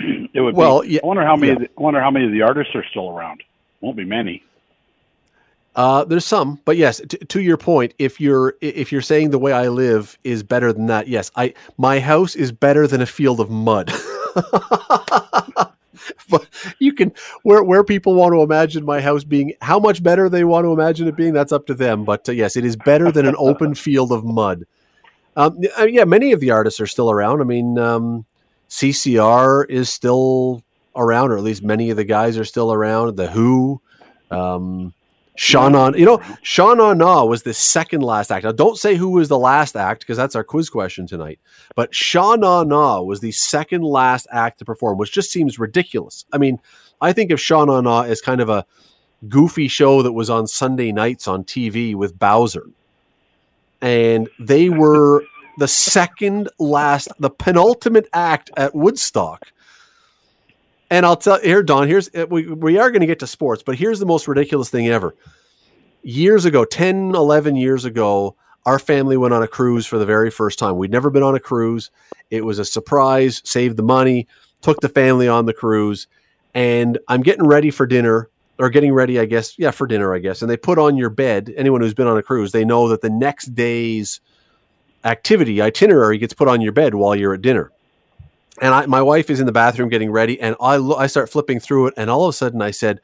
it 0.32 0.40
would. 0.40 0.54
Well, 0.54 0.82
be, 0.82 0.88
yeah, 0.88 1.00
I 1.02 1.06
wonder 1.06 1.24
how 1.24 1.36
many. 1.36 1.60
Yeah. 1.60 1.68
I 1.76 1.80
wonder 1.80 2.00
how 2.00 2.10
many 2.10 2.26
of 2.26 2.32
the 2.32 2.42
artists 2.42 2.74
are 2.74 2.84
still 2.90 3.10
around. 3.10 3.42
Won't 3.80 3.96
be 3.96 4.04
many. 4.04 4.42
Uh, 5.76 6.04
there's 6.04 6.24
some, 6.24 6.60
but 6.64 6.76
yes, 6.76 7.00
t- 7.08 7.18
to 7.18 7.40
your 7.40 7.56
point, 7.56 7.94
if 7.98 8.20
you're 8.20 8.54
if 8.60 8.90
you're 8.90 9.02
saying 9.02 9.30
the 9.30 9.38
way 9.38 9.52
I 9.52 9.68
live 9.68 10.18
is 10.24 10.42
better 10.42 10.72
than 10.72 10.86
that, 10.86 11.06
yes, 11.06 11.30
I 11.36 11.54
my 11.76 12.00
house 12.00 12.34
is 12.34 12.50
better 12.50 12.86
than 12.86 13.00
a 13.02 13.06
field 13.06 13.40
of 13.40 13.50
mud. 13.50 13.92
but 16.30 16.46
you 16.78 16.92
can 16.92 17.12
where 17.42 17.62
where 17.62 17.84
people 17.84 18.14
want 18.14 18.32
to 18.32 18.42
imagine 18.42 18.84
my 18.84 19.00
house 19.00 19.22
being 19.22 19.52
how 19.60 19.78
much 19.78 20.02
better 20.02 20.28
they 20.28 20.44
want 20.44 20.64
to 20.64 20.72
imagine 20.72 21.06
it 21.08 21.16
being 21.16 21.32
that's 21.32 21.52
up 21.52 21.66
to 21.66 21.74
them 21.74 22.04
but 22.04 22.28
uh, 22.28 22.32
yes 22.32 22.56
it 22.56 22.64
is 22.64 22.76
better 22.76 23.10
than 23.10 23.26
an 23.26 23.34
open 23.38 23.74
field 23.86 24.12
of 24.12 24.24
mud 24.24 24.64
um, 25.36 25.58
yeah, 25.86 26.04
many 26.04 26.32
of 26.32 26.40
the 26.40 26.50
artists 26.50 26.80
are 26.80 26.86
still 26.86 27.10
around. 27.10 27.42
I 27.42 27.44
mean, 27.44 27.78
um, 27.78 28.24
CCR 28.70 29.68
is 29.68 29.90
still 29.90 30.62
around, 30.96 31.30
or 31.30 31.36
at 31.36 31.44
least 31.44 31.62
many 31.62 31.90
of 31.90 31.98
the 31.98 32.04
guys 32.04 32.38
are 32.38 32.44
still 32.44 32.72
around. 32.72 33.16
The 33.16 33.28
Who, 33.28 33.82
um, 34.30 34.94
Sha 35.36 35.68
Na, 35.68 35.92
you 35.94 36.04
know, 36.04 36.20
Sha 36.42 36.74
Na 36.74 36.94
Na 36.94 37.24
was 37.24 37.42
the 37.42 37.54
second 37.54 38.02
last 38.02 38.30
act. 38.30 38.44
Now, 38.44 38.52
don't 38.52 38.78
say 38.78 38.96
who 38.96 39.10
was 39.10 39.28
the 39.28 39.38
last 39.38 39.76
act 39.76 40.00
because 40.00 40.16
that's 40.16 40.34
our 40.34 40.44
quiz 40.44 40.70
question 40.70 41.06
tonight. 41.06 41.38
But 41.74 41.94
Sha 41.94 42.36
Na 42.36 42.64
Na 42.64 43.00
was 43.00 43.20
the 43.20 43.32
second 43.32 43.82
last 43.82 44.26
act 44.32 44.58
to 44.58 44.64
perform, 44.64 44.98
which 44.98 45.12
just 45.12 45.30
seems 45.30 45.58
ridiculous. 45.58 46.24
I 46.32 46.38
mean, 46.38 46.58
I 47.00 47.12
think 47.12 47.30
of 47.30 47.40
Sha 47.40 47.64
Na 47.64 47.80
Na 47.80 48.02
as 48.02 48.20
kind 48.20 48.40
of 48.40 48.48
a 48.48 48.66
goofy 49.28 49.68
show 49.68 50.02
that 50.02 50.12
was 50.12 50.30
on 50.30 50.46
Sunday 50.46 50.92
nights 50.92 51.28
on 51.28 51.44
TV 51.44 51.94
with 51.94 52.18
Bowser 52.18 52.66
and 53.82 54.28
they 54.38 54.68
were 54.68 55.24
the 55.58 55.68
second 55.68 56.48
last, 56.58 57.08
the 57.18 57.30
penultimate 57.30 58.08
act 58.12 58.50
at 58.56 58.74
Woodstock. 58.74 59.46
And 60.90 61.04
I'll 61.04 61.16
tell 61.16 61.40
here, 61.40 61.62
Don. 61.62 61.88
Here's 61.88 62.08
uh, 62.14 62.26
we 62.30 62.46
we 62.46 62.78
are 62.78 62.90
going 62.90 63.00
to 63.00 63.06
get 63.06 63.18
to 63.20 63.26
sports, 63.26 63.62
but 63.62 63.76
here's 63.76 63.98
the 63.98 64.06
most 64.06 64.28
ridiculous 64.28 64.70
thing 64.70 64.88
ever. 64.88 65.14
Years 66.02 66.44
ago, 66.44 66.64
10, 66.64 67.14
11 67.14 67.56
years 67.56 67.84
ago, 67.84 68.36
our 68.64 68.78
family 68.78 69.16
went 69.16 69.34
on 69.34 69.42
a 69.42 69.48
cruise 69.48 69.86
for 69.86 69.98
the 69.98 70.06
very 70.06 70.30
first 70.30 70.58
time. 70.58 70.76
We'd 70.76 70.92
never 70.92 71.10
been 71.10 71.24
on 71.24 71.34
a 71.34 71.40
cruise. 71.40 71.90
It 72.30 72.44
was 72.44 72.60
a 72.60 72.64
surprise. 72.64 73.42
Saved 73.44 73.76
the 73.76 73.82
money, 73.82 74.28
took 74.60 74.80
the 74.80 74.88
family 74.88 75.26
on 75.26 75.46
the 75.46 75.52
cruise, 75.52 76.06
and 76.54 76.98
I'm 77.08 77.22
getting 77.22 77.46
ready 77.46 77.70
for 77.72 77.86
dinner 77.86 78.30
or 78.58 78.70
getting 78.70 78.92
ready, 78.92 79.18
I 79.20 79.26
guess, 79.26 79.58
yeah, 79.58 79.70
for 79.70 79.86
dinner, 79.86 80.14
I 80.14 80.18
guess. 80.18 80.40
And 80.40 80.50
they 80.50 80.56
put 80.56 80.78
on 80.78 80.96
your 80.96 81.10
bed, 81.10 81.52
anyone 81.56 81.80
who's 81.80 81.94
been 81.94 82.06
on 82.06 82.16
a 82.16 82.22
cruise, 82.22 82.52
they 82.52 82.64
know 82.64 82.88
that 82.88 83.02
the 83.02 83.10
next 83.10 83.54
day's 83.54 84.20
activity 85.04 85.60
itinerary 85.60 86.18
gets 86.18 86.32
put 86.32 86.48
on 86.48 86.60
your 86.60 86.72
bed 86.72 86.94
while 86.94 87.14
you're 87.14 87.34
at 87.34 87.42
dinner. 87.42 87.70
And 88.60 88.74
I, 88.74 88.86
my 88.86 89.02
wife 89.02 89.30
is 89.30 89.40
in 89.40 89.46
the 89.46 89.52
bathroom 89.52 89.88
getting 89.88 90.10
ready, 90.10 90.40
and 90.40 90.56
I, 90.60 90.76
I 90.76 91.06
start 91.06 91.30
flipping 91.30 91.60
through 91.60 91.88
it, 91.88 91.94
and 91.96 92.10
all 92.10 92.24
of 92.24 92.30
a 92.30 92.32
sudden 92.32 92.62
I 92.62 92.70
said, 92.70 93.00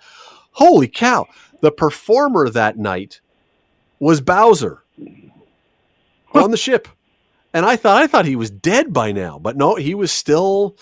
Holy 0.52 0.88
cow, 0.88 1.26
the 1.60 1.72
performer 1.72 2.48
that 2.50 2.76
night 2.76 3.20
was 3.98 4.20
Bowser 4.20 4.82
on 6.34 6.50
the 6.50 6.56
ship. 6.56 6.88
And 7.54 7.66
I 7.66 7.76
thought 7.76 8.02
I 8.02 8.06
thought 8.06 8.24
he 8.24 8.36
was 8.36 8.50
dead 8.50 8.92
by 8.92 9.12
now, 9.12 9.38
but 9.38 9.56
no, 9.56 9.74
he 9.74 9.94
was 9.94 10.10
still 10.10 10.76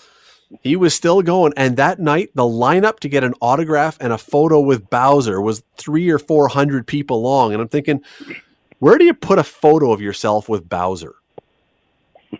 he 0.61 0.75
was 0.75 0.93
still 0.93 1.21
going. 1.21 1.53
And 1.55 1.77
that 1.77 1.99
night, 1.99 2.31
the 2.33 2.43
lineup 2.43 2.99
to 3.01 3.09
get 3.09 3.23
an 3.23 3.33
autograph 3.41 3.97
and 4.01 4.11
a 4.11 4.17
photo 4.17 4.59
with 4.59 4.89
Bowser 4.89 5.41
was 5.41 5.63
three 5.77 6.09
or 6.09 6.19
400 6.19 6.87
people 6.87 7.21
long. 7.21 7.53
And 7.53 7.61
I'm 7.61 7.69
thinking, 7.69 8.01
where 8.79 8.97
do 8.97 9.05
you 9.05 9.13
put 9.13 9.39
a 9.39 9.43
photo 9.43 9.91
of 9.91 10.01
yourself 10.01 10.49
with 10.49 10.67
Bowser? 10.67 11.15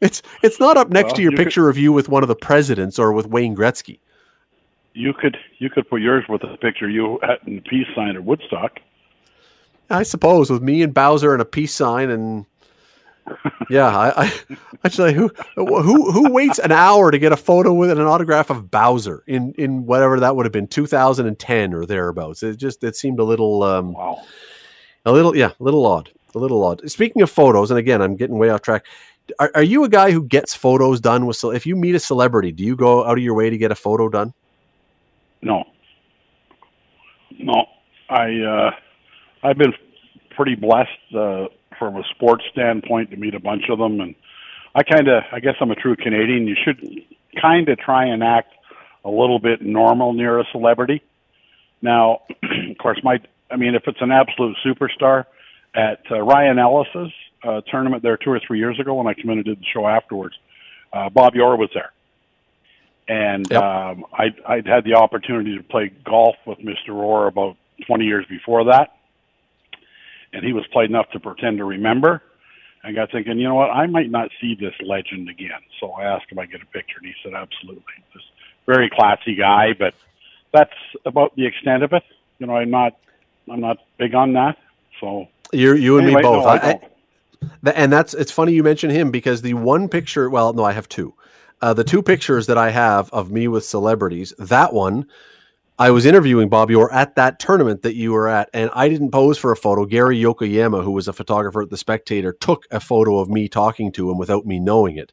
it's 0.00 0.22
it's 0.42 0.60
not 0.60 0.76
up 0.76 0.90
next 0.90 1.08
well, 1.08 1.16
to 1.16 1.22
your 1.22 1.32
you 1.32 1.38
picture 1.38 1.62
could, 1.64 1.70
of 1.70 1.78
you 1.78 1.92
with 1.92 2.08
one 2.08 2.22
of 2.22 2.28
the 2.28 2.36
presidents 2.36 2.98
or 2.98 3.12
with 3.12 3.26
Wayne 3.26 3.56
Gretzky. 3.56 3.98
You 4.94 5.12
could 5.12 5.36
you 5.58 5.70
could 5.70 5.88
put 5.88 6.00
yours 6.00 6.24
with 6.28 6.42
a 6.42 6.56
picture 6.56 6.88
you 6.88 7.18
had 7.22 7.38
in 7.46 7.60
peace 7.62 7.86
sign 7.94 8.16
at 8.16 8.24
Woodstock. 8.24 8.80
I 9.88 10.02
suppose 10.04 10.50
with 10.50 10.62
me 10.62 10.82
and 10.82 10.94
Bowser 10.94 11.32
and 11.32 11.42
a 11.42 11.44
peace 11.44 11.74
sign 11.74 12.10
and 12.10 12.46
yeah, 13.70 13.86
I, 13.86 14.24
I 14.24 14.32
actually 14.84 15.14
who 15.14 15.30
who 15.54 16.10
who 16.10 16.32
waits 16.32 16.58
an 16.58 16.72
hour 16.72 17.10
to 17.10 17.18
get 17.18 17.32
a 17.32 17.36
photo 17.36 17.72
with 17.72 17.90
an 17.90 18.00
autograph 18.00 18.50
of 18.50 18.70
Bowser 18.70 19.22
in 19.26 19.52
in 19.54 19.86
whatever 19.86 20.20
that 20.20 20.36
would 20.36 20.46
have 20.46 20.52
been 20.52 20.66
2010 20.66 21.74
or 21.74 21.86
thereabouts. 21.86 22.42
It 22.42 22.56
just 22.56 22.82
it 22.82 22.96
seemed 22.96 23.20
a 23.20 23.24
little 23.24 23.62
um, 23.62 23.92
wow, 23.92 24.22
a 25.04 25.12
little 25.12 25.36
yeah, 25.36 25.52
a 25.58 25.62
little 25.62 25.86
odd, 25.86 26.10
a 26.34 26.38
little 26.38 26.64
odd. 26.64 26.88
Speaking 26.90 27.22
of 27.22 27.30
photos, 27.30 27.70
and 27.70 27.78
again, 27.78 28.02
I'm 28.02 28.16
getting 28.16 28.38
way 28.38 28.50
off 28.50 28.62
track. 28.62 28.86
Are, 29.38 29.50
are 29.54 29.62
you 29.62 29.84
a 29.84 29.88
guy 29.88 30.10
who 30.10 30.22
gets 30.22 30.54
photos 30.54 31.00
done 31.00 31.26
with? 31.26 31.42
If 31.42 31.66
you 31.66 31.76
meet 31.76 31.94
a 31.94 32.00
celebrity, 32.00 32.52
do 32.52 32.64
you 32.64 32.76
go 32.76 33.04
out 33.04 33.18
of 33.18 33.24
your 33.24 33.34
way 33.34 33.50
to 33.50 33.58
get 33.58 33.70
a 33.70 33.74
photo 33.74 34.08
done? 34.08 34.32
No, 35.42 35.64
no. 37.38 37.66
I 38.08 38.40
uh, 38.40 38.70
I've 39.42 39.56
been 39.56 39.72
pretty 40.36 40.54
blessed 40.54 40.90
uh, 41.16 41.46
from 41.78 41.96
a 41.96 42.02
sports 42.10 42.44
standpoint 42.52 43.10
to 43.10 43.16
meet 43.16 43.34
a 43.34 43.40
bunch 43.40 43.64
of 43.70 43.78
them, 43.78 44.00
and 44.00 44.14
I 44.74 44.82
kind 44.82 45.08
of 45.08 45.22
I 45.32 45.40
guess 45.40 45.54
I'm 45.60 45.70
a 45.70 45.76
true 45.76 45.96
Canadian. 45.96 46.46
You 46.46 46.56
should 46.62 46.80
kind 47.40 47.68
of 47.68 47.78
try 47.78 48.06
and 48.06 48.22
act 48.22 48.52
a 49.04 49.10
little 49.10 49.38
bit 49.38 49.62
normal 49.62 50.12
near 50.12 50.40
a 50.40 50.44
celebrity. 50.52 51.02
Now, 51.82 52.22
of 52.70 52.78
course, 52.78 53.00
my 53.02 53.18
I 53.50 53.56
mean, 53.56 53.74
if 53.74 53.84
it's 53.86 54.00
an 54.00 54.12
absolute 54.12 54.56
superstar, 54.64 55.24
at 55.74 56.00
uh, 56.10 56.20
Ryan 56.20 56.58
Ellis's 56.58 57.12
uh, 57.42 57.60
tournament 57.70 58.02
there 58.02 58.16
two 58.16 58.30
or 58.30 58.40
three 58.46 58.58
years 58.58 58.78
ago 58.78 58.94
when 58.94 59.06
I 59.06 59.14
came 59.14 59.30
in 59.30 59.38
and 59.38 59.44
did 59.44 59.60
the 59.60 59.66
show 59.72 59.86
afterwards, 59.86 60.34
uh, 60.92 61.08
Bobby 61.08 61.40
Orr 61.40 61.56
was 61.56 61.70
there 61.74 61.92
and 63.10 63.50
yep. 63.50 63.60
um, 63.60 64.06
I 64.12 64.32
I'd 64.46 64.66
had 64.68 64.84
the 64.84 64.94
opportunity 64.94 65.56
to 65.56 65.64
play 65.64 65.90
golf 66.04 66.36
with 66.46 66.58
Mr. 66.58 66.94
Orr 66.94 67.26
about 67.26 67.56
20 67.86 68.04
years 68.04 68.24
before 68.26 68.64
that, 68.66 68.96
and 70.32 70.44
he 70.44 70.52
was 70.52 70.64
played 70.68 70.90
enough 70.90 71.10
to 71.10 71.20
pretend 71.20 71.58
to 71.58 71.64
remember. 71.64 72.22
I 72.84 72.92
got 72.92 73.10
thinking, 73.10 73.38
you 73.38 73.48
know 73.48 73.56
what, 73.56 73.70
I 73.70 73.86
might 73.86 74.10
not 74.10 74.30
see 74.40 74.54
this 74.54 74.74
legend 74.80 75.28
again. 75.28 75.60
So 75.80 75.90
I 75.90 76.04
asked 76.04 76.30
him 76.30 76.38
if 76.38 76.42
I 76.44 76.46
get 76.46 76.62
a 76.62 76.66
picture, 76.66 76.98
and 76.98 77.06
he 77.06 77.12
said, 77.22 77.34
absolutely. 77.34 77.82
This 78.14 78.22
very 78.64 78.88
classy 78.88 79.34
guy, 79.34 79.74
but 79.76 79.92
that's 80.52 80.72
about 81.04 81.34
the 81.34 81.46
extent 81.46 81.82
of 81.82 81.92
it. 81.92 82.04
You 82.38 82.46
know, 82.46 82.56
I'm 82.56 82.70
not, 82.70 82.96
I'm 83.50 83.60
not 83.60 83.78
big 83.98 84.14
on 84.14 84.34
that. 84.34 84.56
So 85.00 85.26
you, 85.52 85.74
you 85.74 85.98
and 85.98 86.06
anyway, 86.06 86.22
me 86.22 86.28
both. 86.28 86.44
No, 86.44 86.48
I, 86.48 86.56
I, 86.56 86.80
and 87.64 87.92
that's 87.92 88.14
it's 88.14 88.32
funny 88.32 88.52
you 88.52 88.62
mention 88.62 88.90
him 88.90 89.10
because 89.10 89.42
the 89.42 89.54
one 89.54 89.88
picture. 89.88 90.28
Well, 90.30 90.52
no, 90.52 90.64
I 90.64 90.72
have 90.72 90.88
two. 90.88 91.14
Uh, 91.62 91.74
the 91.74 91.84
two 91.84 92.02
pictures 92.02 92.46
that 92.46 92.56
I 92.56 92.70
have 92.70 93.10
of 93.12 93.30
me 93.30 93.46
with 93.46 93.64
celebrities, 93.64 94.32
that 94.38 94.72
one, 94.72 95.06
I 95.78 95.90
was 95.90 96.06
interviewing 96.06 96.48
Bobby 96.48 96.74
Orr 96.74 96.92
at 96.92 97.16
that 97.16 97.38
tournament 97.38 97.82
that 97.82 97.94
you 97.94 98.12
were 98.12 98.28
at, 98.28 98.48
and 98.54 98.70
I 98.74 98.88
didn't 98.88 99.10
pose 99.10 99.36
for 99.36 99.52
a 99.52 99.56
photo. 99.56 99.84
Gary 99.84 100.18
Yokoyama, 100.18 100.82
who 100.82 100.92
was 100.92 101.06
a 101.06 101.12
photographer 101.12 101.62
at 101.62 101.70
The 101.70 101.76
Spectator, 101.76 102.32
took 102.32 102.66
a 102.70 102.80
photo 102.80 103.18
of 103.18 103.28
me 103.28 103.48
talking 103.48 103.92
to 103.92 104.10
him 104.10 104.16
without 104.16 104.46
me 104.46 104.58
knowing 104.58 104.96
it. 104.96 105.12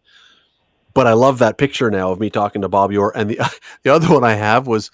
But 0.93 1.05
I 1.05 1.13
love 1.13 1.39
that 1.39 1.57
picture 1.57 1.91
now 1.91 2.11
of 2.11 2.19
me 2.19 2.29
talking 2.29 2.61
to 2.63 2.69
Bobby 2.69 2.97
Orr. 2.97 3.15
And 3.15 3.29
the, 3.29 3.39
the 3.83 3.93
other 3.93 4.13
one 4.13 4.23
I 4.23 4.33
have 4.33 4.67
was 4.67 4.89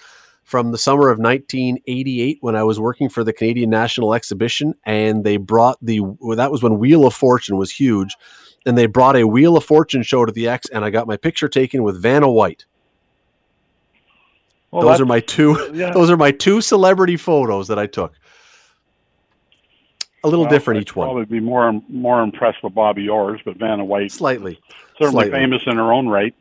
from 0.54 0.72
the 0.72 0.78
summer 0.78 1.10
of 1.10 1.18
1988 1.18 2.38
when 2.42 2.56
I 2.56 2.62
was 2.62 2.80
working 2.80 3.10
for 3.10 3.24
the 3.24 3.34
Canadian 3.34 3.72
National 3.72 4.14
Exhibition, 4.14 4.76
and 4.86 5.24
they 5.24 5.38
brought 5.38 5.80
the, 5.82 6.02
that 6.36 6.52
was 6.52 6.62
when 6.62 6.78
Wheel 6.78 7.08
of 7.08 7.16
Fortune 7.16 7.58
was 7.58 7.72
huge 7.72 8.16
and 8.64 8.78
they 8.78 8.86
brought 8.86 9.16
a 9.16 9.24
Wheel 9.24 9.58
of 9.58 9.64
Fortune 9.64 10.04
show 10.04 10.26
to 10.26 10.32
the 10.32 10.48
Ex, 10.48 10.70
and 10.70 10.86
I 10.86 10.92
got 10.92 11.08
my 11.08 11.18
picture 11.18 11.50
taken 11.50 11.82
with 11.82 12.00
Vanna 12.00 12.30
White. 12.30 12.66
Well, 14.70 14.88
those 14.88 15.02
are 15.02 15.08
my 15.08 15.22
two. 15.22 15.58
Yeah. 15.74 15.90
Those 15.90 16.12
are 16.12 16.18
my 16.18 16.30
two 16.30 16.62
celebrity 16.62 17.18
photos 17.18 17.68
that 17.70 17.80
I 17.80 17.88
took. 17.88 18.14
A 20.24 20.28
little 20.28 20.46
well, 20.46 20.52
different 20.52 20.82
each 20.82 20.96
one. 20.96 21.08
Probably 21.08 21.26
be 21.26 21.40
more 21.40 21.82
more 21.90 22.22
impressed 22.22 22.64
with 22.64 22.76
Bobby 22.76 23.10
Orr's, 23.10 23.42
but 23.44 23.58
Vanna 23.58 23.84
White 23.84 24.12
slightly, 24.12 24.60
certainly 25.00 25.24
slightly. 25.24 25.32
famous 25.32 25.64
in 25.66 25.78
her 25.78 25.92
own 25.92 26.08
right. 26.08 26.36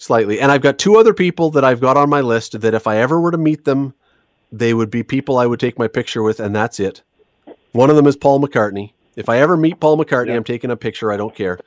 Slightly, 0.00 0.40
and 0.40 0.52
I've 0.52 0.62
got 0.62 0.78
two 0.78 0.96
other 0.96 1.12
people 1.12 1.50
that 1.50 1.64
I've 1.64 1.80
got 1.80 1.96
on 1.96 2.08
my 2.08 2.20
list 2.20 2.60
that 2.60 2.72
if 2.72 2.86
I 2.86 2.98
ever 2.98 3.20
were 3.20 3.32
to 3.32 3.38
meet 3.38 3.64
them, 3.64 3.94
they 4.52 4.72
would 4.72 4.90
be 4.90 5.02
people 5.02 5.38
I 5.38 5.46
would 5.46 5.58
take 5.58 5.76
my 5.76 5.88
picture 5.88 6.22
with, 6.22 6.38
and 6.38 6.54
that's 6.54 6.78
it. 6.78 7.02
One 7.72 7.90
of 7.90 7.96
them 7.96 8.06
is 8.06 8.16
Paul 8.16 8.40
McCartney. 8.40 8.92
If 9.16 9.28
I 9.28 9.40
ever 9.40 9.56
meet 9.56 9.80
Paul 9.80 9.98
McCartney, 9.98 10.34
I'm 10.36 10.44
taking 10.44 10.70
a 10.70 10.76
picture. 10.76 11.10
I 11.10 11.16
don't 11.16 11.34
care. 11.34 11.58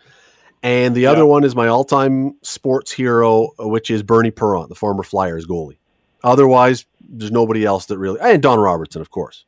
And 0.64 0.96
the 0.96 1.08
other 1.08 1.26
one 1.26 1.44
is 1.44 1.56
my 1.56 1.68
all-time 1.68 2.36
sports 2.42 2.92
hero, 2.92 3.50
which 3.60 3.92
is 3.92 4.02
Bernie 4.04 4.32
Parent, 4.32 4.70
the 4.70 4.76
former 4.76 5.04
Flyers 5.04 5.46
goalie. 5.46 5.78
Otherwise, 6.24 6.86
there's 7.02 7.32
nobody 7.32 7.66
else 7.66 7.88
that 7.88 7.98
really, 7.98 8.20
and 8.22 8.42
Don 8.42 8.60
Robertson, 8.60 9.02
of 9.02 9.10
course. 9.10 9.44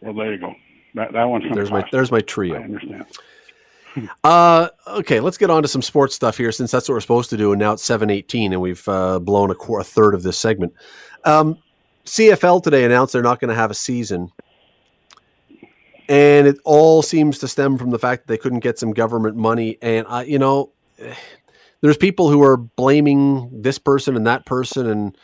Well, 0.00 0.14
there 0.14 0.32
you 0.32 0.38
go. 0.38 0.54
That 0.94 1.12
that 1.12 1.24
one's 1.24 1.44
there's 1.54 1.70
my 1.70 1.86
there's 1.92 2.10
my 2.10 2.20
trio. 2.20 2.56
I 2.56 2.64
understand. 2.64 3.04
uh, 4.24 4.68
okay, 4.86 5.20
let's 5.20 5.38
get 5.38 5.50
on 5.50 5.62
to 5.62 5.68
some 5.68 5.82
sports 5.82 6.14
stuff 6.14 6.36
here, 6.36 6.52
since 6.52 6.70
that's 6.70 6.88
what 6.88 6.94
we're 6.94 7.00
supposed 7.00 7.30
to 7.30 7.36
do. 7.36 7.52
And 7.52 7.58
now 7.58 7.72
it's 7.72 7.84
seven 7.84 8.10
eighteen, 8.10 8.52
and 8.52 8.60
we've 8.60 8.86
uh, 8.88 9.18
blown 9.18 9.50
a, 9.50 9.54
qu- 9.54 9.80
a, 9.80 9.84
third 9.84 10.14
of 10.14 10.22
this 10.22 10.38
segment. 10.38 10.74
Um, 11.24 11.58
CFL 12.04 12.62
today 12.62 12.84
announced 12.84 13.12
they're 13.12 13.22
not 13.22 13.40
going 13.40 13.50
to 13.50 13.54
have 13.54 13.70
a 13.70 13.74
season 13.74 14.32
and 16.08 16.46
it 16.46 16.56
all 16.64 17.02
seems 17.02 17.38
to 17.38 17.48
stem 17.48 17.76
from 17.76 17.90
the 17.90 17.98
fact 17.98 18.22
that 18.22 18.32
they 18.32 18.38
couldn't 18.38 18.60
get 18.60 18.78
some 18.78 18.92
government 18.92 19.36
money. 19.36 19.76
And 19.82 20.06
I, 20.08 20.22
you 20.22 20.38
know, 20.38 20.72
there's 21.80 21.96
people 21.96 22.30
who 22.30 22.42
are 22.42 22.56
blaming 22.56 23.48
this 23.52 23.78
person 23.78 24.16
and 24.16 24.26
that 24.26 24.46
person. 24.46 24.86
And 24.86 25.18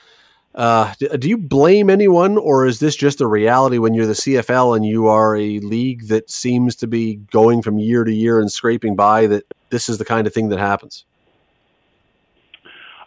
uh, 0.55 0.95
do 1.19 1.29
you 1.29 1.37
blame 1.37 1.91
anyone, 1.91 2.39
or 2.39 2.67
is 2.67 2.79
this 2.81 2.95
just 2.97 3.21
a 3.21 3.27
reality 3.27 3.79
when 3.79 3.95
you're 3.95 4.07
the 4.07 4.13
CFL 4.13 4.77
and 4.77 4.87
you 4.87 5.09
are 5.09 5.37
a 5.37 5.59
league 5.61 6.09
that 6.09 6.31
seems 6.31 6.77
to 6.77 6.87
be 6.87 7.17
going 7.17 7.63
from 7.63 7.79
year 7.79 8.05
to 8.05 8.13
year 8.13 8.41
and 8.41 8.51
scraping 8.51 8.95
by? 8.95 9.27
That 9.27 9.45
this 9.71 9.89
is 9.89 9.99
the 9.99 10.05
kind 10.05 10.27
of 10.27 10.35
thing 10.35 10.49
that 10.51 10.59
happens. 10.59 11.05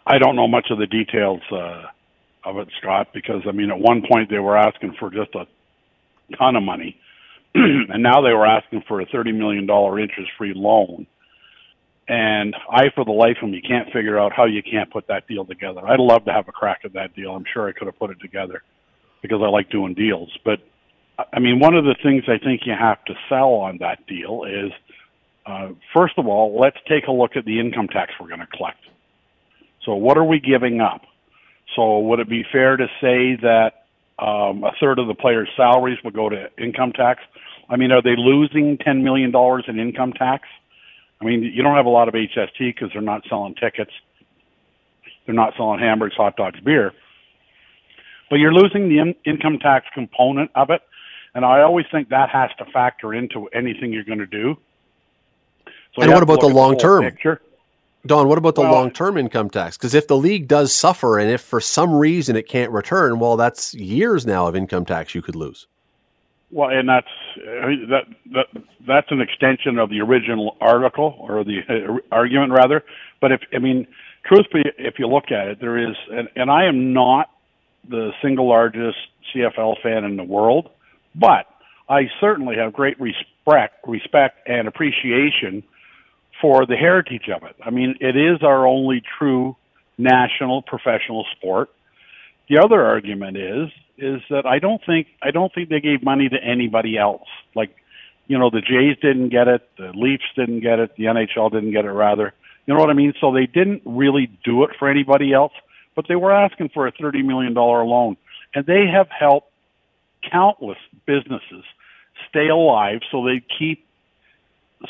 I 0.06 0.18
don't 0.18 0.36
know 0.36 0.48
much 0.48 0.68
of 0.70 0.78
the 0.78 0.86
details 0.86 1.40
uh, 1.52 1.84
of 2.44 2.58
it, 2.58 2.68
Scott, 2.80 3.08
because 3.12 3.42
I 3.46 3.52
mean, 3.52 3.70
at 3.70 3.78
one 3.78 4.02
point 4.10 4.30
they 4.30 4.38
were 4.38 4.56
asking 4.56 4.94
for 4.98 5.10
just 5.10 5.34
a 5.34 5.46
ton 6.36 6.56
of 6.56 6.62
money 6.62 6.98
and 7.54 8.02
now 8.02 8.20
they 8.20 8.32
were 8.32 8.46
asking 8.46 8.82
for 8.86 9.00
a 9.00 9.06
$30 9.06 9.34
million 9.34 9.64
interest 9.64 10.30
free 10.36 10.52
loan. 10.54 11.06
And 12.08 12.56
I, 12.70 12.90
for 12.94 13.04
the 13.04 13.12
life 13.12 13.36
of 13.42 13.50
me, 13.50 13.60
can't 13.60 13.92
figure 13.92 14.18
out 14.18 14.32
how 14.34 14.46
you 14.46 14.62
can't 14.62 14.90
put 14.90 15.06
that 15.08 15.28
deal 15.28 15.44
together. 15.44 15.86
I'd 15.86 16.00
love 16.00 16.24
to 16.24 16.32
have 16.32 16.48
a 16.48 16.52
crack 16.52 16.80
at 16.84 16.94
that 16.94 17.14
deal. 17.14 17.34
I'm 17.34 17.44
sure 17.52 17.68
I 17.68 17.72
could 17.72 17.86
have 17.86 17.98
put 17.98 18.10
it 18.10 18.20
together 18.20 18.62
because 19.20 19.40
I 19.42 19.48
like 19.48 19.70
doing 19.70 19.94
deals. 19.94 20.30
But 20.44 20.60
I 21.32 21.38
mean, 21.38 21.60
one 21.60 21.74
of 21.74 21.84
the 21.84 21.96
things 22.02 22.24
I 22.26 22.38
think 22.42 22.62
you 22.64 22.72
have 22.78 23.04
to 23.06 23.14
sell 23.28 23.52
on 23.54 23.78
that 23.78 24.06
deal 24.06 24.44
is, 24.44 24.72
uh, 25.44 25.68
first 25.94 26.14
of 26.16 26.26
all, 26.26 26.58
let's 26.58 26.78
take 26.88 27.08
a 27.08 27.12
look 27.12 27.36
at 27.36 27.44
the 27.44 27.60
income 27.60 27.88
tax 27.88 28.12
we're 28.18 28.28
going 28.28 28.40
to 28.40 28.46
collect. 28.46 28.80
So, 29.84 29.94
what 29.94 30.16
are 30.16 30.24
we 30.24 30.40
giving 30.40 30.80
up? 30.80 31.02
So, 31.76 31.98
would 31.98 32.20
it 32.20 32.28
be 32.28 32.44
fair 32.50 32.76
to 32.76 32.86
say 33.00 33.36
that 33.42 33.78
um, 34.18 34.64
a 34.64 34.72
third 34.80 34.98
of 34.98 35.06
the 35.06 35.14
players' 35.14 35.48
salaries 35.56 35.98
will 36.02 36.10
go 36.10 36.28
to 36.28 36.48
income 36.58 36.92
tax. 36.92 37.20
I 37.68 37.76
mean, 37.76 37.92
are 37.92 38.02
they 38.02 38.16
losing 38.16 38.78
$10 38.78 39.02
million 39.02 39.32
in 39.68 39.78
income 39.78 40.12
tax? 40.12 40.48
I 41.20 41.24
mean, 41.24 41.42
you 41.42 41.62
don't 41.62 41.76
have 41.76 41.86
a 41.86 41.90
lot 41.90 42.08
of 42.08 42.14
HST 42.14 42.58
because 42.58 42.90
they're 42.92 43.02
not 43.02 43.22
selling 43.28 43.54
tickets. 43.54 43.90
They're 45.26 45.34
not 45.34 45.54
selling 45.56 45.80
hamburgers, 45.80 46.16
hot 46.16 46.36
dogs, 46.36 46.60
beer. 46.60 46.92
But 48.30 48.36
you're 48.36 48.52
losing 48.52 48.88
the 48.88 48.98
in- 48.98 49.14
income 49.24 49.58
tax 49.58 49.86
component 49.94 50.50
of 50.54 50.70
it. 50.70 50.82
And 51.34 51.44
I 51.44 51.62
always 51.62 51.86
think 51.90 52.08
that 52.10 52.30
has 52.30 52.50
to 52.58 52.64
factor 52.66 53.14
into 53.14 53.46
anything 53.48 53.92
you're 53.92 54.04
going 54.04 54.18
to 54.18 54.26
do. 54.26 54.56
So 55.94 56.02
and 56.02 56.12
what 56.12 56.22
about 56.22 56.40
the 56.40 56.48
long 56.48 56.78
term? 56.78 57.02
Picture. 57.02 57.40
Don, 58.06 58.28
what 58.28 58.38
about 58.38 58.54
the 58.54 58.62
well, 58.62 58.72
long 58.72 58.90
term 58.90 59.16
income 59.16 59.50
tax? 59.50 59.76
Because 59.76 59.94
if 59.94 60.06
the 60.06 60.16
league 60.16 60.48
does 60.48 60.74
suffer 60.74 61.18
and 61.18 61.30
if 61.30 61.40
for 61.40 61.60
some 61.60 61.92
reason 61.92 62.36
it 62.36 62.48
can't 62.48 62.70
return, 62.70 63.18
well, 63.18 63.36
that's 63.36 63.74
years 63.74 64.24
now 64.24 64.46
of 64.46 64.56
income 64.56 64.84
tax 64.84 65.14
you 65.14 65.22
could 65.22 65.36
lose. 65.36 65.66
Well, 66.50 66.70
and 66.70 66.88
that's 66.88 67.06
that 67.36 68.04
that 68.32 68.46
that's 68.86 69.10
an 69.10 69.20
extension 69.20 69.78
of 69.78 69.90
the 69.90 70.00
original 70.00 70.56
article 70.60 71.14
or 71.20 71.44
the 71.44 71.60
uh, 71.68 71.98
argument 72.10 72.52
rather. 72.52 72.84
But 73.20 73.32
if 73.32 73.40
I 73.54 73.58
mean, 73.58 73.86
truthfully, 74.24 74.64
if 74.78 74.98
you 74.98 75.08
look 75.08 75.30
at 75.30 75.48
it, 75.48 75.60
there 75.60 75.76
is, 75.76 75.96
and, 76.10 76.28
and 76.36 76.50
I 76.50 76.66
am 76.66 76.92
not 76.92 77.30
the 77.88 78.12
single 78.22 78.48
largest 78.48 78.96
CFL 79.34 79.82
fan 79.82 80.04
in 80.04 80.16
the 80.16 80.24
world, 80.24 80.70
but 81.14 81.46
I 81.88 82.02
certainly 82.20 82.56
have 82.56 82.72
great 82.72 82.98
respect, 83.00 83.86
respect 83.86 84.48
and 84.48 84.68
appreciation 84.68 85.62
for 86.40 86.66
the 86.66 86.76
heritage 86.76 87.28
of 87.34 87.42
it. 87.42 87.56
I 87.64 87.70
mean, 87.70 87.96
it 88.00 88.16
is 88.16 88.42
our 88.42 88.66
only 88.66 89.02
true 89.18 89.56
national 89.96 90.62
professional 90.62 91.26
sport. 91.36 91.70
The 92.48 92.58
other 92.58 92.84
argument 92.84 93.36
is 93.36 93.68
is 93.98 94.22
that 94.30 94.46
I 94.46 94.58
don't 94.58 94.80
think 94.84 95.08
I 95.22 95.30
don't 95.30 95.52
think 95.52 95.68
they 95.68 95.80
gave 95.80 96.02
money 96.02 96.28
to 96.28 96.36
anybody 96.42 96.96
else. 96.96 97.28
Like, 97.54 97.74
you 98.26 98.38
know, 98.38 98.50
the 98.50 98.60
Jays 98.60 98.96
didn't 99.02 99.30
get 99.30 99.48
it, 99.48 99.68
the 99.76 99.92
Leafs 99.94 100.24
didn't 100.36 100.60
get 100.60 100.78
it, 100.78 100.96
the 100.96 101.04
NHL 101.04 101.50
didn't 101.50 101.72
get 101.72 101.84
it 101.84 101.90
rather. 101.90 102.32
You 102.66 102.74
know 102.74 102.80
what 102.80 102.90
I 102.90 102.94
mean? 102.94 103.14
So 103.20 103.32
they 103.32 103.46
didn't 103.46 103.82
really 103.84 104.30
do 104.44 104.64
it 104.64 104.70
for 104.78 104.88
anybody 104.88 105.32
else, 105.32 105.52
but 105.96 106.06
they 106.08 106.16
were 106.16 106.32
asking 106.32 106.70
for 106.70 106.86
a 106.86 106.92
30 106.92 107.22
million 107.22 107.54
dollar 107.54 107.84
loan 107.84 108.16
and 108.54 108.66
they 108.66 108.86
have 108.86 109.08
helped 109.10 109.50
countless 110.30 110.78
businesses 111.06 111.64
stay 112.28 112.48
alive 112.48 113.00
so 113.10 113.24
they 113.24 113.42
keep 113.58 113.86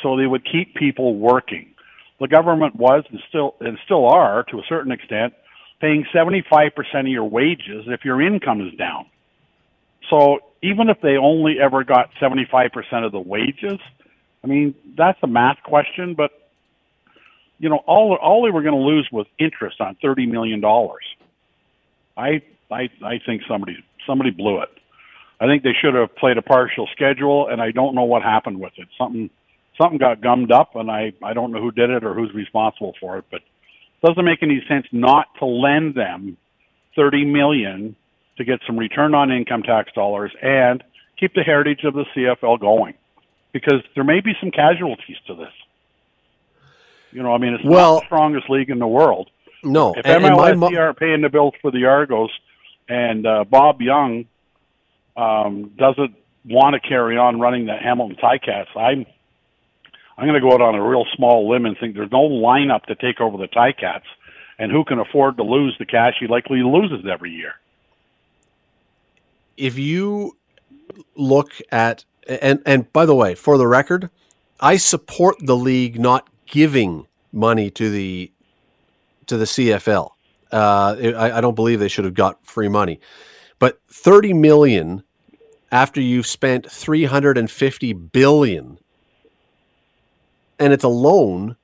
so 0.03 0.16
they 0.16 0.27
would 0.27 0.44
keep 0.44 0.75
people 0.75 1.14
working. 1.14 1.75
The 2.21 2.29
government 2.29 2.77
was 2.77 3.05
and 3.11 3.21
still 3.29 3.55
and 3.61 3.79
still 3.85 4.07
are 4.07 4.44
to 4.44 4.59
a 4.59 4.62
certain 4.68 4.92
extent 4.92 5.35
paying 5.81 6.05
75% 6.14 6.73
of 7.01 7.07
your 7.07 7.25
wages 7.25 7.85
if 7.87 8.05
your 8.05 8.21
income 8.21 8.67
is 8.67 8.75
down. 8.75 9.07
So 10.11 10.41
even 10.62 10.88
if 10.88 11.01
they 11.01 11.17
only 11.17 11.61
ever 11.61 11.85
got 11.85 12.11
75% 12.21 12.71
of 13.05 13.12
the 13.12 13.21
wages, 13.21 13.79
I 14.43 14.47
mean, 14.47 14.75
that's 14.97 15.19
a 15.23 15.27
math 15.27 15.59
question, 15.64 16.14
but 16.14 16.31
you 17.59 17.69
know, 17.69 17.79
all 17.87 18.14
all 18.14 18.45
they 18.45 18.51
were 18.51 18.62
going 18.62 18.75
to 18.75 18.81
lose 18.81 19.09
was 19.11 19.27
interest 19.38 19.81
on 19.81 19.97
30 20.01 20.27
million 20.27 20.61
dollars. 20.61 21.05
I 22.17 22.43
I 22.71 22.88
I 23.05 23.21
think 23.25 23.43
somebody 23.49 23.85
somebody 24.07 24.31
blew 24.31 24.61
it. 24.62 24.69
I 25.41 25.47
think 25.47 25.62
they 25.62 25.75
should 25.81 25.95
have 25.95 26.14
played 26.17 26.38
a 26.38 26.43
partial 26.43 26.88
schedule, 26.93 27.49
and 27.49 27.61
I 27.61 27.71
don't 27.71 27.95
know 27.95 28.05
what 28.05 28.23
happened 28.23 28.61
with 28.61 28.73
it. 28.77 28.88
Something 28.97 29.31
something 29.81 29.99
got 29.99 30.21
gummed 30.21 30.53
up, 30.53 30.77
and 30.77 30.91
I 30.91 31.12
I 31.23 31.33
don't 31.35 31.53
know 31.53 31.61
who 31.61 31.73
did 31.73 31.91
it 31.91 32.05
or 32.05 32.14
who's 32.14 32.33
responsible 32.33 32.95
for 33.01 33.19
it. 33.19 33.25
But 33.31 33.43
doesn't 34.05 34.25
make 34.25 34.43
any 34.43 34.63
sense 34.69 34.87
not 34.93 35.27
to 35.39 35.47
lend 35.47 35.95
them 35.95 36.37
thirty 36.95 37.25
million 37.25 37.97
to 38.37 38.45
get 38.45 38.61
some 38.67 38.79
return 38.79 39.15
on 39.15 39.31
income 39.31 39.63
tax 39.63 39.93
dollars 39.93 40.33
and 40.43 40.83
keep 41.19 41.35
the 41.35 41.43
heritage 41.43 41.85
of 41.85 41.95
the 41.95 42.05
CFL 42.15 42.61
going, 42.61 42.95
because 43.53 43.83
there 43.95 44.05
may 44.05 44.21
be 44.21 44.33
some 44.41 44.51
casualties 44.51 45.17
to 45.27 45.35
this. 45.35 45.53
You 47.11 47.23
know, 47.23 47.33
I 47.33 47.39
mean, 47.39 47.55
it's 47.55 47.65
well, 47.65 47.95
not 47.95 48.01
the 48.01 48.07
strongest 48.07 48.51
league 48.51 48.71
in 48.71 48.79
the 48.79 48.87
world. 48.87 49.31
No, 49.65 49.95
if 49.97 50.07
and, 50.07 50.25
MLS 50.25 50.51
and 50.51 50.61
mo- 50.61 50.77
aren't 50.77 50.99
paying 50.99 51.23
the 51.23 51.29
bills 51.29 51.55
for 51.61 51.71
the 51.71 51.87
Argos, 51.87 52.31
and 52.89 53.27
uh, 53.27 53.45
Bob 53.45 53.81
Young 53.81 54.27
um, 55.17 55.73
doesn't 55.77 56.15
want 56.45 56.75
to 56.75 56.89
carry 56.89 57.17
on 57.17 57.41
running 57.41 57.67
the 57.67 57.75
Hamilton 57.75 58.17
Ticats, 58.23 58.77
I'm 58.77 59.07
I'm 60.19 60.27
going 60.27 60.35
to 60.35 60.41
go 60.41 60.53
out 60.53 60.61
on 60.61 60.75
a 60.75 60.85
real 60.85 61.05
small 61.15 61.49
limb 61.49 61.65
and 61.65 61.77
think 61.79 61.95
there's 61.95 62.11
no 62.11 62.29
lineup 62.29 62.87
to 62.87 62.97
take 62.97 63.21
over 63.21 63.37
the 63.37 63.47
Ticats, 63.47 64.03
and 64.59 64.73
who 64.73 64.85
can 64.85 64.99
afford 64.99 65.37
to 65.37 65.45
lose 65.45 65.77
the 65.79 65.87
cash 65.87 66.15
he 66.19 66.27
likely 66.27 66.59
loses 66.65 67.07
every 67.11 67.31
year. 67.31 67.53
If 69.57 69.79
you 69.79 70.37
look 71.15 71.53
at 71.71 72.05
and 72.29 72.61
and 72.67 72.93
by 72.93 73.07
the 73.07 73.15
way, 73.15 73.37
for 73.37 73.57
the 73.57 73.69
record, 73.69 74.11
I 74.59 74.77
support 74.77 75.37
the 75.41 75.57
league 75.57 76.01
not 76.01 76.29
giving 76.47 77.07
money 77.33 77.71
to 77.71 77.89
the 77.89 78.33
to 79.27 79.37
the 79.37 79.45
CFL. 79.45 80.11
Uh, 80.51 80.97
I, 81.17 81.39
I 81.39 81.41
don't 81.41 81.55
believe 81.55 81.79
they 81.79 81.89
should 81.89 82.05
have 82.05 82.15
got 82.15 82.45
free 82.45 82.69
money, 82.69 83.01
but 83.61 83.81
thirty 83.89 84.33
million 84.33 85.05
after 85.71 86.01
you've 86.01 86.27
spent 86.27 86.71
350 86.71 87.93
billion 87.93 88.79
and 90.59 90.73
it's 90.73 90.85
a 90.85 90.88
loan 90.88 91.57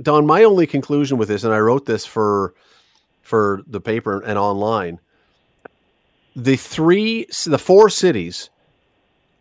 don 0.00 0.26
my 0.26 0.44
only 0.44 0.66
conclusion 0.66 1.18
with 1.18 1.28
this 1.28 1.44
and 1.44 1.52
i 1.52 1.58
wrote 1.58 1.86
this 1.86 2.06
for 2.06 2.54
for 3.22 3.62
the 3.66 3.80
paper 3.80 4.20
and 4.20 4.38
online 4.38 4.98
the 6.36 6.56
three 6.56 7.26
the 7.46 7.58
four 7.58 7.88
cities 7.88 8.50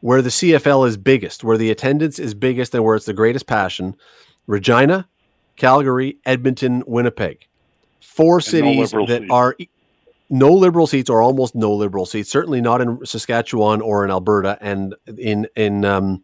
where 0.01 0.21
the 0.21 0.29
cfl 0.29 0.87
is 0.87 0.97
biggest 0.97 1.43
where 1.43 1.57
the 1.57 1.71
attendance 1.71 2.19
is 2.19 2.33
biggest 2.33 2.73
and 2.73 2.83
where 2.83 2.95
it's 2.95 3.05
the 3.05 3.13
greatest 3.13 3.47
passion 3.47 3.95
regina 4.47 5.07
calgary 5.55 6.17
edmonton 6.25 6.83
winnipeg 6.87 7.47
four 8.01 8.41
cities 8.41 8.93
no 8.93 9.05
that 9.05 9.23
are 9.29 9.55
no 10.29 10.53
liberal 10.53 10.87
seats 10.87 11.09
or 11.09 11.21
almost 11.21 11.55
no 11.55 11.73
liberal 11.73 12.05
seats. 12.05 12.29
Certainly 12.29 12.61
not 12.61 12.81
in 12.81 13.05
Saskatchewan 13.05 13.81
or 13.81 14.03
in 14.03 14.11
Alberta, 14.11 14.57
and 14.61 14.95
in 15.17 15.47
in 15.55 15.85
um, 15.85 16.23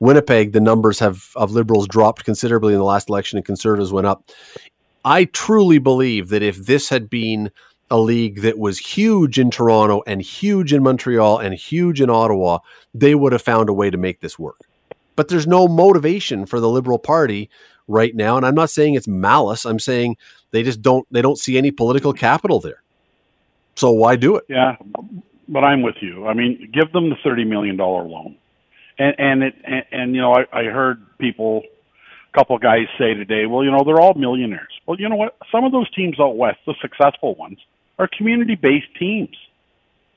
Winnipeg, 0.00 0.52
the 0.52 0.60
numbers 0.60 0.98
have 0.98 1.28
of 1.36 1.52
liberals 1.52 1.86
dropped 1.86 2.24
considerably 2.24 2.72
in 2.72 2.78
the 2.78 2.84
last 2.84 3.08
election, 3.08 3.36
and 3.36 3.44
conservatives 3.44 3.92
went 3.92 4.06
up. 4.06 4.24
I 5.04 5.26
truly 5.26 5.78
believe 5.78 6.28
that 6.28 6.42
if 6.42 6.56
this 6.56 6.88
had 6.88 7.08
been 7.08 7.50
a 7.90 7.98
league 7.98 8.42
that 8.42 8.58
was 8.58 8.78
huge 8.78 9.38
in 9.38 9.50
Toronto 9.50 10.02
and 10.06 10.22
huge 10.22 10.72
in 10.72 10.82
Montreal 10.82 11.38
and 11.38 11.54
huge 11.54 12.00
in 12.00 12.08
Ottawa, 12.08 12.58
they 12.94 13.14
would 13.14 13.32
have 13.32 13.42
found 13.42 13.68
a 13.68 13.74
way 13.74 13.90
to 13.90 13.98
make 13.98 14.20
this 14.20 14.38
work. 14.38 14.60
But 15.16 15.28
there's 15.28 15.46
no 15.46 15.68
motivation 15.68 16.46
for 16.46 16.60
the 16.60 16.68
Liberal 16.68 16.98
Party 16.98 17.50
right 17.88 18.14
now, 18.14 18.36
and 18.36 18.46
I'm 18.46 18.54
not 18.54 18.70
saying 18.70 18.94
it's 18.94 19.08
malice. 19.08 19.66
I'm 19.66 19.80
saying 19.80 20.16
they 20.52 20.62
just 20.62 20.80
don't 20.80 21.06
they 21.10 21.20
don't 21.20 21.38
see 21.38 21.58
any 21.58 21.70
political 21.70 22.12
capital 22.12 22.60
there. 22.60 22.82
So 23.74 23.90
why 23.90 24.16
do 24.16 24.36
it? 24.36 24.44
Yeah, 24.48 24.76
but 25.48 25.64
I'm 25.64 25.82
with 25.82 25.96
you. 26.00 26.26
I 26.26 26.34
mean, 26.34 26.70
give 26.72 26.92
them 26.92 27.10
the 27.10 27.16
thirty 27.22 27.44
million 27.44 27.76
dollar 27.76 28.04
loan, 28.04 28.36
and 29.00 29.14
and 29.18 29.42
it 29.42 29.54
and, 29.64 29.84
and 29.90 30.14
you 30.14 30.20
know 30.20 30.32
I, 30.32 30.44
I 30.52 30.64
heard 30.64 31.04
people, 31.18 31.62
a 32.32 32.38
couple 32.38 32.54
of 32.54 32.62
guys 32.62 32.86
say 32.98 33.14
today, 33.14 33.46
well, 33.46 33.64
you 33.64 33.70
know 33.70 33.82
they're 33.84 34.00
all 34.00 34.14
millionaires. 34.14 34.72
Well, 34.86 35.00
you 35.00 35.08
know 35.08 35.16
what? 35.16 35.36
Some 35.50 35.64
of 35.64 35.72
those 35.72 35.90
teams 35.94 36.20
out 36.20 36.36
west, 36.36 36.58
the 36.66 36.74
successful 36.80 37.34
ones, 37.34 37.58
are 37.98 38.08
community 38.16 38.54
based 38.54 38.94
teams. 38.98 39.36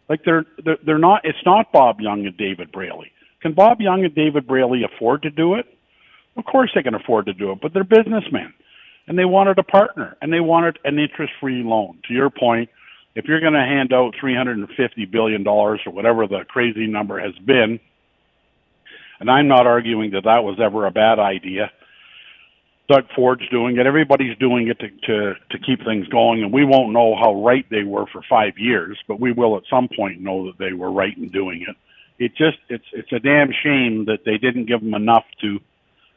Like 0.10 0.24
they're, 0.26 0.46
they're 0.64 0.78
they're 0.86 0.98
not. 1.00 1.22
It's 1.24 1.46
not 1.46 1.72
Bob 1.72 2.02
Young 2.02 2.26
and 2.26 2.38
David 2.38 2.72
Braley. 2.72 3.12
Can 3.42 3.54
Bob 3.54 3.80
Young 3.82 4.04
and 4.04 4.14
David 4.14 4.46
Braley 4.46 4.84
afford 4.84 5.24
to 5.24 5.30
do 5.30 5.56
it? 5.56 5.66
Of 6.36 6.46
course 6.46 6.72
they 6.76 6.84
can 6.84 6.96
afford 6.96 7.28
to 7.28 7.34
do 7.34 7.52
it, 7.52 7.60
but 7.62 7.74
they're 7.74 7.84
businessmen, 7.84 8.54
and 9.08 9.18
they 9.18 9.26
wanted 9.26 9.60
a 9.60 9.64
partner, 9.64 10.18
and 10.22 10.34
they 10.34 10.40
wanted 10.40 10.78
an 10.84 11.00
interest 11.00 11.32
free 11.40 11.64
loan. 11.64 12.00
To 12.08 12.14
your 12.14 12.30
point 12.30 12.70
if 13.16 13.26
you're 13.26 13.40
going 13.40 13.54
to 13.54 13.60
hand 13.60 13.94
out 13.94 14.16
350 14.20 15.06
billion 15.06 15.44
dollars 15.44 15.82
or 15.86 15.94
whatever 15.94 16.26
the 16.28 16.44
crazy 16.48 16.88
number 16.88 17.20
has 17.20 17.36
been, 17.46 17.80
and 19.24 19.32
I'm 19.32 19.48
not 19.48 19.66
arguing 19.66 20.12
that 20.12 20.26
that 20.26 20.44
was 20.44 20.60
ever 20.62 20.86
a 20.86 20.92
bad 20.92 21.18
idea. 21.18 21.72
Doug 22.90 23.06
Ford's 23.16 23.48
doing 23.50 23.78
it. 23.78 23.88
Everybody's 23.88 24.38
doing 24.38 24.68
it 24.68 24.78
to, 24.80 24.90
to 25.08 25.34
to 25.52 25.60
keep 25.66 25.80
things 25.86 26.06
going, 26.10 26.44
and 26.44 26.52
we 26.52 26.66
won't 26.66 26.92
know 26.92 27.16
how 27.16 27.42
right 27.42 27.66
they 27.72 27.84
were 27.84 28.06
for 28.12 28.22
five 28.30 28.58
years, 28.58 28.98
but 29.08 29.22
we 29.22 29.32
will 29.32 29.56
at 29.56 29.64
some 29.70 29.88
point 29.88 30.20
know 30.20 30.48
that 30.48 30.58
they 30.60 30.74
were 30.74 30.92
right 30.92 31.18
in 31.18 31.30
doing 31.30 31.66
it. 31.66 31.78
It 32.20 32.36
just 32.36 32.58
it's 32.68 32.84
it's 32.92 33.14
a 33.14 33.20
damn 33.20 33.52
shame 33.64 34.04
that 34.08 34.26
they 34.26 34.38
didn't 34.38 34.66
give 34.66 34.82
them 34.82 34.94
enough 34.94 35.24
to, 35.40 35.60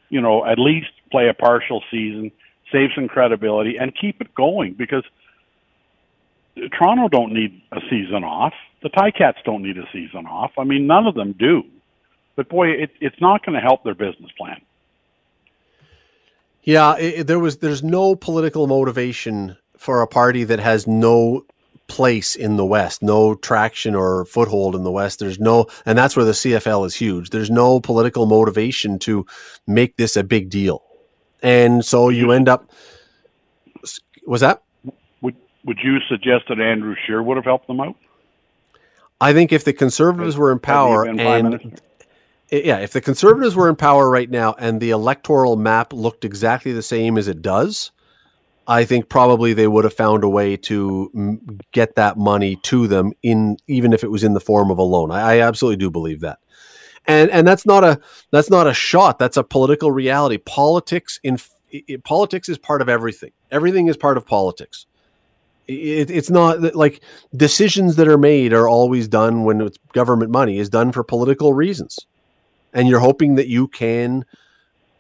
you 0.09 0.21
know, 0.21 0.45
at 0.45 0.59
least 0.59 0.91
play 1.13 1.29
a 1.29 1.35
partial 1.35 1.85
season, 1.89 2.33
save 2.73 2.91
some 2.97 3.07
credibility, 3.07 3.77
and 3.79 3.93
keep 3.95 4.21
it 4.21 4.35
going 4.35 4.75
because 4.77 5.05
Toronto 6.77 7.07
don't 7.07 7.33
need 7.33 7.63
a 7.71 7.79
season 7.89 8.25
off. 8.25 8.55
The 8.83 8.91
Ticats 8.91 9.45
don't 9.45 9.63
need 9.63 9.79
a 9.79 9.87
season 9.93 10.27
off. 10.27 10.51
I 10.59 10.65
mean, 10.65 10.89
none 10.89 11.07
of 11.07 11.15
them 11.15 11.37
do. 11.39 11.63
But 12.37 12.51
boy, 12.51 12.69
it, 12.69 12.91
it's 13.01 13.21
not 13.21 13.45
going 13.45 13.55
to 13.55 13.61
help 13.61 13.83
their 13.83 13.95
business 13.95 14.31
plan. 14.39 14.61
Yeah, 16.63 16.97
it, 16.99 17.27
there 17.27 17.39
was. 17.39 17.59
There's 17.59 17.83
no 17.83 18.15
political 18.15 18.67
motivation 18.67 19.57
for 19.79 20.03
a 20.03 20.07
party 20.07 20.45
that 20.45 20.59
has 20.59 20.87
no 20.87 21.47
place 21.87 22.35
in 22.35 22.57
the 22.57 22.65
West, 22.65 23.03
no 23.03 23.37
traction 23.37 23.95
or 23.95 24.25
foothold 24.27 24.75
in 24.75 24.83
the 24.85 24.91
West. 24.91 25.21
There's 25.21 25.39
no, 25.39 25.67
and 25.87 25.97
that's 25.97 26.17
where 26.17 26.25
the 26.25 26.33
CFL 26.33 26.87
is 26.87 26.95
huge. 26.95 27.31
There's 27.31 27.51
no 27.51 27.81
political 27.81 28.27
motivation 28.27 28.99
to 29.01 29.25
make 29.67 29.97
this 29.97 30.17
a 30.17 30.25
big 30.25 30.51
deal, 30.51 30.83
and 31.43 31.85
so 31.85 32.09
you 32.09 32.33
end 32.33 32.49
up. 32.49 32.71
Was 34.27 34.41
that? 34.41 34.63
would 35.21 35.37
Would 35.65 35.79
you 35.83 35.99
suggest 36.09 36.47
that 36.49 36.61
Andrew 36.61 36.97
Scheer 37.07 37.23
would 37.23 37.37
have 37.37 37.45
helped 37.45 37.69
them 37.69 37.81
out? 37.81 37.95
I 39.21 39.33
think 39.33 39.53
if 39.53 39.65
the 39.65 39.73
conservatives 39.73 40.37
were 40.37 40.53
in 40.53 40.59
power 40.59 41.05
and 41.05 41.81
yeah, 42.51 42.79
if 42.79 42.93
the 42.93 43.01
conservatives 43.01 43.57
were 43.57 43.69
in 43.69 43.77
power 43.77 44.09
right 44.09 44.31
now 44.31 44.55
and 44.59 44.81
the 44.81 44.91
electoral 44.91 45.57
map 45.57 45.93
looked 45.93 46.25
exactly 46.25 46.73
the 46.73 46.83
same 46.83 47.19
as 47.19 47.29
it 47.29 47.43
does, 47.43 47.91
I 48.69 48.85
think 48.85 49.09
probably 49.09 49.53
they 49.53 49.69
would 49.69 49.85
have 49.85 49.95
found 49.95 50.25
a 50.25 50.29
way 50.29 50.57
to 50.59 51.11
mm, 51.15 51.61
get 51.73 51.95
that 51.97 52.17
money 52.17 52.57
to 52.65 52.87
them 52.87 53.13
in 53.23 53.57
even 53.67 53.93
if 53.93 54.05
it 54.05 54.11
was 54.11 54.25
in 54.25 54.35
the 54.35 54.41
form 54.41 54.71
of 54.71 54.79
a 54.79 54.83
loan. 54.83 55.11
I, 55.11 55.37
I 55.37 55.41
absolutely 55.41 55.77
do 55.77 55.91
believe 55.91 56.21
that. 56.21 56.39
And 57.07 57.31
and 57.31 57.47
that's 57.47 57.67
not 57.67 57.85
a 57.85 58.01
that's 58.33 58.51
not 58.51 58.67
a 58.67 58.75
shot. 58.75 59.19
That's 59.19 59.37
a 59.37 59.45
political 59.45 59.93
reality. 59.93 60.39
Politics 60.39 61.21
in 61.23 61.39
it, 61.71 62.03
politics 62.03 62.49
is 62.49 62.59
part 62.59 62.83
of 62.83 62.89
everything. 62.89 63.31
Everything 63.53 63.87
is 63.87 63.97
part 63.97 64.17
of 64.17 64.27
politics 64.27 64.87
it, 65.69 66.11
it's 66.11 66.31
not 66.31 66.75
like 66.75 67.03
decisions 67.37 67.97
that 67.97 68.09
are 68.09 68.19
made 68.19 68.53
are 68.53 68.69
always 68.69 69.09
done 69.09 69.45
when 69.45 69.61
it's 69.61 69.79
government 69.93 70.31
money 70.31 70.59
is 70.59 70.69
done 70.69 70.93
for 70.93 71.03
political 71.03 71.53
reasons 71.53 72.07
and 72.73 72.89
you're 72.89 73.01
hoping 73.01 73.35
that 73.37 73.49
you 73.49 73.69
can 73.69 74.25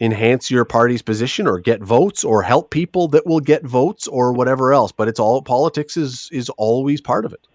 enhance 0.00 0.50
your 0.50 0.64
party's 0.64 1.02
position 1.02 1.46
or 1.46 1.58
get 1.58 1.80
votes 1.80 2.22
or 2.22 2.42
help 2.42 2.70
people 2.70 3.08
that 3.08 3.26
will 3.26 3.40
get 3.40 3.64
votes 3.64 4.06
or 4.06 4.32
whatever 4.32 4.72
else 4.72 4.92
but 4.92 5.08
it's 5.08 5.18
all 5.18 5.40
politics 5.40 5.96
is 5.96 6.28
is 6.32 6.50
always 6.50 7.00
part 7.00 7.24
of 7.24 7.32
it 7.32 7.46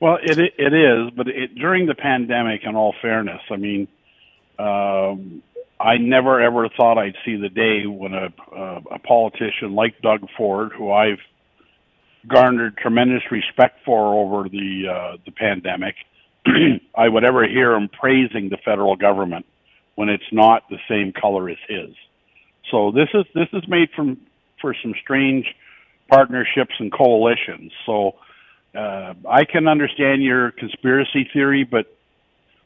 well 0.00 0.18
it 0.22 0.38
it 0.38 0.74
is 0.74 1.10
but 1.16 1.26
it, 1.28 1.54
during 1.54 1.86
the 1.86 1.94
pandemic 1.94 2.62
in 2.64 2.76
all 2.76 2.94
fairness 3.00 3.40
i 3.50 3.56
mean 3.56 3.88
um, 4.58 5.42
I 5.80 5.98
never 5.98 6.40
ever 6.40 6.68
thought 6.68 6.98
I'd 6.98 7.16
see 7.24 7.36
the 7.36 7.48
day 7.48 7.86
when 7.86 8.14
a, 8.14 8.32
a, 8.90 8.98
politician 9.00 9.74
like 9.74 10.00
Doug 10.00 10.26
Ford, 10.36 10.72
who 10.72 10.92
I've 10.92 11.18
garnered 12.28 12.76
tremendous 12.76 13.22
respect 13.30 13.80
for 13.84 14.14
over 14.14 14.48
the 14.48 14.84
uh, 14.88 15.16
the 15.24 15.32
pandemic. 15.32 15.96
I 16.94 17.08
would 17.08 17.24
ever 17.24 17.46
hear 17.46 17.72
him 17.74 17.88
praising 17.88 18.48
the 18.48 18.58
federal 18.64 18.96
government 18.96 19.46
when 19.94 20.08
it's 20.08 20.32
not 20.32 20.68
the 20.68 20.78
same 20.88 21.12
color 21.12 21.48
as 21.48 21.58
his. 21.68 21.94
So 22.70 22.90
this 22.90 23.08
is 23.14 23.24
this 23.34 23.48
is 23.52 23.66
made 23.68 23.90
from 23.94 24.18
for 24.60 24.74
some 24.82 24.94
strange 25.00 25.46
partnerships 26.08 26.74
and 26.78 26.92
coalitions. 26.92 27.72
So 27.86 28.16
uh, 28.74 29.14
I 29.28 29.44
can 29.44 29.68
understand 29.68 30.22
your 30.22 30.50
conspiracy 30.50 31.28
theory, 31.32 31.64
but 31.64 31.86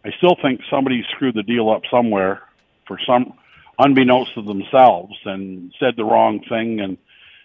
I 0.04 0.10
still 0.18 0.36
think 0.40 0.60
somebody 0.70 1.04
screwed 1.10 1.34
the 1.34 1.42
deal 1.42 1.70
up 1.70 1.82
somewhere 1.90 2.42
for 2.86 2.98
some 3.06 3.34
unbeknownst 3.78 4.34
to 4.34 4.42
themselves 4.42 5.14
and 5.24 5.72
said 5.78 5.94
the 5.96 6.04
wrong 6.04 6.40
thing. 6.48 6.80
And 6.80 6.98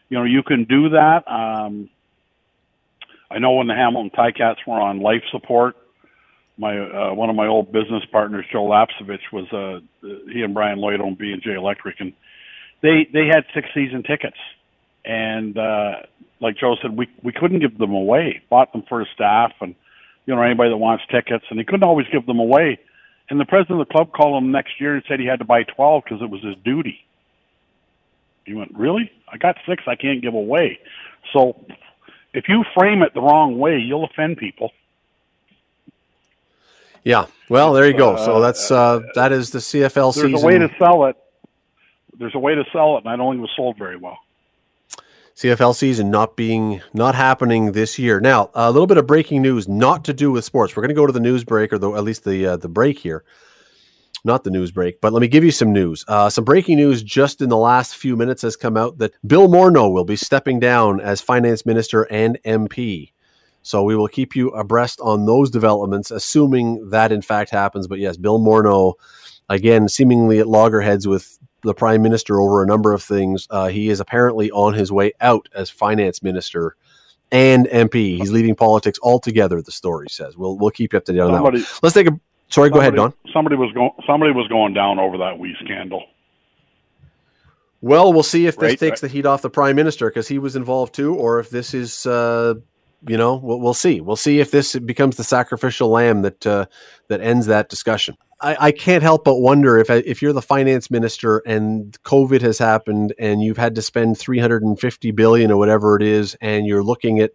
you 0.10 0.18
know, 0.18 0.24
you 0.24 0.44
can 0.44 0.66
do 0.66 0.90
that. 0.90 1.30
Um, 1.30 1.90
I 3.30 3.40
know 3.40 3.54
when 3.54 3.68
the 3.68 3.74
Hamilton 3.74 4.12
Ticats 4.12 4.66
were 4.68 4.80
on 4.80 5.00
life 5.00 5.24
support, 5.32 5.76
my 6.58 6.78
uh, 6.78 7.14
one 7.14 7.30
of 7.30 7.36
my 7.36 7.48
old 7.48 7.72
business 7.72 8.04
partners, 8.12 8.46
Joe 8.52 8.66
Lapsovich, 8.66 9.32
was 9.32 9.52
uh, 9.52 9.80
he 10.32 10.42
and 10.42 10.54
Brian 10.54 10.80
Lloyd 10.80 11.02
owned 11.02 11.18
B 11.18 11.32
and 11.32 11.42
J 11.42 11.54
Electric, 11.54 12.00
and 12.00 12.14
they 12.82 13.08
they 13.12 13.28
had 13.28 13.46
six 13.54 13.70
season 13.74 14.04
tickets, 14.04 14.38
and 15.04 15.58
uh, 15.58 15.94
like 16.40 16.58
Joe 16.58 16.76
said, 16.82 16.96
we 16.96 17.08
we 17.24 17.32
couldn't 17.32 17.60
give 17.60 17.78
them 17.78 17.94
away. 17.94 18.42
Bought 18.50 18.72
them 18.72 18.84
for 18.88 19.00
his 19.00 19.10
staff 19.14 19.54
and 19.62 19.76
you 20.26 20.36
know 20.36 20.42
anybody 20.42 20.70
that 20.70 20.78
wants 20.78 21.04
tickets, 21.10 21.46
and 21.50 21.58
he 21.58 21.66
couldn't 21.66 21.84
always 21.84 22.08
give 22.12 22.26
them 22.26 22.40
away. 22.40 22.80
And 23.30 23.40
the 23.40 23.46
president 23.46 23.82
of 23.82 23.88
the 23.88 23.94
club 23.94 24.12
called 24.12 24.44
him 24.44 24.52
next 24.52 24.80
year 24.80 24.96
and 24.96 25.04
said 25.08 25.20
he 25.20 25.26
had 25.26 25.40
to 25.40 25.46
buy 25.46 25.64
twelve 25.64 26.04
because 26.04 26.22
it 26.22 26.30
was 26.30 26.44
his 26.44 26.56
duty. 26.64 27.00
He 28.46 28.54
went, 28.54 28.76
really? 28.76 29.10
I 29.32 29.38
got 29.38 29.56
six. 29.68 29.84
I 29.88 29.96
can't 29.96 30.22
give 30.22 30.34
away. 30.34 30.80
So 31.32 31.66
if 32.34 32.50
you 32.50 32.64
frame 32.76 33.02
it 33.02 33.14
the 33.14 33.22
wrong 33.22 33.58
way, 33.58 33.78
you'll 33.78 34.04
offend 34.04 34.38
people. 34.38 34.72
Yeah. 37.04 37.26
Well, 37.50 37.74
there 37.74 37.88
you 37.88 37.98
go. 37.98 38.16
So 38.18 38.40
that's 38.40 38.72
uh, 38.72 39.02
that 39.16 39.32
is 39.32 39.52
the 39.52 39.60
CFL 39.60 39.94
There's 39.94 40.16
season. 40.16 40.32
There's 40.32 40.44
a 40.44 40.48
way 40.48 40.58
to 40.58 40.70
sell 40.80 41.06
it. 41.06 41.16
There's 42.18 42.36
a 42.36 42.40
way 42.40 42.56
to 42.56 42.64
sell 42.72 42.98
it, 42.98 43.04
and 43.04 43.10
I 43.10 43.16
don't 43.16 43.34
think 43.34 43.40
it 43.40 43.42
was 43.42 43.52
sold 43.56 43.78
very 43.78 43.98
well. 43.98 44.18
CFL 45.36 45.74
season 45.76 46.12
not 46.12 46.36
being 46.36 46.82
not 46.94 47.16
happening 47.16 47.72
this 47.72 47.98
year. 47.98 48.20
Now, 48.20 48.52
a 48.54 48.72
little 48.72 48.88
bit 48.88 48.98
of 48.98 49.08
breaking 49.08 49.42
news, 49.42 49.68
not 49.68 50.06
to 50.06 50.14
do 50.14 50.32
with 50.32 50.46
sports. 50.46 50.76
We're 50.76 50.84
going 50.84 50.90
to 50.90 50.96
go 50.96 51.08
to 51.08 51.14
the 51.14 51.20
news 51.20 51.44
break, 51.44 51.74
or 51.74 51.80
the, 51.80 51.92
at 51.92 52.04
least 52.04 52.24
the 52.24 52.46
uh, 52.46 52.58
the 52.58 52.70
break 52.70 53.00
here. 53.00 53.24
Not 54.26 54.44
the 54.46 54.52
news 54.52 54.72
break, 54.72 55.02
but 55.02 55.12
let 55.12 55.22
me 55.22 55.28
give 55.28 55.44
you 55.44 55.52
some 55.52 55.74
news. 55.74 56.06
Uh, 56.08 56.30
some 56.30 56.46
breaking 56.46 56.78
news 56.78 57.04
just 57.04 57.42
in 57.42 57.50
the 57.50 57.58
last 57.58 57.98
few 57.98 58.16
minutes 58.16 58.42
has 58.44 58.56
come 58.56 58.78
out 58.78 59.00
that 59.00 59.14
Bill 59.28 59.50
Morneau 59.50 59.92
will 59.92 60.06
be 60.06 60.16
stepping 60.16 60.60
down 60.60 61.02
as 61.02 61.20
finance 61.20 61.66
minister 61.66 62.04
and 62.04 62.40
MP. 62.46 63.13
So 63.64 63.82
we 63.84 63.96
will 63.96 64.08
keep 64.10 64.36
you 64.36 64.50
abreast 64.50 65.00
on 65.02 65.26
those 65.26 65.50
developments, 65.50 66.12
assuming 66.12 66.90
that 66.90 67.12
in 67.12 67.22
fact 67.22 67.50
happens. 67.50 67.88
But 67.88 68.00
yes, 68.00 68.18
Bill 68.18 68.40
Morneau, 68.40 68.94
again, 69.50 69.88
seemingly 69.90 70.40
at 70.40 70.48
loggerheads 70.48 71.08
with 71.08 71.40
the 71.62 71.74
prime 71.74 72.02
minister 72.02 72.42
over 72.42 72.62
a 72.62 72.68
number 72.68 72.92
of 72.94 73.02
things. 73.02 73.48
Uh, 73.50 73.70
he 73.70 73.88
is 73.90 74.00
apparently 74.02 74.52
on 74.52 74.74
his 74.74 74.92
way 74.92 75.14
out 75.22 75.48
as 75.56 75.70
finance 75.70 76.22
minister 76.22 76.76
and 77.32 77.68
MP. 77.68 78.18
He's 78.18 78.32
leaving 78.32 78.54
politics 78.54 79.00
altogether. 79.02 79.62
The 79.62 79.72
story 79.72 80.08
says. 80.10 80.36
We'll 80.38 80.58
we'll 80.58 80.72
keep 80.72 80.92
you 80.94 80.98
up 80.98 81.06
to 81.06 81.14
date 81.14 81.20
on 81.22 81.34
Somebody- 81.34 81.60
that. 81.60 81.68
One. 81.72 81.80
Let's 81.84 81.94
take 81.94 82.08
a. 82.08 82.20
Sorry, 82.50 82.70
go 82.70 82.80
ahead, 82.80 82.96
Don. 82.96 83.12
Somebody- 83.12 83.34
Somebody 83.34 83.56
was 83.56 83.72
going. 83.74 83.92
Somebody 84.06 84.32
was 84.34 84.48
going 84.50 84.74
down 84.74 85.00
over 85.00 85.18
that 85.20 85.40
WE 85.40 85.56
scandal. 85.64 86.04
Well, 87.82 88.14
we'll 88.14 88.24
see 88.24 88.46
if 88.48 88.56
this 88.56 88.72
Right, 88.72 88.80
takes 88.80 89.02
right. 89.04 89.10
the 89.10 89.14
heat 89.14 89.26
off 89.26 89.42
the 89.42 89.50
prime 89.50 89.76
minister 89.76 90.10
because 90.10 90.28
he 90.28 90.38
was 90.40 90.56
involved 90.56 90.94
too, 90.94 91.16
or 91.16 91.40
if 91.40 91.50
this 91.50 91.74
is, 91.74 92.06
uh, 92.06 92.54
you 93.08 93.18
know, 93.18 93.36
we'll, 93.36 93.60
we'll 93.60 93.74
see. 93.74 94.02
We'll 94.02 94.16
see 94.16 94.40
if 94.40 94.52
this 94.52 94.78
becomes 94.78 95.18
the 95.18 95.24
sacrificial 95.24 95.90
lamb 95.90 96.22
that 96.22 96.46
uh, 96.48 96.66
that 97.08 97.22
ends 97.22 97.48
that 97.48 97.70
discussion. 97.70 98.16
I, 98.42 98.58
I 98.60 98.72
can't 98.72 99.04
help 99.04 99.24
but 99.24 99.38
wonder 99.38 99.78
if 99.78 99.90
if 99.90 100.22
you're 100.22 100.34
the 100.34 100.42
finance 100.42 100.92
minister 100.92 101.40
and 101.46 101.98
COVID 102.04 102.42
has 102.42 102.58
happened 102.58 103.14
and 103.18 103.42
you've 103.42 103.58
had 103.58 103.76
to 103.76 103.82
spend 103.82 104.18
350 104.18 105.12
billion 105.12 105.52
or 105.52 105.58
whatever 105.58 105.96
it 105.96 106.04
is, 106.04 106.36
and 106.42 106.66
you're 106.66 106.84
looking 106.84 107.20
at 107.20 107.32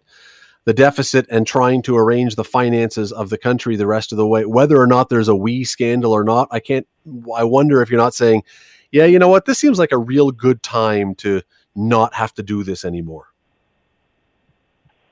the 0.65 0.73
deficit 0.73 1.25
and 1.29 1.47
trying 1.47 1.81
to 1.81 1.97
arrange 1.97 2.35
the 2.35 2.43
finances 2.43 3.11
of 3.11 3.29
the 3.29 3.37
country 3.37 3.75
the 3.75 3.87
rest 3.87 4.11
of 4.11 4.17
the 4.17 4.27
way, 4.27 4.45
whether 4.45 4.79
or 4.79 4.87
not 4.87 5.09
there's 5.09 5.29
a 5.29 5.35
WE 5.35 5.63
scandal 5.63 6.11
or 6.11 6.23
not. 6.23 6.47
I 6.51 6.59
can't. 6.59 6.87
I 7.35 7.43
wonder 7.43 7.81
if 7.81 7.89
you're 7.89 7.99
not 7.99 8.13
saying 8.13 8.43
yeah, 8.91 9.05
you 9.05 9.19
know 9.19 9.27
what? 9.27 9.45
This 9.45 9.59
seems 9.59 9.79
like 9.79 9.91
a 9.91 9.97
real 9.97 10.31
good 10.31 10.63
time 10.63 11.15
to 11.15 11.41
not 11.75 12.13
have 12.13 12.33
to 12.35 12.43
do 12.43 12.63
this 12.63 12.83
anymore. 12.83 13.27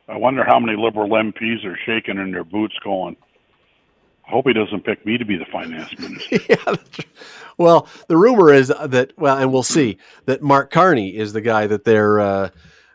I 0.08 0.18
wonder 0.18 0.44
how 0.44 0.60
many 0.60 0.78
liberal 0.78 1.10
MPs 1.10 1.66
are 1.66 1.78
shaking 1.86 2.18
in 2.18 2.32
their 2.32 2.44
boots, 2.44 2.76
going, 2.84 3.18
"I 4.28 4.32
hope 4.32 4.48
he 4.48 4.54
doesn't 4.54 4.86
pick 4.86 5.06
me 5.06 5.18
to 5.18 5.26
be 5.26 5.38
the 5.38 5.46
finance 5.46 5.98
minister." 6.00 6.40
yeah. 6.50 6.76
Well, 7.58 7.88
the 8.08 8.18
rumor 8.18 8.54
is 8.54 8.68
that 8.68 9.14
well, 9.18 9.38
and 9.38 9.52
we'll 9.52 9.64
see 9.64 9.98
that 10.26 10.42
Mark 10.42 10.72
Carney 10.72 11.16
is 11.16 11.34
the 11.34 11.42
guy 11.42 11.68
that 11.68 11.84
they're 11.84 12.20
uh, 12.20 12.50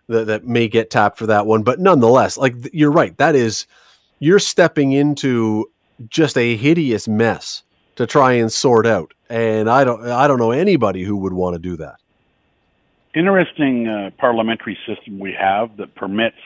that, 0.09 0.27
that 0.27 0.46
may 0.46 0.68
get 0.68 0.90
tapped 0.90 1.18
for 1.18 1.27
that 1.27 1.46
one. 1.46 1.62
But 1.62 1.81
nonetheless, 1.81 2.37
like 2.37 2.55
you're 2.72 2.92
right, 2.92 3.16
that 3.18 3.35
is 3.35 3.66
you're 4.20 4.38
stepping 4.38 4.92
into 4.92 5.70
just 6.09 6.38
a 6.38 6.57
hideous 6.57 7.09
mess 7.09 7.62
to 7.96 8.07
try 8.07 8.33
and 8.33 8.53
sort 8.53 8.87
out. 8.87 9.12
And 9.29 9.68
I 9.68 9.85
don't 9.85 10.07
I 10.07 10.27
don't 10.27 10.38
know 10.38 10.53
anybody 10.53 11.03
who 11.03 11.16
would 11.18 11.33
want 11.33 11.55
to 11.55 11.59
do 11.59 11.77
that. 11.77 11.96
Interesting 13.14 13.88
uh, 13.88 14.11
parliamentary 14.16 14.79
system 14.87 15.18
we 15.18 15.33
have 15.35 15.77
that 15.77 15.94
permits 15.94 16.38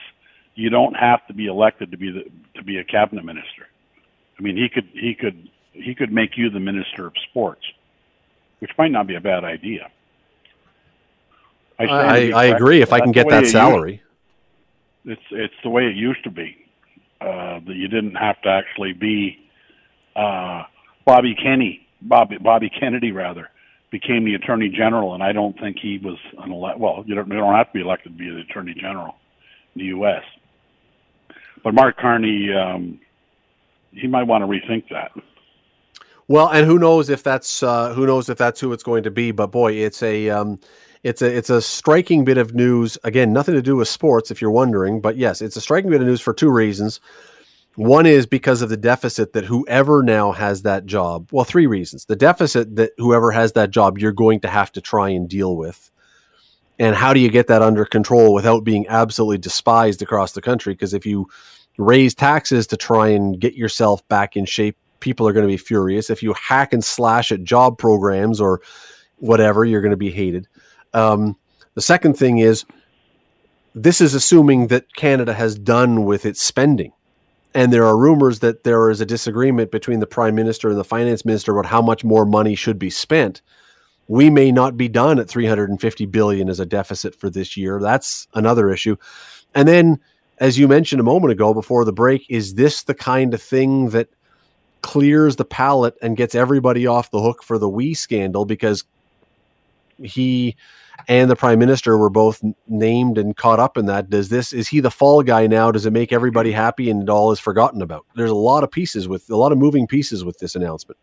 you 0.57 0.71
don't 0.71 0.95
have 0.95 1.25
to 1.27 1.33
be 1.33 1.45
elected 1.45 1.91
to 1.91 1.97
be 1.97 2.11
the 2.11 2.23
to 2.55 2.63
be 2.63 2.79
a 2.79 2.83
cabinet 2.83 3.23
minister. 3.23 3.67
I 4.37 4.41
mean, 4.41 4.57
he 4.57 4.67
could 4.67 4.89
he 4.91 5.13
could 5.13 5.49
he 5.71 5.93
could 5.93 6.11
make 6.11 6.35
you 6.35 6.49
the 6.49 6.59
minister 6.59 7.05
of 7.05 7.13
sports, 7.29 7.61
which 8.59 8.71
might 8.77 8.91
not 8.91 9.05
be 9.05 9.15
a 9.15 9.21
bad 9.21 9.43
idea. 9.43 9.89
to 11.79 11.85
I, 11.87 12.31
I 12.31 12.45
agree 12.45 12.81
if 12.81 12.91
I 12.91 12.99
can 12.99 13.11
get 13.11 13.29
that 13.29 13.37
it 13.37 13.41
used- 13.41 13.51
salary. 13.51 14.01
it's 15.05 15.21
it's 15.29 15.53
the 15.63 15.69
way 15.69 15.85
it 15.85 15.95
used 15.95 16.23
to 16.23 16.31
be 16.31 16.57
uh, 17.21 17.59
that 17.59 17.75
you 17.75 17.87
didn't 17.87 18.15
have 18.15 18.41
to 18.41 18.49
actually 18.49 18.93
be 18.93 19.37
uh, 20.15 20.63
Bobby 21.05 21.35
Kenny, 21.35 21.87
Bobby 22.01 22.39
Bobby 22.39 22.71
Kennedy 22.71 23.11
rather 23.11 23.49
became 23.91 24.25
the 24.25 24.33
Attorney 24.33 24.69
General, 24.69 25.13
and 25.13 25.21
I 25.21 25.33
don't 25.33 25.57
think 25.59 25.77
he 25.79 25.99
was 25.99 26.17
an 26.39 26.51
elect. 26.51 26.79
Well, 26.79 27.03
you 27.05 27.13
don't 27.13 27.27
you 27.27 27.35
don't 27.35 27.53
have 27.53 27.67
to 27.67 27.73
be 27.73 27.81
elected 27.81 28.13
to 28.13 28.17
be 28.17 28.27
the 28.31 28.41
Attorney 28.41 28.73
General 28.73 29.15
in 29.75 29.81
the 29.81 29.85
U.S. 29.89 30.23
But 31.63 31.73
Mark 31.73 31.97
Carney, 31.97 32.53
um, 32.53 32.99
he 33.91 34.07
might 34.07 34.23
want 34.23 34.43
to 34.43 34.47
rethink 34.47 34.89
that. 34.89 35.11
Well, 36.27 36.49
and 36.49 36.65
who 36.65 36.77
knows 36.77 37.09
if 37.09 37.23
that's 37.23 37.63
uh, 37.63 37.93
who 37.93 38.05
knows 38.05 38.29
if 38.29 38.37
that's 38.37 38.59
who 38.59 38.73
it's 38.73 38.83
going 38.83 39.03
to 39.03 39.11
be. 39.11 39.31
But 39.31 39.47
boy, 39.47 39.73
it's 39.73 40.03
a 40.03 40.29
um, 40.29 40.59
it's 41.03 41.21
a 41.21 41.37
it's 41.37 41.49
a 41.49 41.61
striking 41.61 42.25
bit 42.25 42.37
of 42.37 42.53
news. 42.53 42.97
Again, 43.03 43.31
nothing 43.31 43.55
to 43.55 43.61
do 43.61 43.77
with 43.77 43.87
sports, 43.87 44.29
if 44.29 44.41
you're 44.41 44.51
wondering. 44.51 44.99
But 44.99 45.17
yes, 45.17 45.41
it's 45.41 45.55
a 45.55 45.61
striking 45.61 45.89
bit 45.89 46.01
of 46.01 46.07
news 46.07 46.21
for 46.21 46.33
two 46.33 46.51
reasons. 46.51 46.99
One 47.75 48.07
is 48.07 48.25
because 48.25 48.63
of 48.63 48.69
the 48.69 48.77
deficit 48.77 49.33
that 49.33 49.45
whoever 49.45 50.01
now 50.01 50.31
has 50.31 50.63
that 50.63 50.87
job. 50.87 51.29
Well, 51.31 51.45
three 51.45 51.67
reasons. 51.67 52.05
The 52.05 52.15
deficit 52.15 52.75
that 52.75 52.91
whoever 52.97 53.31
has 53.31 53.51
that 53.53 53.69
job, 53.69 53.99
you're 53.99 54.11
going 54.11 54.39
to 54.41 54.47
have 54.47 54.71
to 54.73 54.81
try 54.81 55.09
and 55.09 55.29
deal 55.29 55.55
with. 55.55 55.91
And 56.79 56.95
how 56.95 57.13
do 57.13 57.19
you 57.19 57.29
get 57.29 57.47
that 57.47 57.61
under 57.61 57.85
control 57.85 58.33
without 58.33 58.63
being 58.63 58.87
absolutely 58.87 59.39
despised 59.39 60.01
across 60.01 60.33
the 60.33 60.41
country? 60.41 60.73
Because 60.73 60.93
if 60.93 61.05
you 61.05 61.27
raise 61.77 62.13
taxes 62.13 62.67
to 62.67 62.77
try 62.77 63.07
and 63.09 63.39
get 63.39 63.55
yourself 63.55 64.07
back 64.07 64.35
in 64.35 64.45
shape, 64.45 64.77
people 64.99 65.27
are 65.27 65.33
going 65.33 65.45
to 65.45 65.51
be 65.51 65.57
furious. 65.57 66.09
If 66.09 66.21
you 66.23 66.33
hack 66.33 66.73
and 66.73 66.83
slash 66.83 67.31
at 67.31 67.43
job 67.43 67.77
programs 67.77 68.39
or 68.39 68.61
whatever, 69.17 69.65
you're 69.65 69.81
going 69.81 69.91
to 69.91 69.97
be 69.97 70.11
hated. 70.11 70.47
Um, 70.93 71.35
the 71.75 71.81
second 71.81 72.15
thing 72.15 72.39
is 72.39 72.65
this 73.75 74.01
is 74.01 74.13
assuming 74.15 74.67
that 74.67 74.95
Canada 74.95 75.33
has 75.33 75.57
done 75.57 76.05
with 76.05 76.25
its 76.25 76.41
spending. 76.41 76.93
And 77.53 77.71
there 77.71 77.85
are 77.85 77.97
rumors 77.97 78.39
that 78.39 78.63
there 78.63 78.89
is 78.89 79.01
a 79.01 79.05
disagreement 79.05 79.71
between 79.71 79.99
the 79.99 80.07
prime 80.07 80.35
minister 80.35 80.69
and 80.69 80.77
the 80.77 80.83
finance 80.83 81.25
minister 81.25 81.51
about 81.51 81.69
how 81.69 81.81
much 81.81 82.03
more 82.03 82.25
money 82.25 82.55
should 82.55 82.77
be 82.77 82.89
spent. 82.89 83.41
We 84.07 84.29
may 84.29 84.51
not 84.51 84.77
be 84.77 84.87
done 84.87 85.19
at 85.19 85.27
350 85.27 86.05
billion 86.05 86.49
as 86.49 86.59
a 86.59 86.65
deficit 86.65 87.15
for 87.15 87.29
this 87.29 87.57
year. 87.57 87.79
That's 87.81 88.27
another 88.33 88.71
issue. 88.71 88.95
And 89.53 89.67
then, 89.67 89.99
as 90.39 90.57
you 90.57 90.67
mentioned 90.67 90.99
a 90.99 91.03
moment 91.03 91.31
ago 91.31 91.53
before 91.53 91.83
the 91.83 91.93
break, 91.93 92.25
is 92.29 92.55
this 92.55 92.83
the 92.83 92.93
kind 92.93 93.33
of 93.33 93.41
thing 93.41 93.89
that 93.89 94.09
clears 94.81 95.35
the 95.35 95.45
palate 95.45 95.97
and 96.01 96.15
gets 96.15 96.35
everybody 96.35 96.87
off 96.87 97.11
the 97.11 97.21
hook 97.21 97.43
for 97.43 97.57
the 97.57 97.69
we 97.69 97.93
scandal? 97.93 98.45
Because 98.45 98.83
he 100.01 100.55
and 101.07 101.29
the 101.29 101.35
prime 101.35 101.59
minister 101.59 101.97
were 101.97 102.09
both 102.09 102.41
named 102.67 103.17
and 103.17 103.35
caught 103.35 103.59
up 103.59 103.77
in 103.77 103.85
that. 103.87 104.09
Does 104.09 104.29
this 104.29 104.53
is 104.53 104.67
he 104.67 104.79
the 104.79 104.91
fall 104.91 105.23
guy 105.23 105.47
now? 105.47 105.71
Does 105.71 105.85
it 105.85 105.91
make 105.91 106.11
everybody 106.11 106.51
happy 106.51 106.89
and 106.89 107.03
it 107.03 107.09
all 107.09 107.31
is 107.31 107.39
forgotten 107.39 107.81
about? 107.81 108.05
There's 108.15 108.31
a 108.31 108.35
lot 108.35 108.63
of 108.63 108.71
pieces 108.71 109.07
with 109.07 109.29
a 109.29 109.35
lot 109.35 109.51
of 109.51 109.57
moving 109.57 109.87
pieces 109.87 110.23
with 110.23 110.39
this 110.39 110.55
announcement 110.55 110.97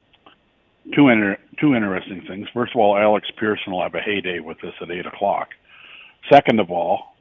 Two 0.93 1.09
inter- 1.09 1.39
two 1.61 1.75
interesting 1.75 2.23
things. 2.29 2.47
First 2.53 2.73
of 2.75 2.81
all, 2.81 2.97
Alex 2.97 3.27
Pearson 3.39 3.73
will 3.73 3.83
have 3.83 3.95
a 3.95 4.01
heyday 4.01 4.41
with 4.41 4.61
this 4.61 4.75
at 4.83 4.91
eight 4.91 5.07
o'clock. 5.07 5.49
Second 6.31 6.61
of 6.61 6.71
all, 6.71 7.15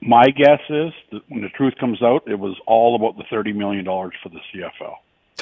my 0.00 0.28
guess 0.28 0.60
is 0.68 0.92
that 1.12 1.22
when 1.28 1.42
the 1.42 1.48
truth 1.50 1.74
comes 1.78 2.02
out, 2.02 2.22
it 2.26 2.38
was 2.38 2.56
all 2.66 2.94
about 2.94 3.16
the 3.16 3.24
thirty 3.28 3.52
million 3.52 3.84
dollars 3.84 4.14
for 4.22 4.28
the 4.28 4.40
CFL. 4.54 4.94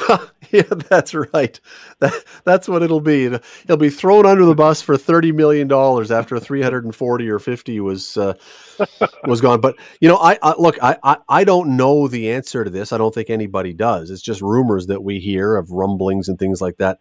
yeah, 0.51 0.63
that's 0.89 1.15
right. 1.15 1.61
That, 2.01 2.13
that's 2.45 2.69
what 2.69 2.83
it'll 2.83 3.01
be. 3.01 3.37
He'll 3.67 3.77
be 3.77 3.91
thrown 3.91 4.27
under 4.27 4.45
the 4.45 4.55
bus 4.55 4.81
for 4.81 4.97
thirty 4.97 5.33
million 5.33 5.69
dollars 5.69 6.11
after 6.11 6.39
three 6.39 6.63
hundred 6.63 6.85
and 6.85 6.95
forty 6.95 7.29
or 7.29 7.39
fifty 7.39 7.81
was 7.81 8.17
uh, 8.17 8.35
was 9.25 9.41
gone. 9.41 9.61
But 9.61 9.77
you 10.01 10.09
know, 10.09 10.17
I, 10.17 10.39
I 10.43 10.55
look, 10.59 10.77
I, 10.83 10.97
I, 11.03 11.17
I 11.29 11.45
don't 11.45 11.77
know 11.77 12.09
the 12.09 12.31
answer 12.31 12.65
to 12.65 12.71
this. 12.71 12.93
I 12.93 12.99
don't 12.99 13.15
think 13.15 13.31
anybody 13.31 13.73
does. 13.73 14.11
It's 14.11 14.23
just 14.23 14.41
rumors 14.41 14.87
that 14.87 15.03
we 15.03 15.21
hear 15.21 15.57
of 15.57 15.71
rumblings 15.71 16.29
and 16.29 16.39
things 16.39 16.61
like 16.61 16.79
that. 16.79 16.99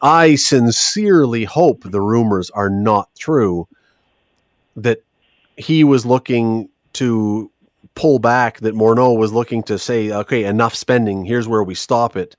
I 0.00 0.34
sincerely 0.34 1.44
hope 1.44 1.82
the 1.84 2.00
rumors 2.00 2.50
are 2.50 2.70
not 2.70 3.08
true. 3.18 3.68
That 4.76 4.98
he 5.56 5.84
was 5.84 6.04
looking 6.04 6.68
to 6.94 7.50
pull 7.94 8.18
back 8.18 8.60
that 8.60 8.74
Morneau 8.74 9.16
was 9.16 9.32
looking 9.32 9.62
to 9.64 9.78
say, 9.78 10.10
okay, 10.10 10.44
enough 10.44 10.74
spending. 10.74 11.24
Here's 11.24 11.48
where 11.48 11.62
we 11.62 11.74
stop 11.74 12.16
it. 12.16 12.36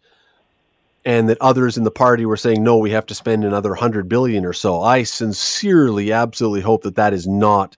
And 1.06 1.30
that 1.30 1.38
others 1.40 1.78
in 1.78 1.84
the 1.84 1.92
party 1.92 2.26
were 2.26 2.36
saying, 2.36 2.64
no, 2.64 2.78
we 2.78 2.90
have 2.92 3.06
to 3.08 3.16
spend 3.16 3.46
another 3.46 3.76
hundred 3.76 4.10
billion 4.10 4.44
or 4.44 4.54
so. 4.54 4.82
I 4.82 5.04
sincerely, 5.04 6.12
absolutely 6.12 6.62
hope 6.62 6.84
that 6.84 6.96
that 6.96 7.14
is 7.14 7.28
not 7.28 7.78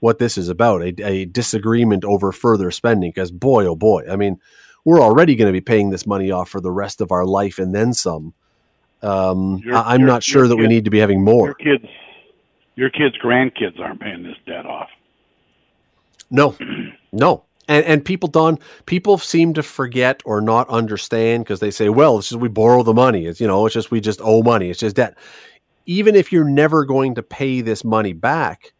what 0.00 0.18
this 0.18 0.36
is 0.36 0.48
about 0.48 0.82
a, 0.82 0.94
a 1.04 1.24
disagreement 1.26 2.04
over 2.04 2.32
further 2.32 2.70
spending. 2.70 3.10
Because, 3.10 3.30
boy, 3.30 3.66
oh 3.66 3.76
boy, 3.76 4.04
I 4.10 4.16
mean, 4.16 4.40
we're 4.84 5.00
already 5.00 5.36
going 5.36 5.46
to 5.46 5.52
be 5.52 5.60
paying 5.60 5.90
this 5.90 6.06
money 6.06 6.30
off 6.30 6.48
for 6.48 6.60
the 6.60 6.72
rest 6.72 7.00
of 7.00 7.12
our 7.12 7.24
life 7.24 7.58
and 7.58 7.74
then 7.74 7.92
some. 7.92 8.34
Um, 9.02 9.58
your, 9.64 9.76
I'm 9.76 10.00
your, 10.00 10.08
not 10.08 10.22
sure 10.22 10.48
that 10.48 10.56
we 10.56 10.66
need 10.66 10.84
to 10.84 10.90
be 10.90 10.98
having 10.98 11.22
more. 11.22 11.46
Your 11.46 11.78
kids, 11.78 11.86
your 12.74 12.90
kids' 12.90 13.16
grandkids 13.22 13.78
aren't 13.80 14.00
paying 14.00 14.22
this 14.22 14.36
debt 14.46 14.66
off. 14.66 14.88
No, 16.30 16.56
no. 17.12 17.44
And 17.68 17.84
and 17.84 18.04
people 18.04 18.28
don't 18.28 18.60
people 18.86 19.18
seem 19.18 19.52
to 19.54 19.62
forget 19.62 20.22
or 20.24 20.40
not 20.40 20.68
understand 20.68 21.44
because 21.44 21.60
they 21.60 21.70
say, 21.70 21.88
well, 21.88 22.18
it's 22.18 22.28
just 22.28 22.40
we 22.40 22.48
borrow 22.48 22.82
the 22.82 22.94
money. 22.94 23.26
It's 23.26 23.40
you 23.40 23.46
know, 23.46 23.66
it's 23.66 23.74
just 23.74 23.90
we 23.90 24.00
just 24.00 24.20
owe 24.22 24.42
money. 24.42 24.70
It's 24.70 24.80
just 24.80 24.96
debt. 24.96 25.16
Even 25.86 26.14
if 26.14 26.32
you're 26.32 26.44
never 26.44 26.84
going 26.84 27.14
to 27.16 27.22
pay 27.22 27.60
this 27.60 27.84
money 27.84 28.12
back, 28.12 28.72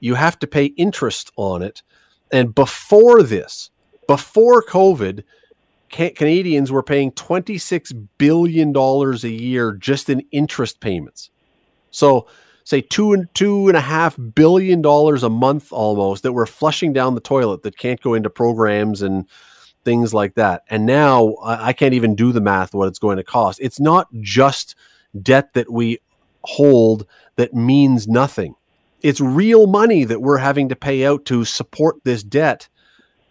you 0.00 0.14
have 0.14 0.38
to 0.40 0.46
pay 0.46 0.66
interest 0.66 1.30
on 1.36 1.62
it. 1.62 1.82
And 2.30 2.54
before 2.54 3.22
this, 3.22 3.70
before 4.06 4.62
COVID, 4.62 5.22
Canadians 5.90 6.70
were 6.70 6.82
paying 6.82 7.12
$26 7.12 8.08
billion 8.18 8.76
a 8.76 9.28
year 9.28 9.72
just 9.72 10.10
in 10.10 10.20
interest 10.30 10.80
payments. 10.80 11.30
So 11.90 12.26
say 12.64 12.82
two 12.82 13.12
and 13.14 13.32
two 13.34 13.68
and 13.68 13.76
a 13.76 13.80
half 13.80 14.16
billion 14.34 14.82
dollars 14.82 15.22
a 15.22 15.30
month 15.30 15.72
almost 15.72 16.22
that 16.22 16.32
we're 16.32 16.46
flushing 16.46 16.92
down 16.92 17.14
the 17.14 17.20
toilet 17.20 17.62
that 17.62 17.78
can't 17.78 18.00
go 18.02 18.14
into 18.14 18.28
programs 18.28 19.00
and 19.00 19.26
things 19.84 20.12
like 20.12 20.34
that. 20.34 20.62
And 20.68 20.84
now 20.84 21.34
I, 21.42 21.68
I 21.68 21.72
can't 21.72 21.94
even 21.94 22.14
do 22.14 22.32
the 22.32 22.42
math 22.42 22.74
what 22.74 22.88
it's 22.88 22.98
going 22.98 23.16
to 23.16 23.24
cost. 23.24 23.58
It's 23.62 23.80
not 23.80 24.08
just 24.20 24.74
debt 25.22 25.54
that 25.54 25.72
we 25.72 25.98
hold 26.44 27.06
that 27.36 27.54
means 27.54 28.06
nothing. 28.06 28.54
It's 29.00 29.20
real 29.20 29.66
money 29.66 30.04
that 30.04 30.20
we're 30.20 30.38
having 30.38 30.68
to 30.68 30.76
pay 30.76 31.06
out 31.06 31.24
to 31.26 31.44
support 31.44 31.96
this 32.04 32.22
debt 32.22 32.68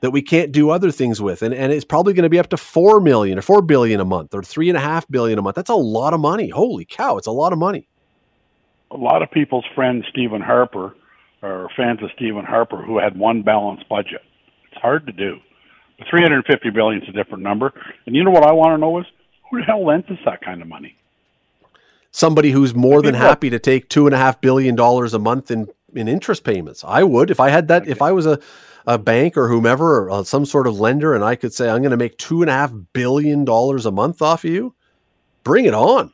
that 0.02 0.12
we 0.12 0.22
can't 0.22 0.52
do 0.52 0.70
other 0.70 0.92
things 0.92 1.22
with. 1.22 1.42
And, 1.42 1.54
and 1.54 1.72
it's 1.72 1.86
probably 1.86 2.14
going 2.14 2.24
to 2.24 2.30
be 2.30 2.40
up 2.40 2.50
to 2.50 2.58
4 2.58 3.02
million 3.02 3.38
or 3.38 3.42
4 3.42 3.62
billion 3.62 4.00
a 4.00 4.06
month 4.06 4.34
or 4.34 4.44
three 4.44 4.70
and 4.70 4.78
a 4.78 4.82
half 4.82 5.08
billion 5.10 5.40
a 5.40 5.42
month. 5.42 5.56
That's 5.56 5.70
a 5.70 5.76
lot 5.76 6.14
of 6.14 6.20
money. 6.20 6.50
Holy 6.50 6.86
cow. 6.86 7.18
It's 7.18 7.28
a 7.28 7.32
lot 7.32 7.54
of 7.54 7.60
money 7.60 7.88
a 8.92 8.98
lot 8.98 9.22
of 9.22 9.32
people's 9.32 9.66
friends, 9.76 10.06
Stephen 10.10 10.42
Harper 10.42 10.96
or 11.44 11.70
fans 11.78 12.02
of 12.02 12.10
Stephen 12.16 12.46
Harper 12.46 12.82
who 12.82 12.98
had 12.98 13.18
one 13.18 13.44
balanced 13.44 13.88
budget. 13.88 14.22
It's 14.72 14.82
hard 14.82 15.06
to 15.06 15.14
do. 15.14 15.38
But 15.98 16.08
350 16.10 16.70
billion 16.72 17.04
is 17.04 17.10
a 17.10 17.12
different 17.12 17.44
number. 17.44 17.74
And 18.06 18.16
you 18.16 18.24
know 18.24 18.32
what 18.32 18.46
I 18.46 18.52
want 18.52 18.74
to 18.74 18.78
know 18.78 19.00
is 19.00 19.06
who 19.50 19.60
the 19.60 19.66
hell 19.66 19.86
lends 19.86 20.08
us 20.10 20.18
that 20.26 20.42
kind 20.42 20.62
of 20.62 20.68
money? 20.68 20.96
Somebody 22.12 22.52
who's 22.52 22.74
more 22.74 23.02
than 23.02 23.14
happy 23.14 23.50
to 23.50 23.60
take 23.60 23.90
two 23.90 24.08
and 24.08 24.16
a 24.16 24.18
half 24.18 24.42
billion 24.42 24.76
dollars 24.76 25.14
a 25.14 25.20
month 25.20 25.52
in 25.52 25.68
in 25.94 26.08
interest 26.08 26.44
payments. 26.44 26.84
I 26.84 27.04
would 27.04 27.30
if 27.30 27.40
I 27.40 27.50
had 27.50 27.68
that. 27.68 27.88
If 27.88 28.02
I 28.02 28.12
was 28.12 28.26
a 28.26 28.40
a 28.88 28.98
bank 28.98 29.38
or 29.38 29.50
whomever 29.50 30.00
or 30.00 30.10
uh, 30.10 30.24
some 30.24 30.46
sort 30.46 30.66
of 30.66 30.80
lender, 30.80 31.14
and 31.14 31.24
I 31.24 31.36
could 31.36 31.54
say 31.54 31.70
I'm 31.70 31.82
going 31.82 31.92
to 31.92 31.98
make 31.98 32.18
two 32.18 32.42
and 32.42 32.50
a 32.50 32.54
half 32.54 32.74
billion 32.94 33.46
dollars 33.46 33.86
a 33.86 33.92
month 33.92 34.22
off 34.22 34.46
of 34.46 34.50
you, 34.50 34.74
bring 35.44 35.66
it 35.66 35.74
on 35.74 36.12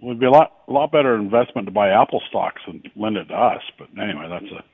It 0.00 0.04
would 0.04 0.20
be 0.20 0.26
a 0.26 0.30
lot 0.30 0.52
a 0.68 0.72
lot 0.72 0.92
better 0.92 1.16
investment 1.16 1.66
to 1.66 1.72
buy 1.72 1.88
Apple 1.88 2.22
stocks 2.28 2.62
and 2.66 2.88
lend 2.96 3.16
it 3.16 3.24
to 3.26 3.34
us. 3.34 3.62
But 3.78 3.88
anyway, 4.00 4.28
that's 4.28 4.52
a 4.52 4.64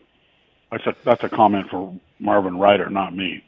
that's 0.70 0.86
a 0.86 0.96
that's 1.04 1.24
a 1.24 1.28
comment 1.28 1.70
for 1.70 1.94
Marvin 2.18 2.59
Ryder, 2.59 2.90
not 2.90 3.14
me. 3.16 3.42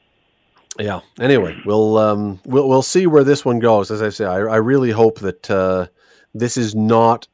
Yeah. 0.79 1.01
Anyway, 1.21 1.57
we'll 1.67 1.99
um 1.99 2.41
we'll 2.45 2.69
we'll 2.69 2.83
see 2.83 3.07
where 3.09 3.25
this 3.25 3.45
one 3.45 3.59
goes. 3.59 3.91
As 3.91 4.03
I 4.03 4.11
say, 4.11 4.25
I, 4.25 4.37
I 4.39 4.57
really 4.57 4.93
hope 4.93 5.19
that 5.21 5.51
uh, 5.51 5.87
this 6.33 6.57
is 6.57 6.75
not. 6.75 7.27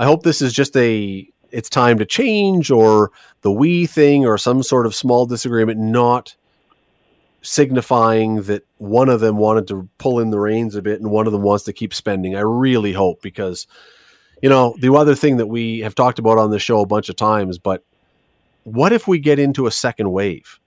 I 0.00 0.04
hope 0.04 0.22
this 0.24 0.42
is 0.42 0.52
just 0.52 0.76
a 0.76 1.28
it's 1.50 1.68
time 1.68 1.98
to 1.98 2.06
change 2.06 2.70
or 2.70 3.10
the 3.42 3.52
WE 3.52 3.86
thing 3.86 4.26
or 4.26 4.38
some 4.38 4.62
sort 4.62 4.86
of 4.86 4.94
small 4.94 5.26
disagreement, 5.26 5.78
not 5.78 6.34
signifying 7.42 8.42
that 8.42 8.66
one 8.78 9.08
of 9.08 9.20
them 9.20 9.36
wanted 9.36 9.66
to 9.68 9.88
pull 9.98 10.20
in 10.20 10.30
the 10.30 10.40
reins 10.40 10.74
a 10.74 10.82
bit 10.82 11.00
and 11.00 11.10
one 11.10 11.26
of 11.26 11.32
them 11.32 11.42
wants 11.42 11.64
to 11.64 11.72
keep 11.72 11.94
spending. 11.94 12.36
I 12.36 12.40
really 12.40 12.92
hope 12.92 13.22
because, 13.22 13.66
you 14.42 14.48
know, 14.48 14.74
the 14.80 14.92
other 14.92 15.14
thing 15.14 15.36
that 15.36 15.46
we 15.46 15.78
have 15.80 15.94
talked 15.94 16.18
about 16.18 16.38
on 16.38 16.50
the 16.50 16.58
show 16.58 16.80
a 16.80 16.86
bunch 16.86 17.08
of 17.08 17.16
times, 17.16 17.58
but 17.58 17.84
what 18.64 18.92
if 18.92 19.08
we 19.08 19.18
get 19.18 19.38
into 19.38 19.66
a 19.66 19.70
second 19.70 20.10
wave 20.10 20.58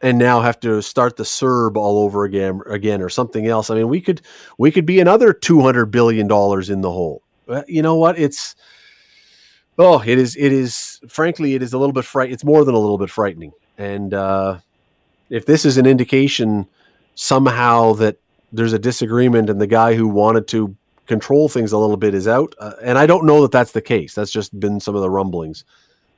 and 0.00 0.18
now 0.18 0.40
have 0.40 0.58
to 0.60 0.80
start 0.82 1.16
the 1.16 1.24
CERB 1.24 1.76
all 1.76 1.98
over 1.98 2.24
again, 2.24 2.60
again 2.66 3.02
or 3.02 3.08
something 3.08 3.46
else? 3.46 3.68
I 3.68 3.74
mean, 3.74 3.88
we 3.88 4.00
could 4.00 4.22
we 4.58 4.70
could 4.70 4.86
be 4.86 5.00
another 5.00 5.32
two 5.32 5.60
hundred 5.60 5.86
billion 5.86 6.26
dollars 6.26 6.70
in 6.70 6.80
the 6.80 6.90
hole. 6.90 7.22
Uh, 7.48 7.62
you 7.68 7.82
know 7.82 7.96
what? 7.96 8.18
It's 8.18 8.54
oh, 9.82 10.02
it 10.04 10.18
is 10.18 10.36
it 10.36 10.52
is 10.52 11.00
frankly 11.08 11.54
it 11.54 11.62
is 11.62 11.72
a 11.72 11.78
little 11.78 11.92
bit 11.92 12.04
fright. 12.04 12.30
It's 12.30 12.44
more 12.44 12.64
than 12.64 12.74
a 12.74 12.78
little 12.78 12.98
bit 12.98 13.10
frightening, 13.10 13.52
and 13.78 14.14
uh, 14.14 14.58
if 15.30 15.46
this 15.46 15.64
is 15.64 15.76
an 15.76 15.86
indication 15.86 16.66
somehow 17.14 17.92
that 17.94 18.16
there's 18.52 18.72
a 18.72 18.78
disagreement 18.78 19.50
and 19.50 19.60
the 19.60 19.66
guy 19.66 19.94
who 19.94 20.08
wanted 20.08 20.46
to 20.48 20.74
control 21.06 21.48
things 21.48 21.72
a 21.72 21.78
little 21.78 21.96
bit 21.96 22.14
is 22.14 22.28
out, 22.28 22.54
uh, 22.58 22.72
and 22.82 22.98
I 22.98 23.06
don't 23.06 23.26
know 23.26 23.42
that 23.42 23.50
that's 23.50 23.72
the 23.72 23.82
case. 23.82 24.14
That's 24.14 24.30
just 24.30 24.58
been 24.58 24.80
some 24.80 24.94
of 24.94 25.02
the 25.02 25.10
rumblings. 25.10 25.64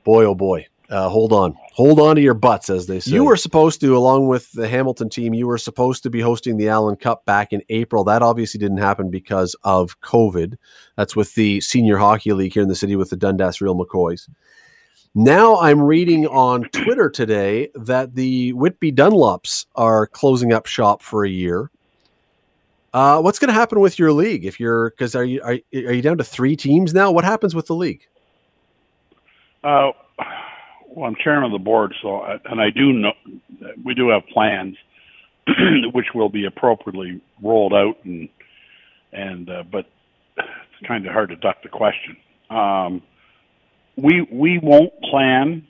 Boy, 0.03 0.25
oh 0.25 0.35
boy. 0.35 0.67
Uh, 0.89 1.09
hold 1.09 1.33
on, 1.33 1.57
hold 1.73 1.99
on 1.99 2.15
to 2.15 2.21
your 2.21 2.35
butts, 2.35 2.69
as 2.69 2.85
they 2.85 2.99
say. 2.99 3.11
You 3.11 3.25
were 3.25 3.37
supposed 3.37 3.81
to, 3.81 3.97
along 3.97 4.27
with 4.27 4.51
the 4.51 4.67
Hamilton 4.67 5.09
team, 5.09 5.33
you 5.33 5.47
were 5.47 5.57
supposed 5.57 6.03
to 6.03 6.11
be 6.11 6.21
hosting 6.21 6.57
the 6.57 6.69
Allen 6.69 6.95
Cup 6.95 7.25
back 7.25 7.51
in 7.51 7.63
April. 7.69 8.03
That 8.03 8.21
obviously 8.21 8.59
didn't 8.59 8.77
happen 8.77 9.09
because 9.09 9.55
of 9.63 9.99
COVID. 10.01 10.57
That's 10.95 11.15
with 11.15 11.33
the 11.33 11.59
Senior 11.61 11.97
Hockey 11.97 12.33
League 12.33 12.53
here 12.53 12.61
in 12.61 12.69
the 12.69 12.75
city 12.75 12.95
with 12.95 13.09
the 13.09 13.17
Dundas 13.17 13.61
Real 13.61 13.75
McCoys. 13.75 14.29
Now 15.15 15.57
I'm 15.57 15.81
reading 15.81 16.27
on 16.27 16.65
Twitter 16.65 17.09
today 17.09 17.69
that 17.73 18.13
the 18.15 18.51
Whitby 18.53 18.91
Dunlops 18.91 19.65
are 19.75 20.07
closing 20.07 20.53
up 20.53 20.65
shop 20.65 21.01
for 21.01 21.23
a 21.23 21.29
year. 21.29 21.71
Uh, 22.93 23.21
what's 23.21 23.39
going 23.39 23.47
to 23.47 23.53
happen 23.53 23.79
with 23.79 23.97
your 23.97 24.11
league 24.11 24.45
if 24.45 24.59
you're 24.59 24.91
because 24.91 25.15
are 25.15 25.23
you 25.23 25.41
are, 25.41 25.57
are 25.73 25.93
you 25.93 26.01
down 26.01 26.17
to 26.17 26.23
three 26.23 26.55
teams 26.55 26.93
now? 26.93 27.11
What 27.11 27.23
happens 27.23 27.55
with 27.55 27.65
the 27.67 27.75
league? 27.75 28.05
Uh, 29.63 29.91
well, 30.95 31.07
I'm 31.07 31.15
chairman 31.21 31.51
of 31.51 31.51
the 31.51 31.63
board, 31.63 31.93
so 32.01 32.23
and 32.23 32.61
I 32.61 32.69
do 32.69 32.93
know 32.93 33.13
we 33.83 33.93
do 33.93 34.09
have 34.09 34.25
plans 34.33 34.77
which 35.93 36.07
will 36.15 36.29
be 36.29 36.45
appropriately 36.45 37.21
rolled 37.41 37.73
out 37.73 37.97
and 38.03 38.29
and 39.11 39.49
uh, 39.49 39.63
but 39.63 39.85
it's 40.37 40.87
kind 40.87 41.05
of 41.05 41.13
hard 41.13 41.29
to 41.29 41.35
duck 41.35 41.57
the 41.63 41.69
question. 41.69 42.17
Um, 42.49 43.01
we 43.95 44.27
we 44.31 44.59
won't 44.59 44.93
plan 45.01 45.67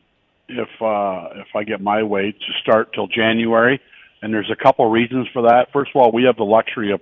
if 0.48 0.70
uh, 0.82 1.42
if 1.42 1.56
I 1.56 1.64
get 1.64 1.82
my 1.82 2.04
way 2.04 2.32
to 2.32 2.54
start 2.62 2.94
till 2.94 3.08
January, 3.08 3.82
and 4.22 4.34
there's 4.34 4.52
a 4.52 4.64
couple 4.64 4.90
reasons 4.90 5.28
for 5.34 5.44
that. 5.44 5.72
First 5.74 5.92
of 5.94 6.02
all, 6.02 6.12
we 6.12 6.24
have 6.24 6.38
the 6.38 6.44
luxury 6.44 6.92
of 6.92 7.02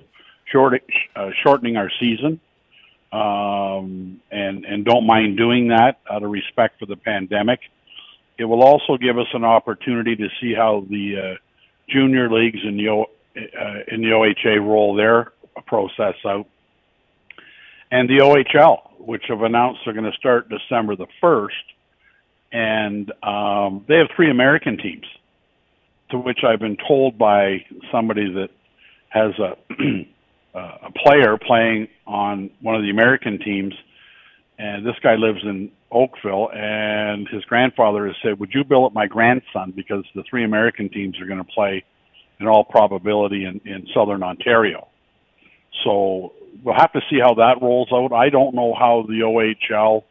short, 0.51 0.81
uh, 1.15 1.29
shortening 1.43 1.77
our 1.77 1.91
season, 1.99 2.39
um, 3.11 4.21
and 4.31 4.65
and 4.65 4.85
don't 4.85 5.05
mind 5.05 5.37
doing 5.37 5.69
that 5.69 5.99
out 6.09 6.23
of 6.23 6.31
respect 6.31 6.79
for 6.79 6.85
the 6.85 6.97
pandemic. 6.97 7.59
It 8.43 8.45
will 8.45 8.61
also 8.61 8.97
give 8.97 9.17
us 9.17 9.27
an 9.33 9.45
opportunity 9.45 10.17
to 10.17 10.27
see 10.41 10.53
how 10.53 10.85
the 10.89 11.15
uh, 11.15 11.35
junior 11.87 12.29
leagues 12.29 12.59
in 12.67 12.75
the 12.75 12.89
o, 12.89 13.03
uh, 13.37 13.79
in 13.87 14.01
the 14.01 14.09
OHA 14.09 14.59
roll 14.59 14.95
their 14.95 15.31
process 15.65 16.15
out, 16.25 16.45
and 17.89 18.09
the 18.09 18.19
OHL 18.19 18.81
which 18.99 19.23
have 19.29 19.43
announced 19.43 19.79
they're 19.85 19.93
going 19.93 20.11
to 20.11 20.17
start 20.17 20.49
December 20.49 20.97
the 20.97 21.07
1st. 21.21 21.47
And 22.51 23.13
um, 23.23 23.85
they 23.87 23.95
have 23.95 24.07
three 24.13 24.29
American 24.29 24.77
teams, 24.77 25.05
to 26.11 26.19
which 26.19 26.39
I've 26.45 26.59
been 26.59 26.77
told 26.85 27.17
by 27.17 27.63
somebody 27.93 28.29
that 28.33 28.49
has 29.07 29.31
a, 29.39 29.55
a 30.59 30.91
player 30.91 31.37
playing 31.37 31.87
on 32.05 32.49
one 32.59 32.75
of 32.75 32.81
the 32.81 32.89
American 32.89 33.39
teams. 33.39 33.73
And 34.59 34.85
this 34.85 34.95
guy 35.01 35.15
lives 35.15 35.39
in 35.43 35.71
Oakville, 35.93 36.49
and 36.53 37.27
his 37.29 37.43
grandfather 37.45 38.07
has 38.07 38.15
said, 38.23 38.39
Would 38.39 38.53
you 38.53 38.63
billet 38.63 38.93
my 38.93 39.07
grandson? 39.07 39.71
Because 39.75 40.03
the 40.15 40.23
three 40.29 40.43
American 40.43 40.89
teams 40.89 41.19
are 41.21 41.25
going 41.25 41.43
to 41.43 41.51
play 41.51 41.83
in 42.39 42.47
all 42.47 42.63
probability 42.63 43.45
in, 43.45 43.61
in 43.65 43.87
southern 43.93 44.23
Ontario. 44.23 44.87
So 45.83 46.33
we'll 46.63 46.75
have 46.75 46.91
to 46.93 47.01
see 47.09 47.19
how 47.19 47.35
that 47.35 47.61
rolls 47.61 47.89
out. 47.91 48.11
I 48.13 48.29
don't 48.29 48.55
know 48.55 48.73
how 48.73 49.05
the 49.07 49.21
OHL, 49.21 50.03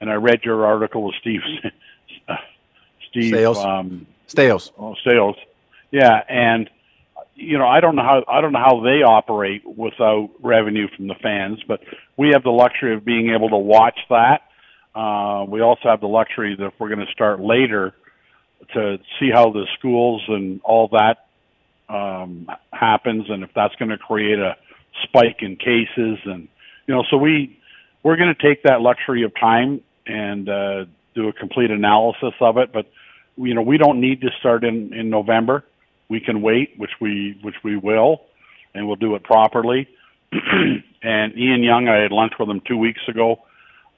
and 0.00 0.10
I 0.10 0.14
read 0.14 0.40
your 0.44 0.66
article 0.66 1.04
with 1.04 1.14
Steve, 1.20 1.40
Steve 3.10 3.32
Staios. 3.32 3.56
Um, 3.56 4.06
Staios. 4.28 4.72
Oh, 4.78 4.94
Staios. 5.04 5.36
Yeah, 5.90 6.22
and 6.28 6.68
you 7.34 7.56
know, 7.56 7.66
I 7.66 7.80
don't 7.80 7.96
know 7.96 8.02
how 8.02 8.24
I 8.28 8.40
don't 8.40 8.52
know 8.52 8.58
how 8.58 8.80
they 8.80 9.02
operate 9.02 9.62
without 9.64 10.30
revenue 10.42 10.88
from 10.96 11.06
the 11.06 11.14
fans, 11.22 11.60
but 11.66 11.80
we 12.16 12.30
have 12.30 12.42
the 12.42 12.50
luxury 12.50 12.94
of 12.94 13.04
being 13.04 13.30
able 13.30 13.48
to 13.50 13.56
watch 13.56 13.98
that. 14.10 14.42
Uh, 14.94 15.44
we 15.48 15.60
also 15.60 15.88
have 15.88 16.00
the 16.00 16.08
luxury 16.08 16.56
that 16.56 16.66
if 16.66 16.74
we're 16.78 16.88
going 16.88 17.04
to 17.04 17.12
start 17.12 17.40
later 17.40 17.94
to 18.74 18.98
see 19.18 19.30
how 19.32 19.50
the 19.50 19.66
schools 19.78 20.22
and 20.28 20.60
all 20.62 20.88
that 20.88 21.26
um, 21.88 22.48
happens, 22.72 23.26
and 23.28 23.42
if 23.42 23.50
that's 23.54 23.74
going 23.76 23.90
to 23.90 23.98
create 23.98 24.38
a 24.38 24.56
spike 25.04 25.38
in 25.40 25.56
cases, 25.56 26.18
and 26.24 26.48
you 26.86 26.94
know, 26.94 27.04
so 27.10 27.16
we 27.16 27.58
we're 28.02 28.16
going 28.16 28.34
to 28.34 28.42
take 28.42 28.62
that 28.64 28.80
luxury 28.80 29.22
of 29.22 29.32
time 29.38 29.80
and 30.06 30.48
uh, 30.48 30.84
do 31.14 31.28
a 31.28 31.32
complete 31.32 31.70
analysis 31.70 32.34
of 32.40 32.58
it. 32.58 32.72
But 32.72 32.86
you 33.36 33.54
know, 33.54 33.62
we 33.62 33.78
don't 33.78 34.00
need 34.00 34.20
to 34.22 34.30
start 34.38 34.64
in 34.64 34.92
in 34.92 35.10
November. 35.10 35.64
We 36.08 36.20
can 36.20 36.42
wait, 36.42 36.74
which 36.76 36.92
we 37.00 37.38
which 37.42 37.56
we 37.62 37.76
will, 37.76 38.22
and 38.74 38.86
we'll 38.86 38.96
do 38.96 39.14
it 39.14 39.22
properly. 39.22 39.88
and 40.32 41.38
Ian 41.38 41.62
Young, 41.62 41.88
I 41.88 42.02
had 42.02 42.12
lunch 42.12 42.32
with 42.38 42.48
him 42.48 42.60
two 42.66 42.76
weeks 42.76 43.00
ago. 43.08 43.40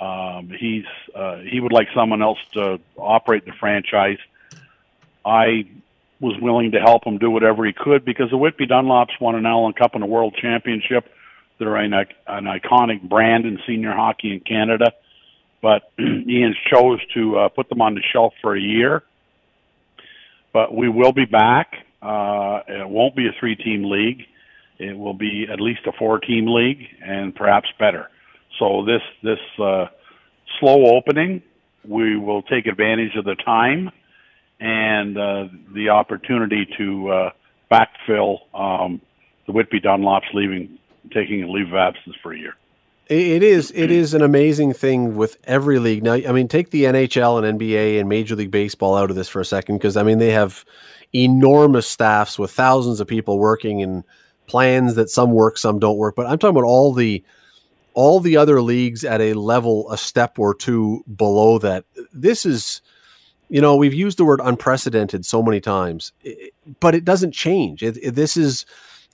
Um, 0.00 0.50
he's 0.58 0.86
uh, 1.14 1.36
he 1.38 1.60
would 1.60 1.72
like 1.72 1.88
someone 1.94 2.22
else 2.22 2.38
to 2.52 2.80
operate 2.96 3.44
the 3.44 3.52
franchise. 3.52 4.18
I 5.24 5.68
was 6.20 6.38
willing 6.40 6.72
to 6.72 6.80
help 6.80 7.04
him 7.04 7.18
do 7.18 7.30
whatever 7.30 7.64
he 7.66 7.72
could 7.72 8.04
because 8.04 8.30
the 8.30 8.36
Whitby 8.36 8.66
Dunlops 8.66 9.20
won 9.20 9.34
an 9.34 9.46
Allen 9.46 9.74
Cup 9.74 9.94
and 9.94 10.02
a 10.02 10.06
World 10.06 10.36
Championship. 10.40 11.10
They're 11.58 11.76
an, 11.76 11.92
an 11.92 12.44
iconic 12.44 13.02
brand 13.06 13.44
in 13.44 13.58
senior 13.66 13.92
hockey 13.92 14.32
in 14.32 14.40
Canada, 14.40 14.92
but 15.60 15.90
Ian 15.98 16.54
chose 16.70 17.00
to 17.14 17.38
uh, 17.38 17.48
put 17.48 17.68
them 17.68 17.82
on 17.82 17.94
the 17.94 18.02
shelf 18.12 18.32
for 18.40 18.56
a 18.56 18.60
year. 18.60 19.02
But 20.52 20.74
we 20.74 20.88
will 20.88 21.12
be 21.12 21.26
back. 21.26 21.74
Uh, 22.02 22.60
it 22.66 22.88
won't 22.88 23.14
be 23.14 23.26
a 23.28 23.32
three-team 23.38 23.84
league. 23.84 24.24
It 24.78 24.96
will 24.96 25.14
be 25.14 25.46
at 25.50 25.60
least 25.60 25.80
a 25.86 25.92
four-team 25.92 26.46
league, 26.46 26.86
and 27.02 27.34
perhaps 27.34 27.68
better. 27.78 28.08
So 28.58 28.84
this 28.84 29.02
this 29.22 29.38
uh, 29.62 29.86
slow 30.58 30.96
opening, 30.96 31.42
we 31.86 32.16
will 32.16 32.42
take 32.42 32.66
advantage 32.66 33.16
of 33.16 33.24
the 33.24 33.36
time 33.36 33.90
and 34.60 35.16
uh, 35.16 35.48
the 35.74 35.88
opportunity 35.88 36.66
to 36.76 37.08
uh, 37.08 37.30
backfill 37.70 38.38
um, 38.54 39.00
the 39.46 39.52
Whitby 39.52 39.80
Dunlops 39.80 40.32
leaving, 40.34 40.78
taking 41.12 41.42
a 41.42 41.50
leave 41.50 41.68
of 41.68 41.74
absence 41.74 42.16
for 42.22 42.32
a 42.32 42.38
year. 42.38 42.54
It 43.08 43.42
is 43.42 43.72
it 43.74 43.90
is 43.90 44.14
an 44.14 44.22
amazing 44.22 44.72
thing 44.72 45.16
with 45.16 45.36
every 45.42 45.80
league. 45.80 46.04
Now, 46.04 46.12
I 46.12 46.30
mean, 46.30 46.46
take 46.46 46.70
the 46.70 46.84
NHL 46.84 47.42
and 47.42 47.58
NBA 47.58 47.98
and 47.98 48.08
Major 48.08 48.36
League 48.36 48.52
Baseball 48.52 48.96
out 48.96 49.10
of 49.10 49.16
this 49.16 49.28
for 49.28 49.40
a 49.40 49.44
second 49.44 49.78
because 49.78 49.96
I 49.96 50.04
mean 50.04 50.18
they 50.18 50.30
have 50.30 50.64
enormous 51.12 51.88
staffs 51.88 52.38
with 52.38 52.52
thousands 52.52 53.00
of 53.00 53.08
people 53.08 53.40
working 53.40 53.82
and 53.82 54.04
plans 54.46 54.94
that 54.94 55.10
some 55.10 55.32
work, 55.32 55.58
some 55.58 55.80
don't 55.80 55.96
work. 55.96 56.14
But 56.14 56.26
I'm 56.26 56.38
talking 56.38 56.56
about 56.56 56.68
all 56.68 56.92
the 56.92 57.24
all 58.00 58.18
the 58.18 58.38
other 58.38 58.62
leagues 58.62 59.04
at 59.04 59.20
a 59.20 59.34
level 59.34 59.92
a 59.92 59.98
step 59.98 60.38
or 60.38 60.54
two 60.54 61.04
below 61.14 61.58
that. 61.58 61.84
This 62.14 62.46
is 62.46 62.80
you 63.50 63.60
know 63.60 63.76
we've 63.76 63.92
used 63.92 64.16
the 64.16 64.24
word 64.24 64.40
unprecedented 64.42 65.26
so 65.26 65.42
many 65.42 65.60
times 65.60 66.12
but 66.80 66.94
it 66.94 67.04
doesn't 67.04 67.32
change. 67.32 67.82
It, 67.82 67.98
it, 68.02 68.14
this 68.14 68.38
is 68.38 68.64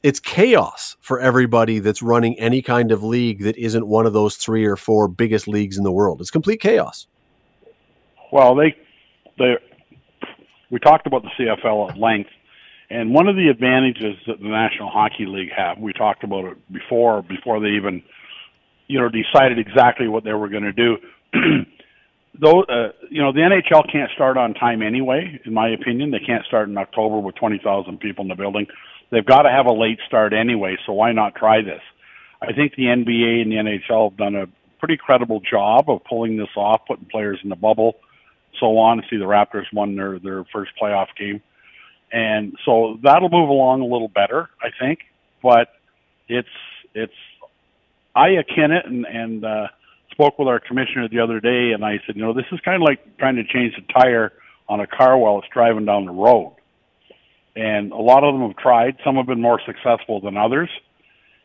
it's 0.05 0.21
chaos 0.21 0.97
for 1.01 1.19
everybody 1.19 1.81
that's 1.81 2.01
running 2.01 2.39
any 2.39 2.63
kind 2.63 2.93
of 2.93 3.03
league 3.03 3.43
that 3.43 3.57
isn't 3.57 3.89
one 3.89 4.07
of 4.07 4.13
those 4.13 4.37
three 4.37 4.65
or 4.65 4.77
four 4.77 5.09
biggest 5.09 5.49
leagues 5.49 5.77
in 5.77 5.83
the 5.83 5.91
world. 5.91 6.21
It's 6.21 6.31
complete 6.31 6.61
chaos. 6.61 7.09
Well 8.31 8.55
they 8.55 8.77
they 9.37 9.57
we 10.71 10.79
talked 10.79 11.09
about 11.09 11.23
the 11.23 11.31
cfl 11.39 11.91
at 11.91 11.99
length 11.99 12.31
and 12.89 13.13
one 13.13 13.27
of 13.27 13.35
the 13.35 13.49
advantages 13.49 14.17
that 14.27 14.39
the 14.41 14.49
national 14.49 14.91
hockey 14.91 15.27
league 15.27 15.51
have 15.57 15.79
we 15.79 15.93
talked 15.93 16.23
about 16.23 16.45
it 16.45 16.73
before 16.73 17.23
before 17.23 17.61
they 17.61 17.71
even 17.71 18.03
you 18.87 19.01
know 19.01 19.09
decided 19.09 19.59
exactly 19.59 20.09
what 20.09 20.25
they 20.25 20.33
were 20.33 20.49
going 20.49 20.63
to 20.63 20.73
do 20.73 20.97
though 22.41 22.63
uh, 22.63 22.93
you 23.11 23.23
know 23.23 23.33
the 23.33 23.41
NHL 23.41 23.91
can't 23.91 24.11
start 24.15 24.37
on 24.37 24.55
time 24.55 24.83
anyway. 24.83 25.41
In 25.45 25.55
my 25.55 25.69
opinion, 25.69 26.11
they 26.11 26.21
can't 26.21 26.45
start 26.47 26.69
in 26.69 26.77
October 26.77 27.19
with 27.19 27.35
twenty 27.37 27.61
thousand 27.63 28.01
people 28.01 28.23
in 28.23 28.29
the 28.29 28.35
building. 28.35 28.67
They've 29.11 29.25
got 29.25 29.43
to 29.43 29.51
have 29.51 29.67
a 29.67 29.73
late 29.73 29.99
start 30.07 30.33
anyway. 30.33 30.77
So 30.87 30.93
why 30.93 31.13
not 31.13 31.35
try 31.35 31.63
this? 31.63 31.83
I 32.43 32.53
think 32.53 32.75
the 32.75 32.85
NBA 32.85 33.43
and 33.43 33.53
the 33.53 33.57
NHL 33.57 34.11
have 34.11 34.19
done 34.19 34.35
a 34.35 34.47
pretty 34.79 34.97
credible 34.97 35.41
job 35.41 35.89
of 35.89 36.05
pulling 36.05 36.37
this 36.37 36.49
off, 36.57 36.83
putting 36.87 37.07
players 37.07 37.39
in 37.43 37.49
the 37.49 37.57
bubble, 37.57 37.97
so 38.61 38.79
on. 38.79 39.03
See 39.09 39.17
the 39.17 39.25
Raptors 39.25 39.73
won 39.73 39.97
their 39.97 40.19
their 40.19 40.45
first 40.53 40.73
playoff 40.81 41.09
game, 41.19 41.43
and 42.13 42.57
so 42.65 42.99
that'll 43.03 43.31
move 43.31 43.49
along 43.49 43.81
a 43.81 43.87
little 43.87 44.09
better, 44.09 44.51
I 44.63 44.69
think. 44.79 45.01
But 45.43 45.69
it's 46.29 46.49
it's 46.95 47.13
I 48.17 48.31
akin 48.31 48.73
it 48.73 48.87
and 48.87 49.07
and. 49.07 49.45
uh 49.45 49.67
spoke 50.13 50.39
with 50.39 50.49
our 50.49 50.59
commissioner 50.61 51.07
the 51.11 51.21
other 51.21 51.41
day, 51.41 51.73
and 51.75 51.85
I 51.85 52.01
said, 52.07 52.17
you 52.17 52.23
know, 52.23 52.33
this 52.33 52.47
is 52.51 52.59
kind 52.65 52.83
of 52.83 52.87
like 52.89 53.19
trying 53.19 53.37
to 53.37 53.45
change 53.45 53.75
the 53.77 53.83
tire 53.93 54.33
on 54.67 54.81
a 54.81 54.87
car 54.87 55.19
while 55.19 55.39
it's 55.39 55.49
driving 55.53 55.85
down 55.85 56.07
the 56.07 56.13
road. 56.13 56.57
And 57.55 57.93
a 57.93 57.97
lot 57.97 58.25
of 58.25 58.33
them 58.33 58.49
have 58.49 58.57
tried. 58.57 58.97
Some 59.05 59.17
have 59.17 59.27
been 59.27 59.43
more 59.43 59.61
successful 59.67 60.23
than 60.23 60.39
others, 60.39 60.71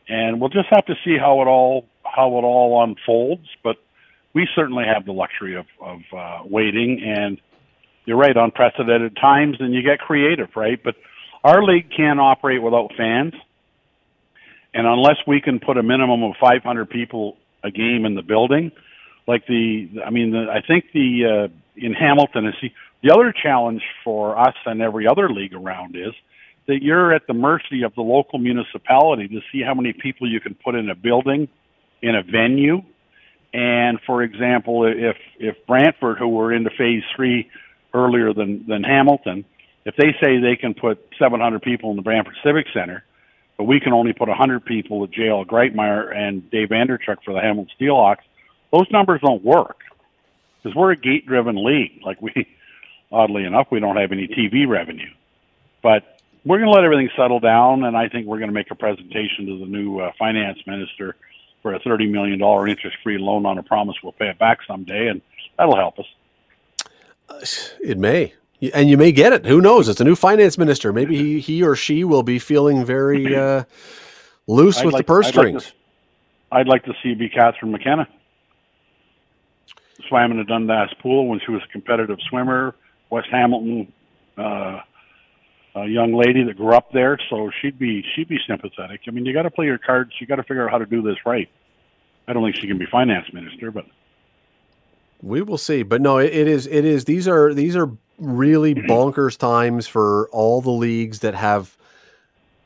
and 0.08 0.40
we'll 0.40 0.48
just 0.48 0.68
have 0.70 0.86
to 0.86 0.94
see 1.04 1.18
how 1.18 1.42
it 1.42 1.46
all 1.46 1.86
how 2.02 2.28
it 2.38 2.44
all 2.44 2.82
unfolds. 2.82 3.46
But 3.62 3.76
we 4.34 4.48
certainly 4.54 4.84
have 4.84 5.04
the 5.04 5.12
luxury 5.12 5.54
of 5.56 5.66
of 5.80 6.00
uh, 6.16 6.38
waiting. 6.44 7.02
And 7.04 7.38
you're 8.06 8.16
right, 8.16 8.36
unprecedented 8.36 9.16
times, 9.16 9.56
and 9.60 9.74
you 9.74 9.82
get 9.82 9.98
creative, 9.98 10.48
right? 10.56 10.82
But 10.82 10.96
our 11.44 11.62
league 11.62 11.90
can't 11.94 12.20
operate 12.20 12.62
without 12.62 12.90
fans. 12.96 13.34
And 14.74 14.86
unless 14.86 15.16
we 15.26 15.40
can 15.40 15.60
put 15.60 15.76
a 15.76 15.82
minimum 15.82 16.22
of 16.22 16.34
500 16.40 16.88
people 16.88 17.36
a 17.64 17.70
game 17.70 18.04
in 18.04 18.14
the 18.14 18.22
building. 18.22 18.72
Like 19.26 19.46
the, 19.46 19.88
I 20.04 20.10
mean, 20.10 20.32
the, 20.32 20.46
I 20.50 20.60
think 20.66 20.86
the 20.92 21.48
uh, 21.48 21.48
in 21.76 21.92
Hamilton 21.94 22.46
is 22.46 22.54
see, 22.60 22.72
the 23.02 23.12
other 23.12 23.32
challenge 23.32 23.82
for 24.04 24.38
us 24.38 24.54
and 24.66 24.82
every 24.82 25.06
other 25.06 25.28
league 25.30 25.54
around 25.54 25.96
is 25.96 26.12
that 26.66 26.82
you're 26.82 27.12
at 27.12 27.26
the 27.26 27.34
mercy 27.34 27.82
of 27.82 27.94
the 27.94 28.02
local 28.02 28.38
municipality 28.38 29.28
to 29.28 29.40
see 29.50 29.62
how 29.62 29.74
many 29.74 29.92
people 29.92 30.30
you 30.30 30.40
can 30.40 30.54
put 30.54 30.74
in 30.74 30.90
a 30.90 30.94
building, 30.94 31.48
in 32.02 32.14
a 32.14 32.22
venue. 32.22 32.82
And 33.52 33.98
for 34.06 34.22
example, 34.22 34.86
if 34.86 35.16
if 35.38 35.56
Brantford, 35.66 36.18
who 36.18 36.28
were 36.28 36.52
into 36.52 36.70
phase 36.70 37.02
three 37.14 37.50
earlier 37.94 38.32
than 38.32 38.64
than 38.66 38.82
Hamilton, 38.82 39.44
if 39.84 39.94
they 39.96 40.14
say 40.22 40.40
they 40.40 40.56
can 40.56 40.74
put 40.74 40.98
700 41.18 41.60
people 41.62 41.90
in 41.90 41.96
the 41.96 42.02
Brantford 42.02 42.34
Civic 42.44 42.66
Center, 42.72 43.04
but 43.56 43.64
we 43.64 43.80
can 43.80 43.92
only 43.92 44.12
put 44.12 44.28
100 44.28 44.64
people 44.64 45.04
at 45.04 45.10
jail. 45.10 45.44
Greitmeyer 45.44 46.14
and 46.14 46.50
Dave 46.50 46.68
Andreychuk 46.68 47.18
for 47.24 47.34
the 47.34 47.40
Hamilton 47.40 47.72
Steelhawks. 47.78 48.22
Those 48.72 48.90
numbers 48.90 49.20
don't 49.22 49.44
work 49.44 49.80
because 50.62 50.74
we're 50.74 50.92
a 50.92 50.96
gate-driven 50.96 51.62
league. 51.62 52.00
Like 52.04 52.20
we, 52.22 52.32
oddly 53.12 53.44
enough, 53.44 53.68
we 53.70 53.80
don't 53.80 53.96
have 53.96 54.12
any 54.12 54.28
TV 54.28 54.66
revenue, 54.66 55.10
but 55.82 56.18
we're 56.44 56.58
going 56.58 56.70
to 56.70 56.74
let 56.74 56.84
everything 56.84 57.10
settle 57.16 57.40
down, 57.40 57.84
and 57.84 57.96
I 57.96 58.08
think 58.08 58.26
we're 58.26 58.38
going 58.38 58.50
to 58.50 58.54
make 58.54 58.70
a 58.70 58.74
presentation 58.74 59.46
to 59.46 59.58
the 59.58 59.66
new 59.66 60.00
uh, 60.00 60.12
finance 60.18 60.58
minister 60.66 61.16
for 61.62 61.74
a 61.74 61.80
$30 61.80 62.10
million 62.10 62.40
interest-free 62.68 63.18
loan 63.18 63.46
on 63.46 63.58
a 63.58 63.62
promise 63.62 63.96
we'll 64.02 64.12
pay 64.12 64.28
it 64.28 64.38
back 64.38 64.58
someday, 64.66 65.08
and 65.08 65.22
that'll 65.56 65.76
help 65.76 65.98
us. 66.00 66.06
Uh, 67.28 67.44
it 67.80 67.98
may 67.98 68.34
and 68.70 68.88
you 68.88 68.96
may 68.96 69.10
get 69.10 69.32
it. 69.32 69.44
Who 69.44 69.60
knows? 69.60 69.88
It's 69.88 70.00
a 70.00 70.04
new 70.04 70.14
finance 70.14 70.56
minister. 70.56 70.92
Maybe 70.92 71.16
he, 71.16 71.40
he 71.40 71.62
or 71.62 71.74
she 71.74 72.04
will 72.04 72.22
be 72.22 72.38
feeling 72.38 72.84
very 72.84 73.34
uh, 73.36 73.64
loose 74.46 74.78
I'd 74.78 74.86
with 74.86 74.94
like, 74.94 75.06
the 75.06 75.12
purse 75.12 75.26
I'd 75.26 75.34
strings. 75.34 75.72
Like 76.52 76.60
I'd 76.60 76.68
like 76.68 76.84
to 76.84 76.92
see 77.02 77.14
be 77.14 77.28
Catherine 77.28 77.72
McKenna. 77.72 78.06
Swam 80.08 80.30
in 80.32 80.38
the 80.38 80.44
Dundas 80.44 80.92
pool 81.00 81.28
when 81.28 81.40
she 81.44 81.50
was 81.50 81.62
a 81.62 81.72
competitive 81.72 82.18
swimmer. 82.28 82.74
West 83.10 83.28
Hamilton, 83.30 83.92
uh, 84.38 84.80
a 85.74 85.86
young 85.86 86.12
lady 86.12 86.42
that 86.44 86.56
grew 86.56 86.74
up 86.74 86.92
there, 86.92 87.18
so 87.30 87.50
she'd 87.60 87.78
be 87.78 88.04
she'd 88.14 88.28
be 88.28 88.38
sympathetic. 88.46 89.00
I 89.06 89.10
mean, 89.10 89.24
you 89.24 89.32
got 89.32 89.42
to 89.42 89.50
play 89.50 89.66
your 89.66 89.78
cards. 89.78 90.12
You 90.18 90.26
got 90.26 90.36
to 90.36 90.42
figure 90.42 90.64
out 90.64 90.70
how 90.70 90.78
to 90.78 90.86
do 90.86 91.02
this 91.02 91.16
right. 91.24 91.48
I 92.28 92.32
don't 92.32 92.44
think 92.44 92.56
she 92.56 92.68
can 92.68 92.78
be 92.78 92.86
finance 92.86 93.26
minister, 93.32 93.70
but 93.70 93.86
we 95.22 95.40
will 95.42 95.58
see. 95.58 95.82
But 95.82 96.00
no, 96.00 96.18
it, 96.18 96.32
it 96.32 96.48
is 96.48 96.66
it 96.66 96.84
is 96.84 97.04
these 97.04 97.26
are 97.26 97.54
these 97.54 97.76
are 97.76 97.90
really 98.18 98.74
bonkers 98.88 99.38
times 99.38 99.86
for 99.86 100.28
all 100.32 100.60
the 100.60 100.70
leagues 100.70 101.20
that 101.20 101.34
have 101.34 101.76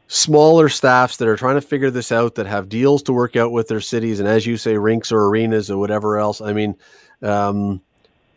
smaller 0.08 0.68
staffs 0.68 1.16
that 1.16 1.28
are 1.28 1.36
trying 1.36 1.56
to 1.56 1.60
figure 1.60 1.90
this 1.90 2.12
out 2.12 2.36
that 2.36 2.46
have 2.46 2.68
deals 2.68 3.02
to 3.02 3.12
work 3.12 3.34
out 3.34 3.50
with 3.50 3.66
their 3.66 3.80
cities 3.80 4.20
and 4.20 4.28
as 4.28 4.46
you 4.46 4.56
say 4.56 4.78
rinks 4.78 5.10
or 5.10 5.24
arenas 5.24 5.68
or 5.68 5.78
whatever 5.78 6.16
else 6.16 6.40
i 6.40 6.52
mean 6.52 6.76
um, 7.22 7.80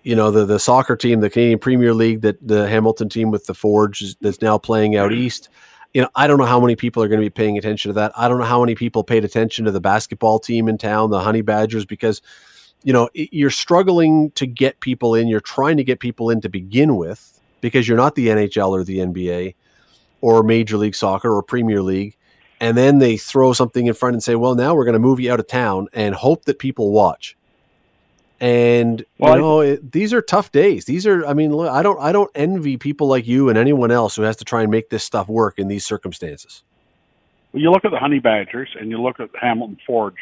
you 0.02 0.16
know 0.16 0.32
the 0.32 0.46
the 0.46 0.58
soccer 0.58 0.96
team 0.96 1.20
the 1.20 1.30
canadian 1.30 1.60
premier 1.60 1.94
league 1.94 2.22
that 2.22 2.36
the 2.48 2.68
hamilton 2.68 3.08
team 3.08 3.30
with 3.30 3.46
the 3.46 3.54
forge 3.54 4.02
is, 4.02 4.16
that's 4.20 4.42
now 4.42 4.58
playing 4.58 4.96
out 4.96 5.14
east 5.14 5.50
you 5.94 6.02
know, 6.02 6.10
I 6.16 6.28
don't 6.28 6.38
know 6.38 6.46
how 6.46 6.60
many 6.60 6.76
people 6.76 7.02
are 7.02 7.08
going 7.08 7.20
to 7.20 7.26
be 7.26 7.32
paying 7.32 7.58
attention 7.58 7.90
to 7.90 7.94
that. 7.94 8.12
I 8.16 8.28
don't 8.28 8.38
know 8.38 8.46
how 8.46 8.60
many 8.62 8.76
people 8.76 9.04
paid 9.04 9.26
attention 9.26 9.66
to 9.66 9.72
the 9.72 9.82
basketball 9.82 10.40
team 10.40 10.68
in 10.68 10.78
town, 10.78 11.10
the 11.10 11.20
Honey 11.20 11.42
Badgers, 11.42 11.86
because 11.86 12.22
you 12.84 12.94
know 12.94 13.10
you're 13.14 13.50
struggling 13.50 14.32
to 14.32 14.46
get 14.46 14.80
people 14.80 15.16
in. 15.16 15.28
You're 15.28 15.42
trying 15.42 15.78
to 15.78 15.84
get 15.84 16.00
people 16.00 16.30
in 16.30 16.42
to 16.42 16.50
begin 16.50 16.96
with 16.96 17.40
because 17.62 17.88
you're 17.88 17.98
not 17.98 18.16
the 18.16 18.28
NHL 18.28 18.70
or 18.70 18.84
the 18.84 19.00
NBA 19.00 19.56
or 20.22 20.44
Major 20.44 20.78
League 20.78 20.96
Soccer 20.96 21.32
or 21.34 21.44
Premier 21.44 21.82
League. 21.82 22.16
And 22.62 22.78
then 22.78 23.00
they 23.00 23.18
throw 23.18 23.54
something 23.54 23.88
in 23.88 23.94
front 23.94 24.16
and 24.16 24.24
say, 24.24 24.36
well, 24.36 24.56
now 24.56 24.76
we're 24.76 24.84
going 24.84 24.94
to 24.94 25.00
move 25.00 25.20
you 25.20 25.32
out 25.32 25.40
of 25.40 25.48
town 25.48 25.88
and 25.94 26.14
hope 26.14 26.46
that 26.46 26.60
people 26.60 26.92
watch. 26.92 27.38
And 28.42 29.04
well, 29.18 29.36
you 29.36 29.42
know, 29.42 29.60
it, 29.62 29.92
these 29.92 30.14
are 30.14 30.22
tough 30.22 30.52
days. 30.52 30.86
These 30.86 31.06
are, 31.06 31.26
I 31.26 31.34
mean, 31.34 31.54
look, 31.54 31.70
I 31.70 31.82
don't, 31.82 32.00
I 32.00 32.12
don't 32.12 32.32
envy 32.36 32.78
people 32.78 33.08
like 33.08 33.28
you 33.28 33.50
and 33.50 33.58
anyone 33.58 33.92
else 33.92 34.16
who 34.16 34.22
has 34.24 34.38
to 34.38 34.46
try 34.46 34.62
and 34.62 34.72
make 34.72 34.90
this 34.90 35.04
stuff 35.04 35.28
work 35.28 35.60
in 35.60 35.68
these 35.68 35.86
circumstances. 35.86 36.64
Well, 37.52 37.62
you 37.62 37.72
look 37.72 37.84
at 37.84 37.92
the 37.92 38.00
Honey 38.00 38.20
Badgers 38.20 38.70
and 38.80 38.90
you 38.90 39.02
look 39.02 39.20
at 39.20 39.30
Hamilton 39.40 39.78
Forge, 39.86 40.16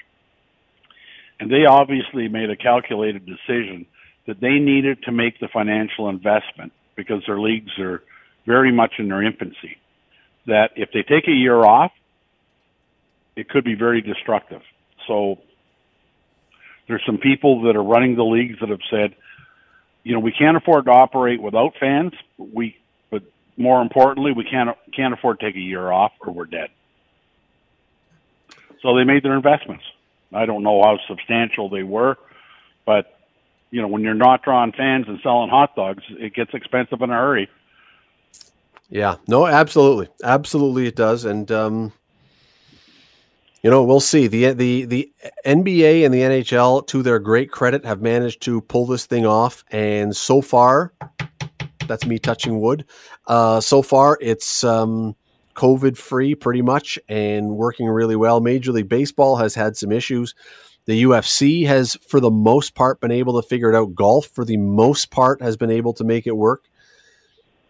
and 1.39 1.51
they 1.51 1.65
obviously 1.65 2.27
made 2.27 2.49
a 2.49 2.55
calculated 2.55 3.25
decision 3.25 3.85
that 4.25 4.39
they 4.41 4.59
needed 4.59 5.03
to 5.03 5.11
make 5.11 5.39
the 5.39 5.47
financial 5.47 6.09
investment 6.09 6.73
because 6.95 7.23
their 7.25 7.39
leagues 7.39 7.71
are 7.79 8.03
very 8.45 8.71
much 8.71 8.93
in 8.99 9.07
their 9.07 9.23
infancy. 9.23 9.77
That 10.47 10.71
if 10.75 10.89
they 10.91 11.03
take 11.03 11.27
a 11.27 11.31
year 11.31 11.63
off, 11.63 11.91
it 13.35 13.49
could 13.49 13.63
be 13.63 13.75
very 13.75 14.01
destructive. 14.01 14.61
So 15.07 15.39
there's 16.87 17.03
some 17.05 17.17
people 17.17 17.63
that 17.63 17.75
are 17.75 17.83
running 17.83 18.15
the 18.15 18.23
leagues 18.23 18.59
that 18.59 18.69
have 18.69 18.79
said, 18.89 19.15
you 20.03 20.13
know, 20.13 20.19
we 20.19 20.31
can't 20.31 20.57
afford 20.57 20.85
to 20.85 20.91
operate 20.91 21.41
without 21.41 21.73
fans. 21.79 22.13
We, 22.37 22.77
but 23.11 23.23
more 23.57 23.81
importantly, 23.81 24.31
we 24.31 24.45
can't 24.45 24.75
can't 24.95 25.13
afford 25.13 25.39
to 25.39 25.45
take 25.45 25.55
a 25.55 25.59
year 25.59 25.91
off 25.91 26.13
or 26.21 26.33
we're 26.33 26.45
dead. 26.45 26.69
So 28.81 28.95
they 28.95 29.03
made 29.03 29.23
their 29.23 29.35
investments. 29.35 29.83
I 30.33 30.45
don't 30.45 30.63
know 30.63 30.81
how 30.81 30.97
substantial 31.07 31.69
they 31.69 31.83
were, 31.83 32.17
but 32.85 33.17
you 33.71 33.81
know, 33.81 33.87
when 33.87 34.01
you're 34.01 34.13
not 34.13 34.43
drawing 34.43 34.71
fans 34.71 35.05
and 35.07 35.19
selling 35.21 35.49
hot 35.49 35.75
dogs, 35.75 36.03
it 36.09 36.33
gets 36.33 36.53
expensive 36.53 37.01
in 37.01 37.09
a 37.09 37.13
hurry. 37.13 37.49
Yeah, 38.89 39.15
no, 39.27 39.45
absolutely, 39.45 40.07
absolutely, 40.23 40.87
it 40.87 40.95
does, 40.95 41.25
and 41.25 41.51
um, 41.51 41.91
you 43.61 43.69
know, 43.69 43.83
we'll 43.83 43.99
see. 43.99 44.27
the 44.27 44.53
the 44.53 44.85
The 44.85 45.11
NBA 45.45 46.05
and 46.05 46.13
the 46.13 46.21
NHL, 46.21 46.87
to 46.87 47.03
their 47.03 47.19
great 47.19 47.51
credit, 47.51 47.83
have 47.83 48.01
managed 48.01 48.41
to 48.43 48.61
pull 48.61 48.85
this 48.85 49.05
thing 49.05 49.25
off, 49.25 49.65
and 49.71 50.15
so 50.15 50.41
far, 50.41 50.93
that's 51.87 52.05
me 52.05 52.17
touching 52.19 52.61
wood. 52.61 52.85
Uh, 53.27 53.59
so 53.59 53.81
far, 53.81 54.17
it's 54.21 54.63
um, 54.63 55.15
COVID 55.57 55.97
free, 55.97 56.35
pretty 56.35 56.61
much, 56.61 56.97
and 57.09 57.57
working 57.57 57.87
really 57.87 58.15
well. 58.15 58.39
Major 58.39 58.71
League 58.71 58.87
Baseball 58.87 59.35
has 59.37 59.55
had 59.55 59.75
some 59.75 59.91
issues. 59.91 60.35
The 60.85 61.03
UFC 61.03 61.65
has, 61.65 61.97
for 62.07 62.21
the 62.21 62.31
most 62.31 62.75
part, 62.75 63.01
been 63.01 63.11
able 63.11 63.41
to 63.41 63.47
figure 63.47 63.69
it 63.69 63.75
out. 63.75 63.93
Golf, 63.93 64.27
for 64.27 64.45
the 64.45 64.55
most 64.55 65.11
part, 65.11 65.41
has 65.41 65.57
been 65.57 65.71
able 65.71 65.93
to 65.93 66.05
make 66.05 66.25
it 66.27 66.37
work. 66.37 66.69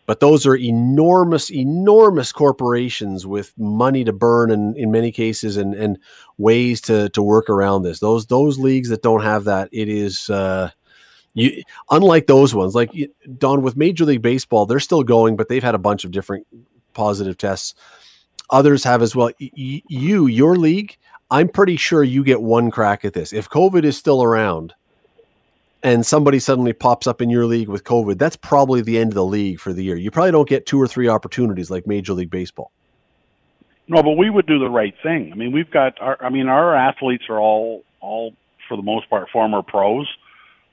But 0.05 0.19
those 0.19 0.45
are 0.45 0.55
enormous, 0.55 1.51
enormous 1.51 2.31
corporations 2.31 3.25
with 3.25 3.53
money 3.57 4.03
to 4.03 4.13
burn, 4.13 4.51
and 4.51 4.77
in 4.77 4.91
many 4.91 5.11
cases, 5.11 5.57
and 5.57 5.73
and 5.73 5.97
ways 6.38 6.79
to 6.81 7.09
to 7.09 7.21
work 7.23 7.49
around 7.49 7.83
this. 7.83 7.99
Those 7.99 8.27
those 8.27 8.59
leagues 8.59 8.89
that 8.89 9.01
don't 9.01 9.23
have 9.23 9.45
that, 9.45 9.69
it 9.71 9.89
is. 9.89 10.29
Uh, 10.29 10.69
you, 11.33 11.61
unlike 11.91 12.27
those 12.27 12.55
ones, 12.55 12.73
like 12.73 12.91
Don 13.38 13.61
with 13.61 13.75
Major 13.75 14.05
League 14.05 14.21
Baseball, 14.21 14.65
they're 14.65 14.79
still 14.79 15.03
going, 15.03 15.35
but 15.35 15.49
they've 15.49 15.63
had 15.63 15.75
a 15.75 15.79
bunch 15.79 16.05
of 16.05 16.11
different 16.11 16.47
positive 16.97 17.37
tests. 17.37 17.73
Others 18.49 18.83
have 18.83 19.01
as 19.01 19.15
well. 19.15 19.31
Y- 19.39 19.81
you, 19.87 20.27
your 20.27 20.57
league, 20.57 20.97
I'm 21.31 21.47
pretty 21.47 21.77
sure 21.77 22.03
you 22.03 22.23
get 22.23 22.41
one 22.41 22.71
crack 22.71 23.05
at 23.05 23.13
this. 23.13 23.31
If 23.31 23.49
COVID 23.49 23.85
is 23.85 23.97
still 23.97 24.23
around, 24.23 24.73
and 25.83 26.05
somebody 26.05 26.39
suddenly 26.39 26.73
pops 26.73 27.07
up 27.07 27.21
in 27.21 27.29
your 27.29 27.45
league 27.45 27.69
with 27.69 27.83
COVID, 27.83 28.17
that's 28.17 28.35
probably 28.35 28.81
the 28.81 28.97
end 28.97 29.11
of 29.11 29.15
the 29.15 29.25
league 29.25 29.59
for 29.59 29.71
the 29.71 29.83
year. 29.83 29.95
You 29.95 30.11
probably 30.11 30.31
don't 30.31 30.49
get 30.49 30.65
two 30.65 30.81
or 30.81 30.87
three 30.87 31.07
opportunities 31.07 31.69
like 31.69 31.85
Major 31.85 32.13
League 32.13 32.31
Baseball. 32.31 32.71
No, 33.87 34.03
but 34.03 34.17
we 34.17 34.29
would 34.29 34.47
do 34.47 34.59
the 34.59 34.69
right 34.69 34.93
thing. 35.01 35.31
I 35.31 35.35
mean, 35.35 35.51
we've 35.53 35.71
got 35.71 36.01
our. 36.01 36.17
I 36.21 36.29
mean, 36.29 36.47
our 36.47 36.75
athletes 36.75 37.25
are 37.29 37.39
all 37.39 37.83
all 38.01 38.33
for 38.67 38.75
the 38.75 38.83
most 38.83 39.09
part 39.09 39.29
former 39.31 39.61
pros. 39.61 40.07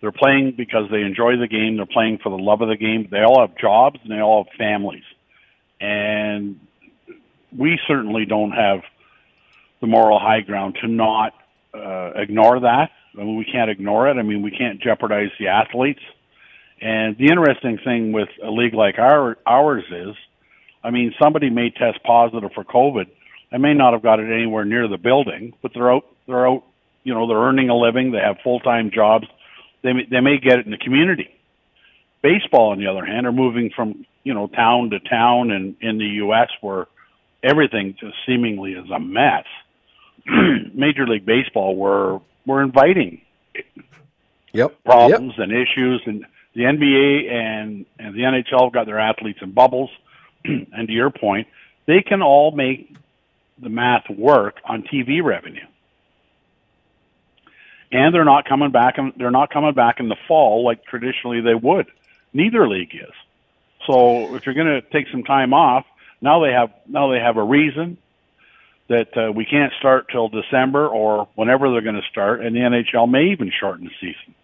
They're 0.00 0.12
playing 0.12 0.54
because 0.56 0.90
they 0.90 1.00
enjoy 1.00 1.36
the 1.36 1.46
game. 1.46 1.76
They're 1.76 1.86
playing 1.86 2.18
for 2.22 2.30
the 2.30 2.42
love 2.42 2.60
of 2.60 2.68
the 2.68 2.76
game. 2.76 3.08
They 3.10 3.22
all 3.22 3.40
have 3.40 3.56
jobs 3.56 4.00
and 4.02 4.10
they 4.10 4.20
all 4.20 4.44
have 4.44 4.52
families, 4.58 5.04
and 5.85 6.61
we 7.57 7.78
certainly 7.87 8.24
don't 8.24 8.53
have 8.53 8.82
the 9.80 9.87
moral 9.87 10.18
high 10.18 10.41
ground 10.41 10.76
to 10.80 10.89
not 10.89 11.35
uh, 11.74 12.12
ignore 12.16 12.61
that 12.61 12.91
I 13.16 13.22
mean, 13.22 13.37
we 13.37 13.45
can't 13.45 13.70
ignore 13.70 14.09
it. 14.09 14.16
I 14.16 14.22
mean, 14.22 14.43
we 14.43 14.51
can't 14.51 14.80
jeopardize 14.80 15.30
the 15.39 15.49
athletes. 15.49 16.01
And 16.80 17.16
the 17.16 17.26
interesting 17.26 17.78
thing 17.78 18.12
with 18.12 18.28
a 18.43 18.51
league 18.51 18.74
like 18.74 18.99
our 18.99 19.39
ours 19.47 19.85
is, 19.91 20.16
I 20.82 20.91
mean, 20.91 21.14
somebody 21.22 21.49
may 21.49 21.70
test 21.70 22.03
positive 22.03 22.51
for 22.55 22.64
COVID. 22.64 23.07
They 23.51 23.59
may 23.59 23.74
not 23.74 23.93
have 23.93 24.03
got 24.03 24.20
it 24.20 24.32
anywhere 24.32 24.64
near 24.64 24.89
the 24.89 24.99
building, 24.99 25.55
but 25.62 25.72
they're 25.72 25.93
out. 25.93 26.07
They're 26.26 26.47
out. 26.47 26.64
You 27.05 27.14
know, 27.14 27.28
they're 27.28 27.39
earning 27.39 27.68
a 27.68 27.76
living. 27.76 28.11
They 28.11 28.18
have 28.18 28.39
full 28.43 28.61
time 28.61 28.91
jobs. 28.91 29.26
They 29.82 29.93
may, 29.93 30.07
they 30.11 30.20
may 30.20 30.39
get 30.39 30.59
it 30.59 30.66
in 30.66 30.72
the 30.72 30.78
community. 30.78 31.30
Baseball, 32.22 32.72
on 32.72 32.78
the 32.78 32.87
other 32.87 33.05
hand, 33.05 33.26
are 33.26 33.32
moving 33.32 33.70
from 33.74 34.07
you 34.24 34.34
know 34.34 34.48
town 34.48 34.90
to 34.90 35.00
town, 35.00 35.50
and 35.50 35.76
in 35.80 35.98
the 35.98 36.06
U.S. 36.24 36.48
where 36.60 36.86
everything 37.42 37.94
just 38.00 38.16
seemingly 38.26 38.72
is 38.72 38.90
a 38.90 38.98
mess. 38.98 39.44
Major 40.74 41.06
League 41.06 41.26
Baseball, 41.26 41.76
where 41.76 42.20
we're 42.46 42.62
inviting 42.62 43.20
yep. 44.52 44.82
problems 44.84 45.34
yep. 45.36 45.48
and 45.48 45.52
issues, 45.52 46.02
and 46.06 46.26
the 46.54 46.62
NBA 46.62 47.30
and 47.30 47.86
and 47.98 48.14
the 48.14 48.20
NHL 48.20 48.72
got 48.72 48.86
their 48.86 48.98
athletes 48.98 49.40
in 49.42 49.52
bubbles. 49.52 49.90
and 50.44 50.88
to 50.88 50.92
your 50.92 51.10
point, 51.10 51.48
they 51.86 52.00
can 52.00 52.22
all 52.22 52.50
make 52.50 52.96
the 53.58 53.68
math 53.68 54.08
work 54.08 54.60
on 54.64 54.82
TV 54.82 55.22
revenue. 55.22 55.66
And 57.92 58.12
they're 58.12 58.24
not 58.24 58.48
coming 58.48 58.72
back. 58.72 58.98
In, 58.98 59.12
they're 59.16 59.30
not 59.30 59.52
coming 59.52 59.74
back 59.74 60.00
in 60.00 60.08
the 60.08 60.16
fall 60.26 60.64
like 60.64 60.84
traditionally 60.84 61.40
they 61.40 61.54
would. 61.54 61.86
Neither 62.32 62.68
league 62.68 62.94
is. 62.94 63.14
So 63.87 64.35
if 64.35 64.47
you're 64.47 64.55
going 64.55 64.80
to 64.80 64.82
take 64.82 65.07
some 65.11 65.22
time 65.22 65.53
off, 65.53 65.85
now 66.20 66.43
they 66.43 66.53
have 66.53 66.70
now 66.89 67.11
they 67.11 67.18
have 67.18 67.37
a 67.37 67.43
reason 67.43 67.99
that 68.89 69.16
uh, 69.16 69.32
we 69.32 69.45
can't 69.45 69.72
start 69.78 70.07
till 70.11 70.28
December 70.28 70.87
or 70.87 71.28
whenever 71.35 71.70
they're 71.70 71.82
going 71.82 71.95
to 71.95 72.09
start, 72.11 72.41
and 72.45 72.55
the 72.55 72.61
NHL 72.61 73.11
may 73.11 73.32
even 73.32 73.51
shorten 73.59 73.85
the 73.87 73.91
season. 74.01 74.35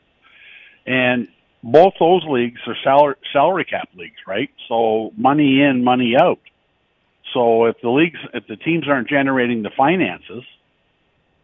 And 0.86 1.28
both 1.62 1.95
those 2.01 2.24
leagues 2.28 2.61
are 2.66 2.76
salary 2.82 3.16
salary 3.32 3.64
cap 3.64 3.88
leagues, 3.95 4.16
right? 4.26 4.51
So 4.68 5.12
money 5.16 5.61
in, 5.62 5.84
money 5.84 6.14
out. 6.18 6.41
So 7.34 7.66
if 7.66 7.76
the 7.82 7.91
leagues, 7.91 8.18
if 8.34 8.47
the 8.47 8.57
teams 8.57 8.88
aren't 8.88 9.09
generating 9.09 9.62
the 9.62 9.70
finances, 9.76 10.45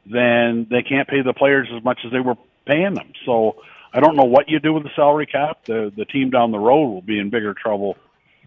then 0.04 0.66
they 0.70 0.82
can't 0.82 1.08
pay 1.08 1.22
the 1.22 1.34
players 1.34 1.68
as 1.76 1.84
much 1.84 2.00
as 2.04 2.12
they 2.12 2.20
were 2.20 2.36
paying 2.66 2.94
them. 2.94 3.12
So 3.24 3.56
I 3.96 4.00
don't 4.00 4.14
know 4.14 4.24
what 4.24 4.50
you 4.50 4.60
do 4.60 4.74
with 4.74 4.82
the 4.82 4.90
salary 4.94 5.24
cap. 5.24 5.64
The 5.64 5.90
the 5.96 6.04
team 6.04 6.28
down 6.28 6.52
the 6.52 6.58
road 6.58 6.88
will 6.88 7.02
be 7.02 7.18
in 7.18 7.30
bigger 7.30 7.54
trouble 7.54 7.96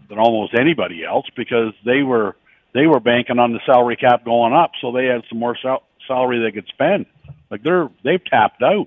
than 0.08 0.18
almost 0.18 0.54
anybody 0.54 1.04
else 1.04 1.26
because 1.36 1.72
they 1.84 2.02
were 2.04 2.36
they 2.72 2.86
were 2.86 3.00
banking 3.00 3.40
on 3.40 3.52
the 3.52 3.58
salary 3.66 3.96
cap 3.96 4.24
going 4.24 4.52
up, 4.52 4.70
so 4.80 4.92
they 4.92 5.06
had 5.06 5.22
some 5.28 5.40
more 5.40 5.56
sal- 5.60 5.82
salary 6.06 6.38
they 6.40 6.52
could 6.52 6.68
spend. 6.68 7.06
Like 7.50 7.64
they're 7.64 7.88
they've 8.04 8.24
tapped 8.24 8.62
out. 8.62 8.86